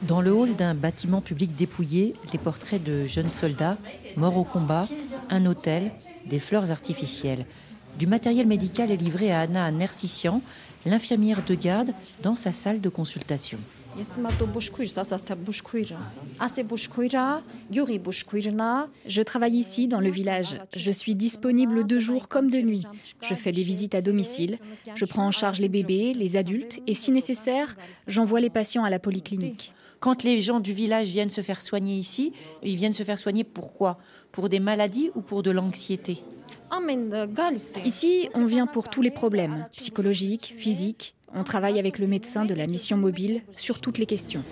Dans 0.03 0.19
le 0.19 0.33
hall 0.33 0.53
d'un 0.57 0.75
bâtiment 0.75 1.21
public 1.21 1.55
dépouillé, 1.55 2.13
les 2.33 2.39
portraits 2.39 2.83
de 2.83 3.05
jeunes 3.05 3.29
soldats 3.29 3.77
morts 4.17 4.37
au 4.37 4.43
combat, 4.43 4.89
un 5.29 5.45
hôtel, 5.45 5.91
des 6.25 6.39
fleurs 6.39 6.71
artificielles. 6.71 7.45
Du 7.97 8.07
matériel 8.07 8.47
médical 8.47 8.91
est 8.91 8.97
livré 8.97 9.31
à 9.31 9.41
Anna 9.41 9.71
Nersissian. 9.71 10.41
l'infirmière 10.85 11.43
de 11.43 11.55
garde 11.55 11.91
dans 12.23 12.35
sa 12.35 12.51
salle 12.51 12.79
de 12.79 12.89
consultation. 12.89 13.57
Je 19.07 19.21
travaille 19.21 19.55
ici 19.55 19.87
dans 19.87 19.99
le 19.99 20.11
village. 20.11 20.57
Je 20.75 20.91
suis 20.91 21.15
disponible 21.15 21.85
de 21.85 21.99
jour 21.99 22.27
comme 22.27 22.49
de 22.51 22.59
nuit. 22.59 22.83
Je 23.21 23.33
fais 23.33 23.51
des 23.51 23.63
visites 23.63 23.95
à 23.95 24.01
domicile. 24.01 24.57
Je 24.95 25.05
prends 25.05 25.25
en 25.25 25.31
charge 25.31 25.59
les 25.59 25.69
bébés, 25.69 26.13
les 26.13 26.35
adultes 26.35 26.79
et 26.87 26.93
si 26.93 27.11
nécessaire, 27.11 27.75
j'envoie 28.07 28.39
les 28.39 28.51
patients 28.51 28.83
à 28.83 28.89
la 28.89 28.99
polyclinique. 28.99 29.73
Quand 29.99 30.23
les 30.23 30.39
gens 30.39 30.59
du 30.59 30.73
village 30.73 31.07
viennent 31.07 31.31
se 31.31 31.41
faire 31.41 31.59
soigner 31.59 31.95
ici, 31.97 32.31
ils 32.61 32.75
viennent 32.75 32.93
se 32.93 33.03
faire 33.03 33.17
soigner 33.17 33.43
pourquoi? 33.43 33.97
Pour 34.31 34.49
des 34.49 34.59
maladies 34.59 35.11
ou 35.15 35.21
pour 35.21 35.43
de 35.43 35.51
l'anxiété 35.51 36.23
Ici, 37.85 38.29
on 38.33 38.45
vient 38.45 38.67
pour 38.67 38.89
tous 38.89 39.01
les 39.01 39.11
problèmes, 39.11 39.67
psychologiques, 39.71 40.53
physiques. 40.57 41.15
On 41.33 41.43
travaille 41.43 41.79
avec 41.79 41.99
le 41.99 42.07
médecin 42.07 42.45
de 42.45 42.53
la 42.53 42.67
mission 42.67 42.97
mobile 42.97 43.41
sur 43.51 43.81
toutes 43.81 43.97
les 43.97 44.05
questions. 44.05 44.43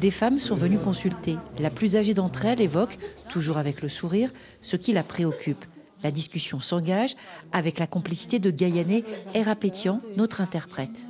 Des 0.00 0.10
femmes 0.10 0.38
sont 0.38 0.54
venues 0.54 0.78
consulter. 0.78 1.36
La 1.58 1.70
plus 1.70 1.96
âgée 1.96 2.14
d'entre 2.14 2.44
elles 2.44 2.60
évoque, 2.60 2.96
toujours 3.28 3.58
avec 3.58 3.82
le 3.82 3.88
sourire, 3.88 4.32
ce 4.60 4.76
qui 4.76 4.92
la 4.92 5.02
préoccupe. 5.02 5.64
La 6.02 6.10
discussion 6.10 6.60
s'engage 6.60 7.14
avec 7.52 7.78
la 7.78 7.86
complicité 7.86 8.38
de 8.38 8.50
Gaïané 8.50 9.04
Erapétian, 9.34 10.00
notre 10.16 10.40
interprète. 10.40 11.08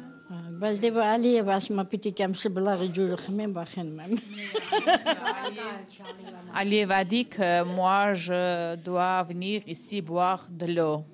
Alieva 6.54 7.04
dit 7.04 7.26
que 7.26 7.64
moi, 7.64 8.14
je 8.14 8.76
dois 8.76 9.22
venir 9.24 9.62
ici 9.66 10.00
boire 10.00 10.46
de 10.50 10.66
l'eau 10.66 11.04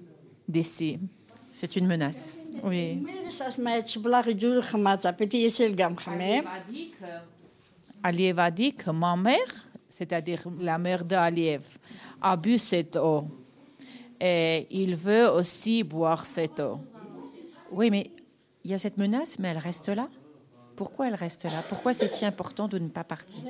d'ici. 0.49 0.99
C'est 1.51 1.77
une 1.77 1.87
menace. 1.87 2.33
Oui. 2.63 3.05
Alieva 8.03 8.51
dit 8.51 8.75
que 8.75 8.91
ma 8.91 9.17
mère, 9.17 9.69
c'est-à-dire 9.89 10.45
la 10.61 10.79
mère 10.79 11.05
d'Aliev, 11.05 11.79
a 12.21 12.37
bu 12.37 12.59
cette 12.59 12.97
eau. 12.97 13.27
Et 14.21 14.67
il 14.71 14.95
veut 14.95 15.29
aussi 15.31 15.83
boire 15.83 16.25
cette 16.27 16.61
eau. 16.61 16.79
Oui, 17.71 17.91
mais 17.91 18.11
il 18.65 18.71
y 18.71 18.75
a 18.75 18.79
cette 18.79 18.97
menace, 18.99 19.39
mais 19.39 19.49
elle 19.49 19.59
reste 19.59 19.89
là. 19.89 20.09
Pourquoi 20.77 21.09
elle 21.09 21.15
reste 21.15 21.45
là? 21.45 21.63
Pourquoi 21.69 21.93
c'est 21.93 22.09
si 22.09 22.25
important 22.25 22.69
de 22.69 22.79
ne 22.79 22.89
pas 22.89 23.05
partir? 23.05 23.43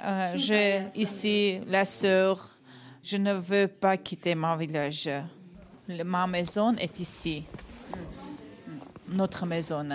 Euh, 0.00 0.32
J'ai 0.36 0.82
ici 0.96 1.60
la 1.68 1.84
sœur. 1.84 2.50
Je 3.02 3.16
ne 3.16 3.32
veux 3.34 3.68
pas 3.68 3.96
quitter 3.96 4.34
mon 4.34 4.56
village. 4.56 5.10
Le- 5.88 6.04
ma 6.04 6.26
maison 6.26 6.74
est 6.76 6.98
ici. 7.00 7.44
Notre 9.08 9.44
maison. 9.46 9.86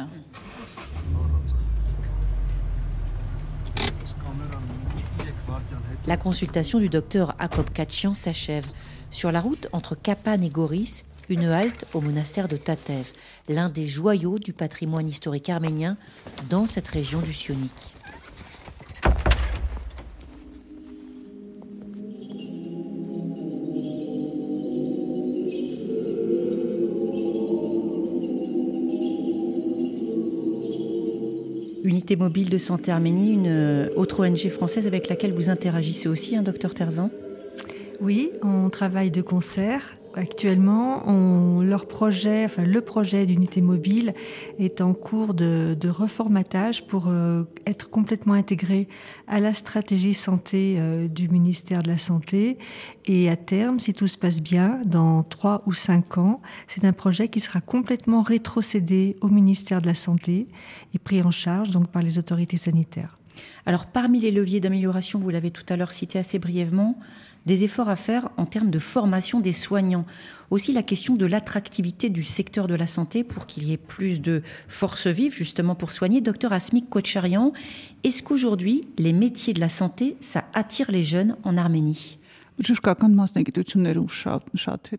La 6.07 6.17
consultation 6.17 6.79
du 6.79 6.89
docteur 6.89 7.35
Jacob 7.39 7.69
Kachian 7.71 8.13
s'achève. 8.13 8.65
Sur 9.11 9.31
la 9.31 9.41
route 9.41 9.67
entre 9.73 9.95
Kapan 9.95 10.41
et 10.41 10.49
Goris, 10.49 11.03
une 11.29 11.45
halte 11.45 11.85
au 11.93 12.01
monastère 12.01 12.47
de 12.47 12.57
Tatev, 12.57 13.11
l'un 13.47 13.69
des 13.69 13.87
joyaux 13.87 14.39
du 14.39 14.53
patrimoine 14.53 15.07
historique 15.07 15.49
arménien 15.49 15.97
dans 16.49 16.65
cette 16.65 16.87
région 16.87 17.19
du 17.19 17.33
Sionik. 17.33 17.93
Mobile 32.15 32.49
de 32.49 32.57
santé 32.57 32.91
Arménie, 32.91 33.33
une 33.33 33.47
euh, 33.47 33.89
autre 33.95 34.25
ONG 34.25 34.49
française 34.49 34.87
avec 34.87 35.09
laquelle 35.09 35.33
vous 35.33 35.49
interagissez 35.49 36.09
aussi, 36.09 36.35
un 36.35 36.43
docteur 36.43 36.73
Terzan? 36.73 37.09
Oui, 38.01 38.31
on 38.41 38.69
travaille 38.69 39.11
de 39.11 39.21
concert. 39.21 39.98
Actuellement, 40.15 41.61
leur 41.61 41.87
projet, 41.87 42.45
enfin, 42.45 42.63
le 42.63 42.81
projet 42.81 43.27
d'unité 43.27 43.61
mobile 43.61 44.13
est 44.57 44.81
en 44.81 44.93
cours 44.93 45.35
de, 45.35 45.77
de 45.79 45.87
reformatage 45.89 46.87
pour 46.87 47.07
euh, 47.07 47.43
être 47.67 47.89
complètement 47.89 48.33
intégré 48.33 48.87
à 49.27 49.39
la 49.39 49.53
stratégie 49.53 50.15
santé 50.15 50.75
euh, 50.77 51.07
du 51.07 51.29
ministère 51.29 51.83
de 51.83 51.89
la 51.89 51.99
Santé. 51.99 52.57
Et 53.05 53.29
à 53.29 53.35
terme, 53.35 53.79
si 53.79 53.93
tout 53.93 54.07
se 54.07 54.17
passe 54.17 54.41
bien, 54.41 54.81
dans 54.85 55.21
trois 55.21 55.61
ou 55.67 55.73
cinq 55.73 56.17
ans, 56.17 56.41
c'est 56.67 56.85
un 56.85 56.93
projet 56.93 57.27
qui 57.27 57.39
sera 57.39 57.61
complètement 57.61 58.23
rétrocédé 58.23 59.15
au 59.21 59.27
ministère 59.27 59.79
de 59.79 59.87
la 59.87 59.93
Santé 59.93 60.47
et 60.93 60.99
pris 60.99 61.21
en 61.21 61.31
charge 61.31 61.69
donc 61.69 61.89
par 61.89 62.01
les 62.01 62.17
autorités 62.17 62.57
sanitaires. 62.57 63.19
Alors, 63.65 63.85
parmi 63.85 64.19
les 64.19 64.31
leviers 64.31 64.59
d'amélioration, 64.59 65.19
vous 65.19 65.29
l'avez 65.29 65.51
tout 65.51 65.65
à 65.69 65.77
l'heure 65.77 65.93
cité 65.93 66.17
assez 66.19 66.39
brièvement, 66.39 66.99
des 67.49 67.63
efforts 67.63 67.89
à 67.89 67.95
faire 67.95 68.29
en 68.37 68.45
termes 68.45 68.69
de 68.69 68.77
formation 68.77 69.39
des 69.39 69.53
soignants. 69.53 70.05
Aussi 70.51 70.71
la 70.71 70.83
question 70.83 71.15
de 71.15 71.25
l'attractivité 71.25 72.09
du 72.09 72.23
secteur 72.23 72.67
de 72.67 72.75
la 72.75 72.85
santé 72.85 73.23
pour 73.23 73.47
qu'il 73.47 73.63
y 73.63 73.73
ait 73.73 73.77
plus 73.77 74.21
de 74.21 74.43
force 74.67 75.07
vive 75.07 75.33
justement 75.33 75.73
pour 75.73 75.91
soigner. 75.91 76.21
Docteur 76.21 76.53
Asmik 76.53 76.91
Kocharian, 76.91 77.51
est-ce 78.03 78.21
qu'aujourd'hui, 78.21 78.87
les 78.99 79.13
métiers 79.13 79.53
de 79.53 79.59
la 79.59 79.69
santé, 79.69 80.15
ça 80.19 80.45
attire 80.53 80.91
les 80.91 81.03
jeunes 81.03 81.37
en 81.43 81.57
Arménie? 81.57 82.18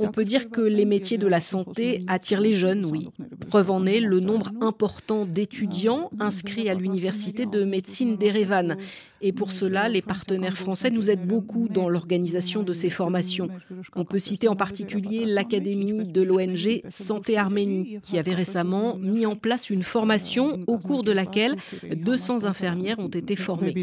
On 0.00 0.08
peut 0.08 0.24
dire 0.24 0.50
que 0.50 0.60
les 0.60 0.84
métiers 0.84 1.18
de 1.18 1.26
la 1.26 1.40
santé 1.40 2.04
attirent 2.06 2.40
les 2.40 2.54
jeunes, 2.54 2.84
oui. 2.84 3.08
Preuve 3.48 3.70
en 3.70 3.86
est 3.86 4.00
le 4.00 4.20
nombre 4.20 4.50
important 4.60 5.26
d'étudiants 5.26 6.10
inscrits 6.18 6.68
à 6.68 6.74
l'université 6.74 7.46
de 7.46 7.64
médecine 7.64 8.16
d'Erevan. 8.16 8.76
Et 9.22 9.32
pour 9.32 9.52
cela, 9.52 9.88
les 9.88 10.00
partenaires 10.00 10.56
français 10.56 10.90
nous 10.90 11.10
aident 11.10 11.26
beaucoup 11.26 11.68
dans 11.68 11.88
l'organisation 11.88 12.62
de 12.62 12.72
ces 12.72 12.88
formations. 12.88 13.48
On 13.94 14.04
peut 14.04 14.18
citer 14.18 14.48
en 14.48 14.56
particulier 14.56 15.26
l'Académie 15.26 16.04
de 16.04 16.22
l'ONG 16.22 16.82
Santé 16.88 17.36
Arménie, 17.36 17.98
qui 18.02 18.18
avait 18.18 18.34
récemment 18.34 18.96
mis 18.96 19.26
en 19.26 19.36
place 19.36 19.68
une 19.68 19.82
formation 19.82 20.60
au 20.66 20.78
cours 20.78 21.04
de 21.04 21.12
laquelle 21.12 21.56
200 21.94 22.44
infirmières 22.44 22.98
ont 22.98 23.08
été 23.08 23.36
formées. 23.36 23.74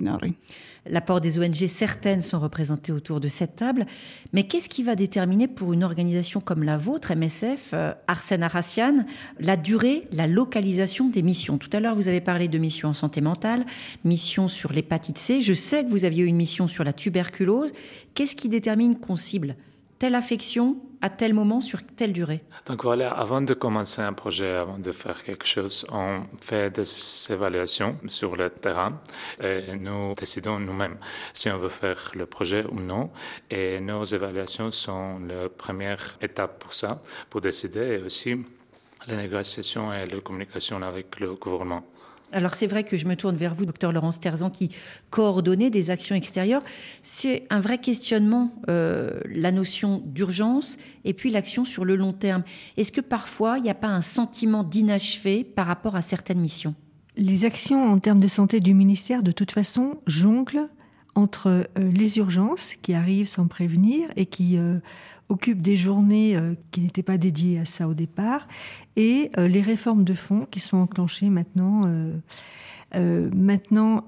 L'apport 0.89 1.21
des 1.21 1.39
ONG, 1.39 1.67
certaines 1.67 2.21
sont 2.21 2.39
représentées 2.39 2.91
autour 2.91 3.19
de 3.19 3.27
cette 3.27 3.55
table. 3.55 3.85
Mais 4.33 4.43
qu'est-ce 4.43 4.69
qui 4.69 4.83
va 4.83 4.95
déterminer 4.95 5.47
pour 5.47 5.73
une 5.73 5.83
organisation 5.83 6.41
comme 6.41 6.63
la 6.63 6.77
vôtre, 6.77 7.13
MSF, 7.13 7.71
euh, 7.73 7.93
Arsène 8.07 8.43
Arassian, 8.43 9.05
la 9.39 9.57
durée, 9.57 10.07
la 10.11 10.27
localisation 10.27 11.09
des 11.09 11.21
missions? 11.21 11.57
Tout 11.57 11.69
à 11.73 11.79
l'heure, 11.79 11.95
vous 11.95 12.07
avez 12.07 12.21
parlé 12.21 12.47
de 12.47 12.57
missions 12.57 12.89
en 12.89 12.93
santé 12.93 13.21
mentale, 13.21 13.65
missions 14.03 14.47
sur 14.47 14.73
l'hépatite 14.73 15.17
C. 15.17 15.41
Je 15.41 15.53
sais 15.53 15.83
que 15.83 15.89
vous 15.89 16.05
aviez 16.05 16.23
eu 16.23 16.27
une 16.27 16.35
mission 16.35 16.67
sur 16.67 16.83
la 16.83 16.93
tuberculose. 16.93 17.73
Qu'est-ce 18.13 18.35
qui 18.35 18.49
détermine 18.49 18.97
qu'on 18.97 19.15
cible 19.15 19.55
telle 19.99 20.15
affection 20.15 20.77
à 21.01 21.09
tel 21.09 21.33
moment 21.33 21.61
sur 21.61 21.79
telle 21.95 22.13
durée 22.13 22.43
Donc 22.65 22.83
voilà, 22.83 23.11
avant 23.11 23.41
de 23.41 23.53
commencer 23.53 24.01
un 24.01 24.13
projet, 24.13 24.55
avant 24.55 24.79
de 24.79 24.91
faire 24.91 25.23
quelque 25.23 25.45
chose, 25.45 25.85
on 25.91 26.21
fait 26.41 26.69
des 26.69 26.87
évaluations 27.31 27.97
sur 28.07 28.35
le 28.35 28.49
terrain 28.49 28.99
et 29.41 29.75
nous 29.75 30.13
décidons 30.15 30.59
nous-mêmes 30.59 30.97
si 31.33 31.49
on 31.49 31.57
veut 31.57 31.69
faire 31.69 32.11
le 32.15 32.25
projet 32.25 32.65
ou 32.71 32.79
non. 32.79 33.11
Et 33.49 33.79
nos 33.79 34.03
évaluations 34.03 34.71
sont 34.71 35.19
la 35.19 35.49
première 35.49 36.17
étape 36.21 36.59
pour 36.59 36.73
ça, 36.73 37.01
pour 37.29 37.41
décider 37.41 37.99
et 37.99 38.03
aussi 38.03 38.35
la 39.07 39.15
négociation 39.15 39.93
et 39.93 40.05
la 40.05 40.19
communication 40.19 40.81
avec 40.81 41.19
le 41.19 41.35
gouvernement. 41.35 41.83
Alors 42.33 42.55
c'est 42.55 42.67
vrai 42.67 42.83
que 42.83 42.97
je 42.97 43.07
me 43.07 43.15
tourne 43.15 43.37
vers 43.37 43.53
vous, 43.53 43.65
docteur 43.65 43.91
Laurence 43.93 44.19
Terzan, 44.19 44.49
qui 44.49 44.69
coordonnait 45.09 45.69
des 45.69 45.89
actions 45.89 46.15
extérieures. 46.15 46.61
C'est 47.01 47.45
un 47.49 47.61
vrai 47.61 47.77
questionnement, 47.77 48.53
euh, 48.69 49.19
la 49.25 49.51
notion 49.51 50.03
d'urgence 50.05 50.77
et 51.05 51.13
puis 51.13 51.31
l'action 51.31 51.63
sur 51.63 51.85
le 51.85 51.95
long 51.95 52.13
terme. 52.13 52.43
Est-ce 52.75 52.91
que 52.91 53.01
parfois 53.01 53.57
il 53.57 53.63
n'y 53.63 53.69
a 53.69 53.75
pas 53.75 53.87
un 53.87 54.01
sentiment 54.01 54.63
d'inachevé 54.63 55.43
par 55.43 55.67
rapport 55.67 55.95
à 55.95 56.01
certaines 56.01 56.39
missions? 56.39 56.75
Les 57.15 57.45
actions 57.45 57.91
en 57.91 57.97
termes 57.97 58.19
de 58.19 58.27
santé 58.27 58.59
du 58.59 58.73
ministère, 58.73 59.23
de 59.23 59.31
toute 59.31 59.51
façon, 59.51 59.97
jonglent 60.05 60.69
entre 61.17 61.47
euh, 61.47 61.65
les 61.91 62.19
urgences 62.19 62.75
qui 62.81 62.93
arrivent 62.93 63.27
sans 63.27 63.47
prévenir 63.47 64.07
et 64.15 64.27
qui 64.27 64.57
euh, 64.57 64.77
occupent 65.29 65.63
des 65.63 65.75
journées 65.75 66.37
euh, 66.37 66.53
qui 66.71 66.81
n'étaient 66.81 67.01
pas 67.01 67.17
dédiées 67.17 67.59
à 67.59 67.65
ça 67.65 67.87
au 67.87 67.95
départ, 67.95 68.47
et 68.95 69.29
les 69.37 69.61
réformes 69.61 70.03
de 70.03 70.15
fond 70.15 70.47
qui 70.49 70.59
sont 70.59 70.77
enclenchées 70.77 71.29
maintenant. 71.29 71.81
maintenant, 72.95 74.03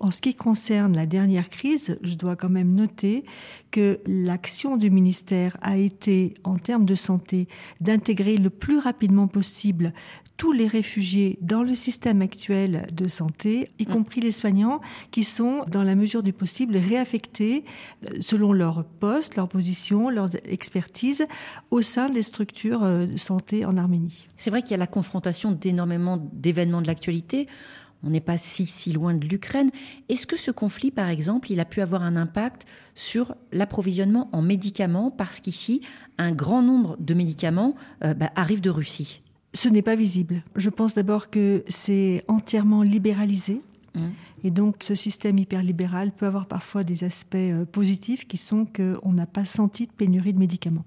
en 0.00 0.10
ce 0.10 0.20
qui 0.20 0.34
concerne 0.34 0.96
la 0.96 1.06
dernière 1.06 1.48
crise, 1.48 1.96
je 2.02 2.14
dois 2.14 2.34
quand 2.34 2.48
même 2.48 2.74
noter 2.74 3.22
que 3.70 4.00
l'action 4.06 4.76
du 4.76 4.90
ministère 4.90 5.56
a 5.62 5.76
été, 5.76 6.34
en 6.42 6.58
termes 6.58 6.84
de 6.84 6.96
santé, 6.96 7.46
d'intégrer 7.80 8.36
le 8.36 8.50
plus 8.50 8.78
rapidement 8.78 9.28
possible 9.28 9.92
tous 10.36 10.52
les 10.52 10.66
réfugiés 10.66 11.38
dans 11.40 11.62
le 11.62 11.74
système 11.74 12.22
actuel 12.22 12.86
de 12.92 13.08
santé, 13.08 13.68
y 13.78 13.86
compris 13.86 14.20
les 14.20 14.32
soignants, 14.32 14.80
qui 15.10 15.22
sont, 15.22 15.64
dans 15.68 15.82
la 15.82 15.94
mesure 15.94 16.22
du 16.22 16.32
possible, 16.32 16.76
réaffectés 16.76 17.64
euh, 18.04 18.16
selon 18.20 18.52
leur 18.52 18.84
poste, 18.84 19.36
leur 19.36 19.48
position, 19.48 20.10
leur 20.10 20.28
expertise 20.44 21.26
au 21.70 21.82
sein 21.82 22.08
des 22.08 22.22
structures 22.22 22.82
euh, 22.82 23.06
de 23.06 23.16
santé 23.16 23.64
en 23.64 23.76
Arménie. 23.76 24.26
C'est 24.36 24.50
vrai 24.50 24.62
qu'il 24.62 24.72
y 24.72 24.74
a 24.74 24.78
la 24.78 24.86
confrontation 24.86 25.52
d'énormément 25.52 26.18
d'événements 26.32 26.82
de 26.82 26.86
l'actualité. 26.86 27.46
On 28.02 28.10
n'est 28.10 28.20
pas 28.20 28.36
si, 28.36 28.66
si 28.66 28.92
loin 28.92 29.14
de 29.14 29.24
l'Ukraine. 29.24 29.70
Est-ce 30.08 30.26
que 30.26 30.36
ce 30.36 30.50
conflit, 30.50 30.90
par 30.90 31.08
exemple, 31.08 31.50
il 31.50 31.58
a 31.58 31.64
pu 31.64 31.80
avoir 31.80 32.02
un 32.02 32.16
impact 32.16 32.66
sur 32.94 33.34
l'approvisionnement 33.50 34.28
en 34.32 34.42
médicaments 34.42 35.10
Parce 35.10 35.40
qu'ici, 35.40 35.80
un 36.18 36.32
grand 36.32 36.60
nombre 36.60 36.96
de 37.00 37.14
médicaments 37.14 37.74
euh, 38.04 38.12
bah, 38.12 38.30
arrivent 38.36 38.60
de 38.60 38.70
Russie? 38.70 39.22
Ce 39.54 39.68
n'est 39.68 39.82
pas 39.82 39.94
visible. 39.94 40.42
Je 40.56 40.68
pense 40.68 40.94
d'abord 40.94 41.30
que 41.30 41.64
c'est 41.68 42.24
entièrement 42.28 42.82
libéralisé. 42.82 43.62
Mmh. 43.94 44.08
Et 44.42 44.50
donc, 44.50 44.76
ce 44.82 44.94
système 44.94 45.38
hyperlibéral 45.38 46.12
peut 46.12 46.26
avoir 46.26 46.46
parfois 46.46 46.84
des 46.84 47.04
aspects 47.04 47.36
euh, 47.36 47.64
positifs 47.64 48.26
qui 48.26 48.36
sont 48.36 48.66
qu'on 48.66 49.12
n'a 49.12 49.26
pas 49.26 49.44
senti 49.44 49.86
de 49.86 49.92
pénurie 49.92 50.32
de 50.32 50.38
médicaments. 50.38 50.84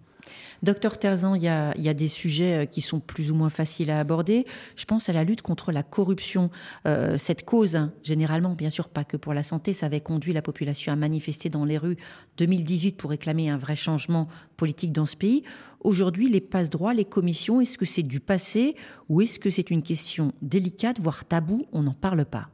Docteur 0.64 0.98
Terzan, 0.98 1.36
il 1.36 1.44
y, 1.44 1.48
a, 1.48 1.94
des 1.94 2.08
sujets 2.08 2.64
euh, 2.64 2.66
qui 2.66 2.82
sont 2.82 3.00
plus 3.00 3.32
ou 3.32 3.36
moins 3.36 3.50
faciles 3.50 3.92
à 3.92 4.00
aborder. 4.00 4.46
Je 4.76 4.86
pense 4.86 5.10
à 5.10 5.14
la 5.14 5.24
lutte 5.24 5.42
contre 5.42 5.72
la 5.72 5.84
corruption. 5.84 6.50
Euh, 6.88 7.18
cette 7.18 7.46
cause, 7.46 7.76
hein, 7.76 7.94
généralement, 8.04 8.54
bien 8.54 8.70
sûr, 8.70 8.90
pas 8.90 9.04
que 9.04 9.18
pour 9.18 9.34
la 9.34 9.44
santé, 9.44 9.74
ça 9.74 9.86
avait 9.86 10.02
conduit 10.02 10.34
la 10.34 10.42
population 10.42 10.92
à 10.92 10.96
manifester 10.96 11.50
dans 11.50 11.66
les 11.66 11.78
rues 11.78 11.98
2018 12.38 12.98
pour 12.98 13.12
réclamer 13.12 13.50
un 13.50 13.58
vrai 13.58 13.76
changement 13.76 14.28
politique 14.58 14.92
dans 14.92 15.06
ce 15.06 15.16
pays. 15.16 15.44
Aujourd'hui, 15.82 16.30
les 16.30 16.42
passe-droits, 16.42 16.94
les 16.94 17.06
commissions, 17.06 17.62
est-ce 17.62 17.78
que 17.78 17.86
c'est 17.86 18.04
du 18.04 18.20
passé 18.20 18.76
ou 19.10 19.22
est-ce 19.22 19.40
que 19.40 19.50
c'est 19.50 19.70
une 19.70 19.84
question 19.84 20.34
délicate, 20.42 21.00
voire 21.00 21.26
taboue? 21.26 21.68
On 21.72 21.84
n'en 21.84 21.94
parle 21.94 22.26
pas. 22.26 22.50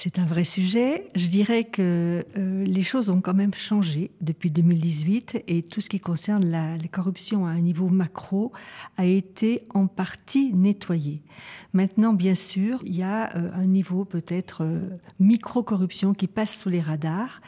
C'est 0.00 0.20
un 0.20 0.26
vrai 0.26 0.44
sujet. 0.44 1.08
Je 1.16 1.26
dirais 1.26 1.64
que 1.64 2.24
euh, 2.36 2.64
les 2.64 2.84
choses 2.84 3.10
ont 3.10 3.20
quand 3.20 3.34
même 3.34 3.52
changé 3.52 4.12
depuis 4.20 4.48
2018 4.48 5.42
et 5.48 5.64
tout 5.64 5.80
ce 5.80 5.88
qui 5.88 5.98
concerne 5.98 6.48
la, 6.48 6.76
corruption 6.88 7.46
à 7.46 7.50
un 7.50 7.58
niveau 7.58 7.88
macro 7.88 8.52
a 8.96 9.06
été 9.06 9.66
en 9.74 9.88
partie 9.88 10.54
nettoyé. 10.54 11.20
Maintenant, 11.72 12.12
bien 12.12 12.36
sûr, 12.36 12.78
il 12.84 12.94
y 12.94 13.02
a 13.02 13.36
euh, 13.36 13.50
un 13.52 13.64
niveau 13.64 14.04
peut-être 14.04 14.62
euh, 14.62 14.78
micro-corruption 15.18 16.14
qui 16.14 16.28
passe 16.28 16.60
sous 16.60 16.68
les 16.68 16.80
radars 16.80 17.40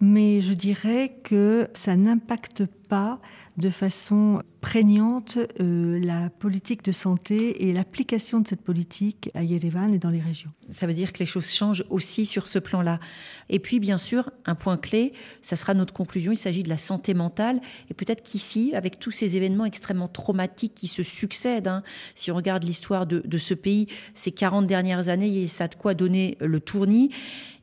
mais 0.00 0.40
je 0.40 0.52
dirais 0.52 1.16
que 1.24 1.68
ça 1.74 1.96
n'impacte 1.96 2.64
pas 2.88 3.20
de 3.56 3.70
façon 3.70 4.40
prégnante 4.60 5.36
euh, 5.60 5.98
la 6.00 6.30
politique 6.30 6.84
de 6.84 6.92
santé 6.92 7.68
et 7.68 7.72
l'application 7.72 8.40
de 8.40 8.46
cette 8.46 8.62
politique 8.62 9.30
à 9.34 9.42
Yerevan 9.42 9.92
et 9.92 9.98
dans 9.98 10.10
les 10.10 10.20
régions. 10.20 10.50
Ça 10.70 10.86
veut 10.86 10.94
dire 10.94 11.12
que 11.12 11.18
les 11.18 11.26
choses 11.26 11.50
changent 11.50 11.84
aussi 11.90 12.24
sur 12.24 12.46
ce 12.46 12.60
plan-là. 12.60 13.00
Et 13.48 13.58
puis, 13.58 13.80
bien 13.80 13.98
sûr, 13.98 14.30
un 14.46 14.54
point 14.54 14.76
clé, 14.76 15.12
ça 15.42 15.56
sera 15.56 15.74
notre 15.74 15.92
conclusion, 15.92 16.30
il 16.30 16.36
s'agit 16.38 16.62
de 16.62 16.68
la 16.68 16.78
santé 16.78 17.14
mentale. 17.14 17.60
Et 17.90 17.94
peut-être 17.94 18.22
qu'ici, 18.22 18.72
avec 18.74 19.00
tous 19.00 19.10
ces 19.10 19.36
événements 19.36 19.64
extrêmement 19.64 20.08
traumatiques 20.08 20.74
qui 20.74 20.88
se 20.88 21.02
succèdent, 21.02 21.68
hein, 21.68 21.82
si 22.14 22.30
on 22.30 22.36
regarde 22.36 22.62
l'histoire 22.62 23.06
de, 23.06 23.22
de 23.24 23.38
ce 23.38 23.54
pays, 23.54 23.88
ces 24.14 24.30
40 24.30 24.66
dernières 24.68 25.08
années, 25.08 25.46
ça 25.48 25.64
a 25.64 25.68
de 25.68 25.74
quoi 25.74 25.94
donner 25.94 26.36
le 26.40 26.60
tournis. 26.60 27.10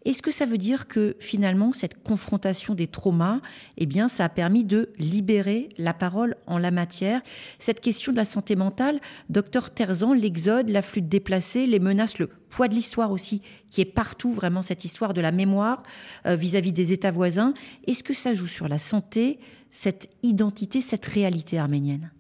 Est-ce 0.06 0.22
que 0.22 0.30
ça 0.30 0.46
veut 0.46 0.60
dire 0.60 0.88
que 0.88 1.16
finalement 1.20 1.74
cette 1.74 2.04
confrontation 2.04 2.76
des 2.76 2.86
traumas, 2.86 3.42
eh 3.78 3.88
bien, 3.88 4.08
ça 4.08 4.26
a 4.26 4.30
permis 4.30 4.64
de 4.64 4.90
libérer 5.00 5.70
la 5.80 5.96
parole 5.96 6.36
en 6.46 6.60
la 6.60 6.70
matière? 6.70 7.22
Cette 7.58 7.82
question 7.82 8.12
de 8.12 8.18
la 8.18 8.26
santé 8.26 8.56
mentale, 8.56 9.02
docteur 9.30 9.74
Terzan, 9.74 10.14
l'exode, 10.14 10.70
l'afflux 10.70 11.02
de 11.02 11.08
déplacés, 11.08 11.66
les 11.66 11.80
menaces, 11.80 12.20
le 12.20 12.28
poids 12.28 12.68
de 12.68 12.76
l'histoire 12.76 13.12
aussi, 13.12 13.42
qui 13.72 13.82
est 13.82 13.86
partout 13.86 14.32
vraiment 14.32 14.62
cette 14.62 14.86
histoire 14.86 15.16
de 15.16 15.22
la 15.22 15.32
mémoire 15.32 15.82
euh, 16.28 16.36
vis-à-vis 16.36 16.70
-vis 16.70 16.74
des 16.74 16.94
États 16.94 17.12
voisins, 17.12 17.56
est-ce 17.88 18.04
que 18.04 18.14
ça 18.14 18.36
joue 18.36 18.48
sur 18.48 18.68
la 18.68 18.78
santé, 18.78 19.40
cette 19.72 20.10
identité, 20.22 20.82
cette 20.82 21.06
réalité 21.06 21.58
arménienne? 21.58 22.12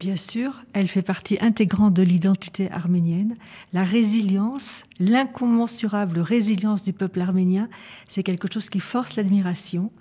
Bien 0.00 0.16
sûr, 0.16 0.64
elle 0.72 0.88
fait 0.88 1.02
partie 1.02 1.36
intégrante 1.42 1.92
de 1.92 2.02
l'identité 2.02 2.70
arménienne. 2.70 3.36
La 3.74 3.84
résilience, 3.84 4.84
l'incommensurable 4.98 6.20
résilience 6.20 6.82
du 6.82 6.94
peuple 6.94 7.20
arménien, 7.20 7.68
c'est 8.08 8.22
quelque 8.22 8.50
chose 8.50 8.70
qui 8.70 8.80
force 8.80 9.16
l'admiration. 9.16 9.92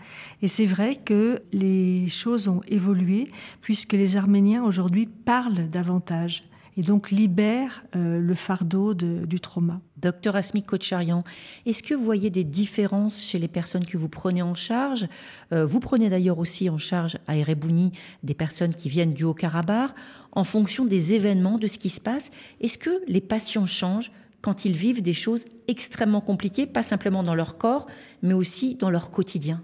Et 0.42 0.48
c'est 0.48 0.66
vrai 0.66 0.96
que 1.04 1.42
les 1.52 2.08
choses 2.08 2.48
ont 2.48 2.62
évolué 2.70 3.30
puisque 3.60 3.92
les 3.92 4.16
Arméniens 4.16 4.64
aujourd'hui 4.64 5.06
parlent 5.06 5.70
davantage 5.70 6.44
et 6.80 6.82
donc 6.82 7.12
libère 7.12 7.84
euh, 7.98 8.22
le 8.22 8.36
fardeau 8.36 8.94
du 8.94 9.40
trauma. 9.42 9.82
Docteur 9.98 10.38
Asmi 10.38 10.64
Kocharian, 10.64 11.26
est-ce 11.66 11.84
que 11.84 11.94
vous 11.94 12.06
voyez 12.06 12.30
des 12.30 12.46
différences 12.46 13.22
chez 13.22 13.38
les 13.38 13.50
personnes 13.50 13.86
que 13.86 13.98
vous 13.98 14.08
prenez 14.08 14.42
en 14.42 14.56
charge? 14.56 15.06
Euh, 15.52 15.66
Vous 15.66 15.82
prenez 15.82 16.08
d'ailleurs 16.08 16.40
aussi 16.40 16.70
en 16.70 16.78
charge 16.78 17.18
à 17.28 17.36
Erebouni 17.36 17.92
des 18.24 18.34
personnes 18.34 18.74
qui 18.74 18.88
viennent 18.88 19.14
du 19.14 19.26
Haut-Karabakh 19.26 19.92
en 20.32 20.46
fonction 20.46 20.86
des 20.86 21.14
événements, 21.16 21.58
de 21.58 21.68
ce 21.68 21.78
qui 21.78 21.90
se 21.90 22.00
passe. 22.00 22.32
Est-ce 22.62 22.78
que 22.78 23.02
les 23.10 23.20
patients 23.20 23.66
changent 23.66 24.12
quand 24.42 24.64
ils 24.64 24.78
vivent 24.78 25.02
des 25.02 25.12
choses 25.12 25.44
extrêmement 25.68 26.22
compliquées, 26.22 26.66
pas 26.66 26.84
simplement 26.84 27.24
dans 27.24 27.36
leur 27.36 27.58
corps, 27.58 27.88
mais 28.22 28.34
aussi 28.34 28.76
dans 28.76 28.90
leur 28.90 29.12
quotidien? 29.12 29.62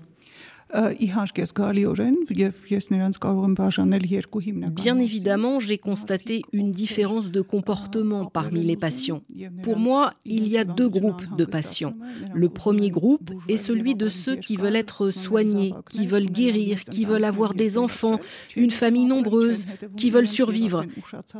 Bien 4.71 4.97
évidemment, 4.97 5.59
j'ai 5.59 5.77
constaté 5.77 6.41
une 6.51 6.71
différence 6.71 7.31
de 7.31 7.41
comportement 7.41 8.25
parmi 8.25 8.63
les 8.63 8.75
patients. 8.75 9.21
Pour 9.63 9.77
moi, 9.77 10.13
il 10.25 10.47
y 10.47 10.57
a 10.57 10.65
deux 10.65 10.89
groupes 10.89 11.35
de 11.37 11.45
patients. 11.45 11.93
Le 12.33 12.49
premier 12.49 12.89
groupe 12.89 13.31
est 13.47 13.57
celui 13.57 13.95
de 13.95 14.09
ceux 14.09 14.35
qui 14.35 14.57
veulent 14.57 14.75
être 14.75 15.11
soignés, 15.11 15.73
qui 15.89 16.07
veulent 16.07 16.25
guérir, 16.25 16.83
qui 16.83 17.05
veulent 17.05 17.23
avoir 17.25 17.53
des 17.53 17.77
enfants, 17.77 18.19
une 18.55 18.71
famille 18.71 19.05
nombreuse, 19.05 19.65
qui 19.95 20.09
veulent 20.09 20.27
survivre. 20.27 20.83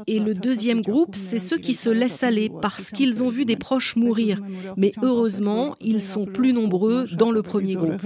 Et 0.07 0.19
le 0.19 0.33
deuxième 0.33 0.81
groupe, 0.81 1.15
c'est 1.15 1.39
ceux 1.39 1.57
qui 1.57 1.73
se 1.73 1.89
laissent 1.89 2.23
aller 2.23 2.49
parce 2.61 2.91
qu'ils 2.91 3.23
ont 3.23 3.29
vu 3.29 3.43
des 3.45 3.55
proches 3.57 3.95
mourir. 3.95 4.41
Mais 4.77 4.91
heureusement, 5.01 5.75
ils 5.81 6.01
sont 6.01 6.25
plus 6.25 6.53
nombreux 6.53 7.07
dans 7.17 7.31
le 7.31 7.41
premier 7.41 7.75
groupe. 7.75 8.01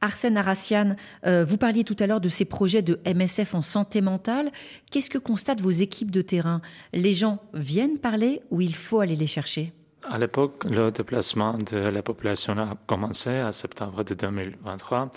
Arsène 0.00 0.36
Arassian, 0.38 0.96
euh, 1.26 1.44
vous 1.44 1.58
parliez 1.58 1.84
tout 1.84 1.96
à 1.98 2.06
l'heure 2.06 2.22
de 2.22 2.30
ces 2.30 2.46
projets 2.46 2.82
de 2.82 3.00
MSF 3.04 3.54
en 3.54 3.62
santé 3.62 4.00
mentale. 4.00 4.50
Qu'est-ce 4.90 5.10
que 5.10 5.18
constatent 5.18 5.60
vos 5.60 5.70
équipes 5.70 6.10
de 6.10 6.22
terrain? 6.22 6.62
Les 6.94 7.12
gens 7.12 7.38
viennent 7.52 7.98
parler 7.98 8.40
ou 8.50 8.62
il 8.62 8.74
faut 8.74 9.00
aller 9.00 9.16
les 9.16 9.26
chercher? 9.26 9.72
À 10.08 10.18
l'époque, 10.18 10.64
le 10.64 10.90
déplacement 10.90 11.58
de 11.58 11.76
la 11.76 12.02
population 12.02 12.56
a 12.58 12.76
commencé 12.86 13.42
en 13.42 13.52
septembre 13.52 14.02
de 14.04 14.14
2023. 14.14 15.10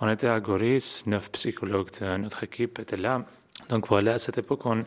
On 0.00 0.08
était 0.08 0.28
à 0.28 0.38
Goris, 0.40 1.06
neuf 1.06 1.30
psychologues 1.32 1.90
de 2.00 2.16
notre 2.16 2.44
équipe 2.44 2.78
étaient 2.78 2.96
là. 2.96 3.24
Donc 3.68 3.88
voilà, 3.88 4.14
à 4.14 4.18
cette 4.18 4.38
époque, 4.38 4.64
on 4.66 4.84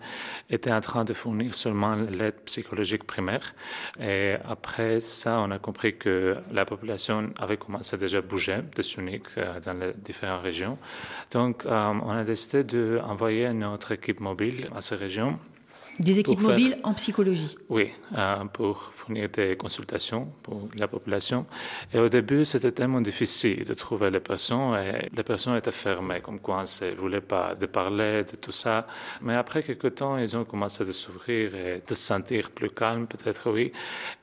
était 0.50 0.72
en 0.72 0.82
train 0.82 1.04
de 1.04 1.14
fournir 1.14 1.54
seulement 1.54 1.96
l'aide 1.96 2.36
psychologique 2.46 3.04
primaire. 3.04 3.54
Et 4.00 4.36
après 4.48 5.02
ça, 5.02 5.40
on 5.40 5.52
a 5.52 5.60
compris 5.60 5.98
que 5.98 6.38
la 6.52 6.66
population 6.66 7.32
avait 7.38 7.58
commencé 7.58 7.98
déjà 7.98 8.20
à 8.20 8.22
bouger 8.22 8.60
de 8.76 8.82
Sunik 8.82 9.24
euh, 9.38 9.60
dans 9.60 9.74
les 9.74 9.94
différentes 9.94 10.42
régions. 10.42 10.78
Donc 11.32 11.66
euh, 11.66 11.94
on 12.04 12.12
a 12.12 12.24
décidé 12.24 12.64
d'envoyer 12.64 13.54
notre 13.54 13.92
équipe 13.92 14.20
mobile 14.20 14.70
à 14.76 14.82
ces 14.82 14.96
régions 14.96 15.38
des 16.00 16.20
équipes 16.20 16.42
mobiles 16.42 16.78
en 16.84 16.94
psychologie 16.94 17.56
Oui, 17.70 17.92
euh, 18.18 18.46
pour 18.46 18.92
fournir 18.94 19.30
des 19.30 19.56
consultations 19.56 20.32
pour 20.44 20.70
la 20.78 20.88
population. 20.88 21.46
Et 21.94 22.00
au 22.00 22.10
début, 22.10 22.46
c'était 22.46 22.72
tellement 22.72 23.02
difficile 23.02 23.66
de 23.66 23.74
trouver 23.74 24.10
les 24.10 24.20
personnes 24.20 24.76
et 24.76 25.10
les 25.16 25.24
personnes 25.24 25.56
étaient 25.56 25.72
fermées, 25.72 26.22
comme 26.22 26.40
quoi 26.40 26.64
ne 26.64 26.96
voulaient 26.96 27.22
pas 27.22 27.56
de 27.56 27.66
parler 27.66 28.24
de 28.24 28.36
tout 28.36 28.52
ça. 28.52 28.88
Mais 29.22 29.36
après 29.36 29.64
quelques 29.64 29.96
temps, 29.96 30.18
ils 30.18 30.36
ont 30.36 30.46
commencé 30.46 30.84
à 30.88 30.92
s'ouvrir 30.92 31.56
et 31.56 31.84
de 31.88 31.94
se 31.94 32.02
sentir 32.02 32.52
plus 32.52 32.70
calmes, 32.70 33.08
peut-être 33.08 33.52
oui. 33.52 33.72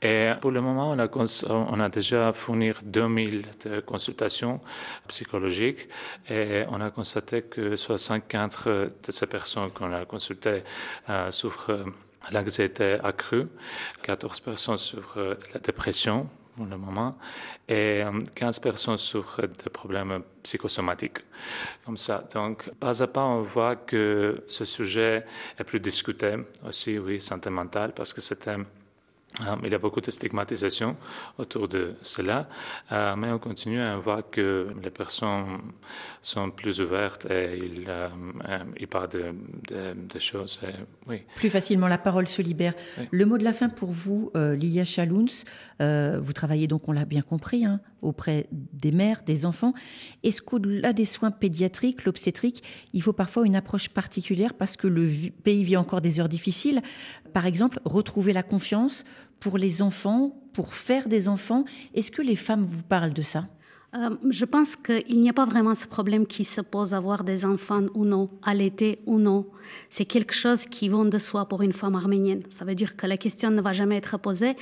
Et 0.03 0.33
pour 0.41 0.51
le 0.51 0.61
moment, 0.61 0.91
on 0.91 0.99
a, 0.99 1.09
on 1.49 1.81
a 1.81 1.89
déjà 1.89 2.33
fourni 2.33 2.73
2000 2.83 3.47
de 3.65 3.81
consultations 3.81 4.61
psychologiques 5.07 5.89
et 6.29 6.65
on 6.71 6.81
a 6.81 6.91
constaté 6.91 7.43
que 7.43 7.77
64 7.77 8.69
de 9.07 9.13
ces 9.13 9.27
personnes 9.27 9.71
qu'on 9.71 9.93
a 9.93 10.05
consultées 10.05 10.63
euh, 11.09 11.31
souffrent 11.31 11.58
euh, 11.69 11.85
l'anxiété 12.31 12.99
accrue, 13.03 13.49
14 14.03 14.41
personnes 14.41 14.77
souffrent 14.77 15.19
de 15.19 15.39
la 15.55 15.61
dépression 15.61 16.29
pour 16.57 16.67
le 16.67 16.77
moment 16.77 17.17
et 17.69 18.03
15 18.35 18.59
euh, 18.59 18.63
personnes 18.63 18.97
souffrent 18.97 19.43
de 19.43 19.69
problèmes 19.69 20.23
psychosomatiques. 20.43 21.19
Comme 21.85 21.97
ça. 21.97 22.25
Donc, 22.35 22.71
pas 22.81 23.03
à 23.03 23.07
pas, 23.07 23.25
on 23.25 23.43
voit 23.43 23.77
que 23.77 24.45
ce 24.49 24.65
sujet 24.65 25.25
est 25.59 25.65
plus 25.65 25.81
discuté 25.81 26.37
aussi, 26.67 26.99
oui, 26.99 27.21
santé 27.21 27.51
mentale, 27.51 27.93
parce 27.95 28.13
que 28.13 28.21
c'était 28.21 28.57
Euh, 28.57 28.78
il 29.65 29.71
y 29.71 29.75
a 29.75 29.79
beaucoup 29.79 30.01
de 30.01 30.11
stigmatisation 30.11 30.97
autour 31.39 31.69
de 31.69 31.95
cela, 32.03 32.49
euh, 32.93 33.15
mais 33.17 33.31
on 33.31 33.39
continue 33.39 33.81
à 33.81 33.97
voir 33.97 34.23
que 34.31 34.69
les 34.83 34.91
personnes 34.91 35.59
sont 36.23 36.51
plus 36.51 36.81
ouvertes 36.81 37.27
et 37.31 37.57
ils, 37.57 37.85
euh, 37.89 38.09
ils 38.79 38.89
parlent 38.89 39.09
de, 39.11 39.35
de, 39.69 40.19
choses. 40.19 40.61
oui. 41.07 41.23
Plus 41.37 41.51
facilement, 41.51 41.89
la 41.89 41.99
parole 41.99 42.27
se 42.27 42.43
libère. 42.43 42.75
Le 43.11 43.25
mot 43.27 43.39
de 43.39 43.45
la 43.45 43.53
fin 43.53 43.69
pour 43.69 43.91
vous, 43.91 44.31
Lilia 44.35 44.85
Chalouns, 44.85 45.45
vous 45.79 46.33
travaillez 46.33 46.67
donc, 46.67 46.89
on 46.89 46.93
l'a 46.93 47.05
bien 47.05 47.23
compris, 47.23 47.65
hein, 47.65 47.81
auprès 48.03 48.47
des 48.51 48.93
mères, 48.93 49.23
des 49.27 49.47
enfants. 49.47 49.75
Est-ce 50.23 50.43
qu'au-delà 50.43 50.93
des 50.93 51.05
soins 51.05 51.31
pédiatriques, 51.31 52.05
l'obstétrique, 52.05 52.63
il 52.93 53.03
faut 53.03 53.13
parfois 53.13 53.47
une 53.47 53.57
approche 53.57 53.89
particulière 53.89 54.55
parce 54.55 54.77
que 54.77 54.87
le 54.87 55.09
pays 55.43 55.65
vit 55.65 55.77
encore 55.77 56.01
des 56.01 56.21
heures 56.21 56.29
difficiles? 56.29 56.83
Par 57.33 57.47
exemple, 57.47 57.81
retrouver 57.85 58.33
la 58.33 58.43
confiance 58.43 59.05
pour 59.41 59.59
les 59.59 59.83
enfants, 59.83 60.37
pour 60.53 60.75
faire 60.75 61.09
des 61.09 61.29
enfants. 61.29 61.65
Est-ce 61.95 62.11
que 62.11 62.23
les 62.23 62.37
femmes 62.37 62.65
vous 62.65 62.83
parlent 62.83 63.13
de 63.13 63.23
ça? 63.23 63.47
Euh, 63.99 64.17
je 64.31 64.45
pense 64.45 64.77
qu'il 64.77 65.21
n'y 65.21 65.29
a 65.29 65.33
pas 65.33 65.45
vraiment 65.45 65.75
ce 65.75 65.87
problème 65.87 66.27
qui 66.27 66.45
se 66.45 66.61
pose 66.61 66.95
avoir 66.95 67.25
des 67.25 67.45
enfants 67.45 67.87
ou 67.95 68.05
non, 68.05 68.31
allaiter 68.43 69.01
ou 69.07 69.19
non. 69.19 69.47
C'est 69.91 70.05
quelque 70.05 70.35
chose 70.35 70.65
qui 70.67 70.89
va 70.89 70.99
de 71.05 71.19
soi 71.19 71.47
pour 71.47 71.63
une 71.63 71.73
femme 71.73 71.95
arménienne. 71.95 72.41
Ça 72.49 72.65
veut 72.65 72.75
dire 72.75 72.97
que 72.97 73.07
la 73.07 73.17
question 73.17 73.51
ne 73.51 73.61
va 73.61 73.73
jamais 73.73 73.97
être 73.97 74.19
posée. 74.19 74.57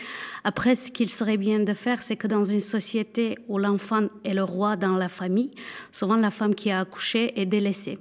Après, 0.45 0.77
ce 0.77 0.91
qu'il 0.91 1.11
serait 1.11 1.37
bien 1.37 1.61
de 1.61 1.75
faire, 1.75 2.03
c'est 2.03 2.17
que 2.17 2.27
dans 2.27 2.45
une 2.45 2.61
société 2.61 3.39
où 3.49 3.59
l'enfant 3.59 4.09
est 4.25 4.35
le 4.35 4.45
roi 4.45 4.77
dans 4.77 4.97
la 4.97 5.09
famille, 5.09 5.51
souvent 5.93 6.17
la 6.17 6.31
femme 6.31 6.55
qui 6.55 6.71
a 6.71 6.81
accouché 6.81 7.41
est 7.41 7.47
délaissée. 7.47 7.99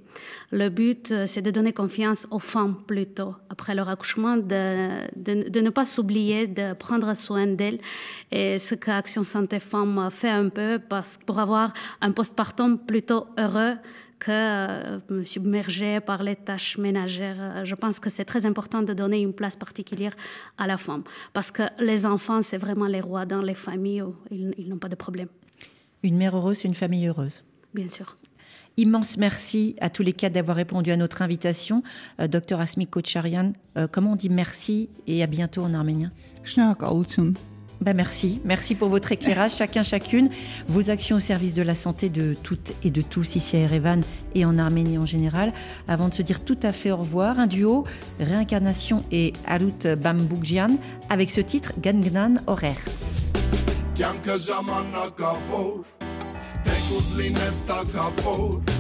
Le 0.52 0.70
but, 0.70 1.12
euh, 1.12 1.26
c'est 1.26 1.42
de 1.42 1.52
donner 1.52 1.74
confiance 1.74 2.28
aux 2.32 2.40
femmes 2.40 2.76
plutôt, 2.88 3.36
après 3.50 3.76
leur 3.76 3.90
accouchement, 3.90 4.38
de, 4.38 5.60
ne 5.60 5.70
pas 5.70 5.86
s'oublier, 5.86 6.48
de 6.48 6.74
prendre 6.74 7.14
soin 7.16 7.48
d'elles. 7.48 7.80
Et 8.32 8.60
ce 8.60 8.76
que 8.76 8.92
Action 8.92 9.24
Santé 9.24 9.60
Femmes 9.60 10.10
fait 10.12 10.30
un 10.30 10.50
peu 10.50 10.80
pour 11.26 11.40
avoir 11.40 11.74
un 12.02 12.12
postpartum 12.12 12.78
plutôt 12.78 13.28
heureux 13.38 13.76
que 14.20 14.32
euh, 14.32 15.26
submergé 15.26 16.00
par 16.00 16.24
les 16.24 16.36
tâches 16.36 16.78
ménagères. 16.78 17.66
Je 17.66 17.76
pense 17.76 18.00
que 18.00 18.10
c'est 18.10 18.26
très 18.26 18.46
important 18.46 18.82
de 18.82 18.94
donner 18.94 19.22
une 19.22 19.34
place 19.34 19.58
particulière 19.58 20.14
à 20.58 20.68
la 20.68 20.78
femme, 20.78 21.04
parce 21.34 21.52
que 21.52 21.64
les 21.80 22.06
enfants, 22.06 22.42
c'est 22.42 22.58
vraiment 22.58 22.88
les 22.88 23.02
rois 23.02 23.26
dans 23.26 23.42
les 23.42 23.56
familles, 23.56 24.04
ils, 24.32 24.54
ils 24.58 24.70
n'ont 24.70 24.78
pas 24.78 24.90
de 24.90 24.96
problème. 24.96 25.28
Une 26.04 26.18
mère 26.18 26.38
heureuse, 26.38 26.64
une 26.64 26.76
famille 26.76 27.08
heureuse. 27.08 27.44
Bien 27.74 27.88
sûr. 27.88 28.18
Immense 28.78 29.18
merci 29.18 29.76
à 29.80 29.90
tous 29.90 30.04
les 30.04 30.14
quatre 30.14 30.34
d'avoir 30.34 30.58
répondu 30.58 30.92
à 30.92 30.98
notre 30.98 31.22
invitation. 31.22 31.82
Euh, 32.20 32.28
docteur 32.28 32.60
Asmi 32.60 32.88
Kocharian, 32.88 33.54
euh, 33.78 33.88
comment 33.90 34.14
on 34.14 34.16
dit 34.16 34.30
merci 34.30 34.90
et 35.08 35.24
à 35.24 35.28
bientôt 35.28 35.64
en 35.64 35.74
arménien? 35.74 36.12
ben 37.81 37.97
merci, 37.97 38.43
merci 38.45 38.75
pour 38.75 38.91
votre 38.91 39.11
éclairage, 39.11 39.55
chacun, 39.57 39.83
chacune, 39.83 40.29
vos 40.69 40.91
actions 40.91 41.17
au 41.17 41.21
service 41.21 41.55
de 41.55 41.63
la 41.63 41.75
santé 41.75 42.11
de 42.11 42.35
toutes 42.35 42.73
et 42.85 42.91
de 42.91 43.01
tous 43.01 43.37
ici 43.37 43.57
à 43.57 43.61
Erevan 43.61 44.03
et 44.35 44.45
en 44.45 44.59
Arménie 44.59 44.99
en 44.99 45.07
général. 45.07 45.55
Avant 45.89 46.09
de 46.09 46.15
se 46.15 46.21
dire 46.21 46.45
tout 46.45 46.59
à 46.63 46.73
fait 46.73 46.91
au 46.91 46.99
revoir, 46.99 47.41
un 47.41 47.47
duo, 47.47 47.85
Réincarnation 48.19 48.99
et 49.11 49.33
Arut 49.47 49.87
Bambougjian, 49.97 50.77
avec 51.09 51.31
ce 51.31 51.41
titre 51.41 51.73
Gangnan 51.81 52.35
Horaire. 52.47 52.77
Թեկուզ 56.65 57.11
լինես 57.17 57.59
տակավոր 57.69 58.73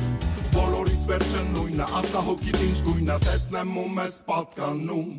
Բոլորիս 0.54 1.02
վերջը 1.10 1.44
նույնը 1.54 1.86
Ասա 2.00 2.24
հոգիտ 2.26 2.60
ինչ 2.66 2.76
գույնը 2.88 3.18
Տեսնեմ 3.26 3.72
ու 3.84 3.88
մեզ 3.96 4.20
պատկանում 4.28 5.10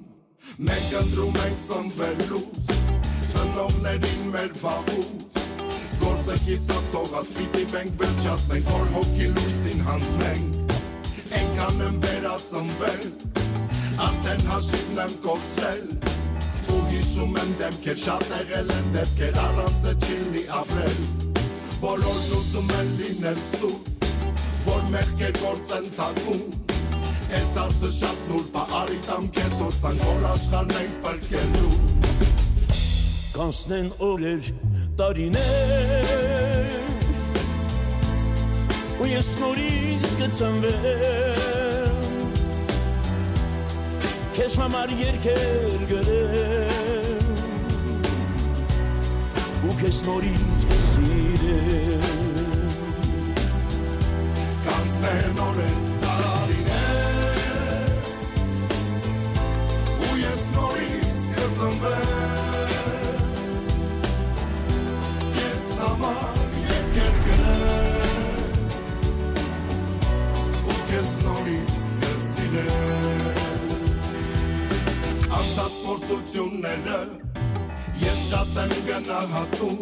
Մենք 0.70 0.96
ընտրում 1.02 1.44
ենք 1.48 1.68
ծնվելուց 1.72 2.85
Ծնողներին 3.37 4.23
մեր 4.33 4.53
բաղուց 4.63 5.41
Գործը 6.01 6.37
կիսատ 6.47 6.87
թողած 6.95 7.33
Պիտի 7.37 7.65
մենք 7.73 7.99
վերջասնենք 8.03 8.71
Որ 8.73 8.87
հոգի 8.95 9.27
լույսին 9.35 9.83
հանձնենք 9.89 10.75
Ենքան 11.37 11.83
եմ 11.87 11.99
վերածնվել 12.07 13.05
Արդեն 14.07 14.45
հաշիվն 14.51 15.03
եմ 15.05 15.15
կորսրել 15.27 15.85
Ու 16.77 16.81
հիշում 16.93 17.37
եմ 17.43 17.53
դեմքեր 17.61 18.01
Շատ 18.07 18.27
եղել 18.37 18.73
են 18.77 18.89
դեպքեր 18.97 19.41
Առանց 19.45 19.87
է 19.93 19.95
չիլի 20.07 20.45
ապրել 20.61 20.99
բոլորն 21.83 22.33
ուզում 22.41 22.73
են 22.81 22.95
լինել 23.03 23.43
սուր 23.45 23.93
որ 24.67 24.89
մեղքեր 24.97 25.37
գործեն 25.43 25.91
թակում 25.99 26.47
Այս 27.37 27.53
արծը 27.67 27.93
շատ 28.01 28.25
նուրբ 28.31 28.57
է 28.63 28.65
արի 28.81 28.99
տամ 29.11 29.31
քեզ 29.37 29.55
հոսանք 29.61 30.09
որ 30.09 30.27
աշխարհն 30.33 30.77
ենք 30.81 30.99
պրկելու 31.07 32.46
Կանցնեն 33.37 33.89
օրեր 34.01 34.47
տարիներ 34.97 36.71
ու 38.97 39.09
ես 39.11 39.29
նորից 39.43 40.15
կծնվեմ 40.23 41.99
քեզ 44.39 44.57
համար 44.63 44.95
երկեր 45.03 45.77
գրեմ 45.93 47.37
ու 49.69 49.77
քեզ 49.83 49.99
նորից 50.09 50.61
կսիրեմ 50.73 52.11
Կանցնեն 54.65 55.37
օրեր 55.51 55.77
տարիներ 56.09 57.41
ու 60.09 60.17
ես 60.25 60.43
նորից 60.57 61.21
կծնվեմ 61.37 62.16
անցած 75.37 75.75
փորձությունները 75.85 77.01
Ես 78.03 78.21
շատ 78.31 78.59
եմ 78.63 78.75
գնահատում 78.89 79.81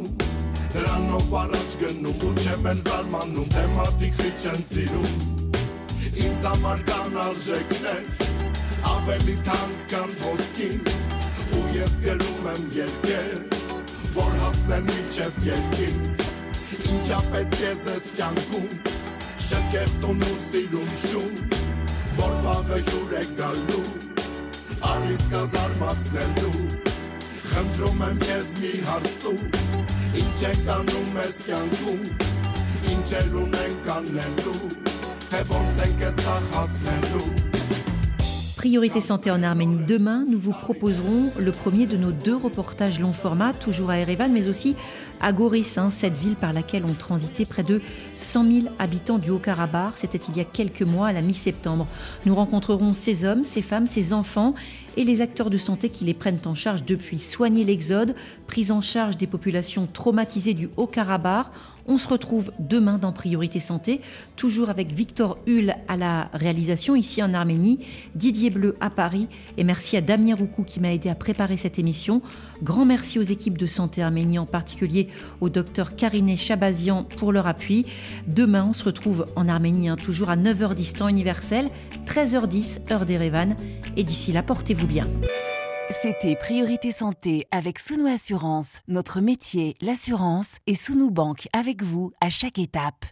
Դրանով 0.74 1.34
առաջ 1.40 1.74
գնում 1.82 2.24
ու 2.28 2.32
չեմ 2.42 2.68
էլ 2.72 2.80
զարմանում 2.86 3.48
Թե 3.54 3.64
մարդիկ 3.74 4.14
խիչ 4.20 4.42
են 4.52 4.62
սիրում 4.68 5.12
Ինձ 6.24 6.46
համար 6.48 6.82
կան 6.90 7.18
արժեքներ 7.24 8.04
Ավելի 8.94 9.36
թանկ 9.48 9.84
կան 9.94 10.16
ոսկին 10.24 10.80
Ու 11.58 11.64
ես 11.78 11.94
գրում 12.06 12.48
եմ 12.54 12.64
երկեր 12.78 13.30
Որ 14.18 14.38
հասնեն 14.44 14.90
միջև 14.90 15.42
երկինք 15.50 16.24
Ինչա 16.94 17.20
պետք 17.30 17.60
է 17.70 17.74
զես 17.84 18.08
կյանքում 18.18 18.72
Շկեղտուն 19.48 20.26
ու 20.30 20.40
սիրում 20.48 20.92
շում 21.04 21.63
Որ 22.18 22.34
վաղը 22.44 22.78
հյուր 22.88 23.14
է 23.20 23.22
գալու 23.38 23.84
Արիտ 24.90 25.24
կա 25.32 25.42
զարմացնելու 25.54 26.66
Խնդրում 27.52 28.04
եմ 28.08 28.22
ես 28.28 28.52
մի 28.60 28.72
հարստու 28.88 29.36
Ինչ 30.24 30.36
ենք 30.50 30.70
անում 30.76 31.18
ես 31.22 31.40
կյանքում 31.48 32.04
Ինչ 32.94 33.08
էլ 33.22 33.34
ունենք 33.44 33.90
անելու 33.96 34.72
Թե 35.30 35.42
ոնց 35.54 35.82
ենք 35.88 36.06
է 36.10 36.14
ծախ 36.22 36.54
հասնելու 36.58 37.53
Priorité 38.64 39.02
Santé 39.02 39.30
en 39.30 39.42
Arménie. 39.42 39.84
Demain, 39.86 40.24
nous 40.26 40.38
vous 40.38 40.52
proposerons 40.52 41.30
le 41.38 41.52
premier 41.52 41.84
de 41.84 41.98
nos 41.98 42.12
deux 42.12 42.34
reportages 42.34 42.98
long 42.98 43.12
format, 43.12 43.52
toujours 43.52 43.90
à 43.90 43.98
Erevan, 43.98 44.32
mais 44.32 44.48
aussi 44.48 44.74
à 45.20 45.34
Goris, 45.34 45.78
cette 45.90 46.14
ville 46.14 46.34
par 46.34 46.54
laquelle 46.54 46.86
ont 46.86 46.94
transité 46.94 47.44
près 47.44 47.62
de 47.62 47.82
100 48.16 48.52
000 48.62 48.74
habitants 48.78 49.18
du 49.18 49.28
Haut-Karabakh. 49.28 49.92
C'était 49.96 50.20
il 50.30 50.38
y 50.38 50.40
a 50.40 50.44
quelques 50.44 50.80
mois, 50.80 51.08
à 51.08 51.12
la 51.12 51.20
mi-septembre. 51.20 51.86
Nous 52.24 52.34
rencontrerons 52.34 52.94
ces 52.94 53.26
hommes, 53.26 53.44
ces 53.44 53.60
femmes, 53.60 53.86
ces 53.86 54.14
enfants 54.14 54.54
et 54.96 55.04
les 55.04 55.20
acteurs 55.20 55.50
de 55.50 55.58
santé 55.58 55.88
qui 55.88 56.04
les 56.04 56.14
prennent 56.14 56.40
en 56.46 56.54
charge 56.54 56.84
depuis 56.84 57.18
soigner 57.18 57.64
l'exode, 57.64 58.14
prise 58.46 58.70
en 58.70 58.80
charge 58.80 59.16
des 59.16 59.26
populations 59.26 59.86
traumatisées 59.86 60.54
du 60.54 60.68
Haut-Karabakh 60.76 61.46
on 61.86 61.98
se 61.98 62.08
retrouve 62.08 62.50
demain 62.58 62.98
dans 62.98 63.12
Priorité 63.12 63.60
Santé, 63.60 64.00
toujours 64.36 64.70
avec 64.70 64.92
Victor 64.92 65.38
Hull 65.46 65.74
à 65.88 65.96
la 65.96 66.30
réalisation 66.32 66.96
ici 66.96 67.22
en 67.22 67.34
Arménie, 67.34 67.80
Didier 68.14 68.50
Bleu 68.50 68.74
à 68.80 68.90
Paris 68.90 69.28
et 69.58 69.64
merci 69.64 69.96
à 69.96 70.00
Damien 70.00 70.34
Roucou 70.34 70.64
qui 70.64 70.80
m'a 70.80 70.92
aidé 70.92 71.08
à 71.08 71.14
préparer 71.14 71.56
cette 71.56 71.78
émission. 71.78 72.22
Grand 72.64 72.86
merci 72.86 73.18
aux 73.18 73.22
équipes 73.22 73.58
de 73.58 73.66
santé 73.66 74.02
Arménie, 74.02 74.38
en 74.38 74.46
particulier 74.46 75.10
au 75.42 75.50
docteur 75.50 75.96
Karine 75.96 76.34
Chabazian 76.34 77.04
pour 77.04 77.30
leur 77.30 77.46
appui. 77.46 77.84
Demain, 78.26 78.64
on 78.70 78.72
se 78.72 78.84
retrouve 78.84 79.26
en 79.36 79.48
Arménie, 79.48 79.90
hein, 79.90 79.96
toujours 79.96 80.30
à 80.30 80.36
9h10 80.38 80.94
temps 80.94 81.08
universel, 81.08 81.68
13h10 82.06 82.90
heure 82.90 83.04
d'Erevan. 83.04 83.54
Et 83.98 84.02
d'ici 84.02 84.32
là, 84.32 84.42
portez-vous 84.42 84.86
bien. 84.86 85.06
C'était 86.00 86.36
Priorité 86.36 86.90
Santé 86.90 87.44
avec 87.50 87.78
Sounou 87.78 88.06
Assurance. 88.06 88.80
Notre 88.88 89.20
métier, 89.20 89.74
l'assurance, 89.82 90.56
et 90.66 90.74
Sounou 90.74 91.10
Banque 91.10 91.48
avec 91.52 91.82
vous 91.82 92.12
à 92.22 92.30
chaque 92.30 92.58
étape. 92.58 93.04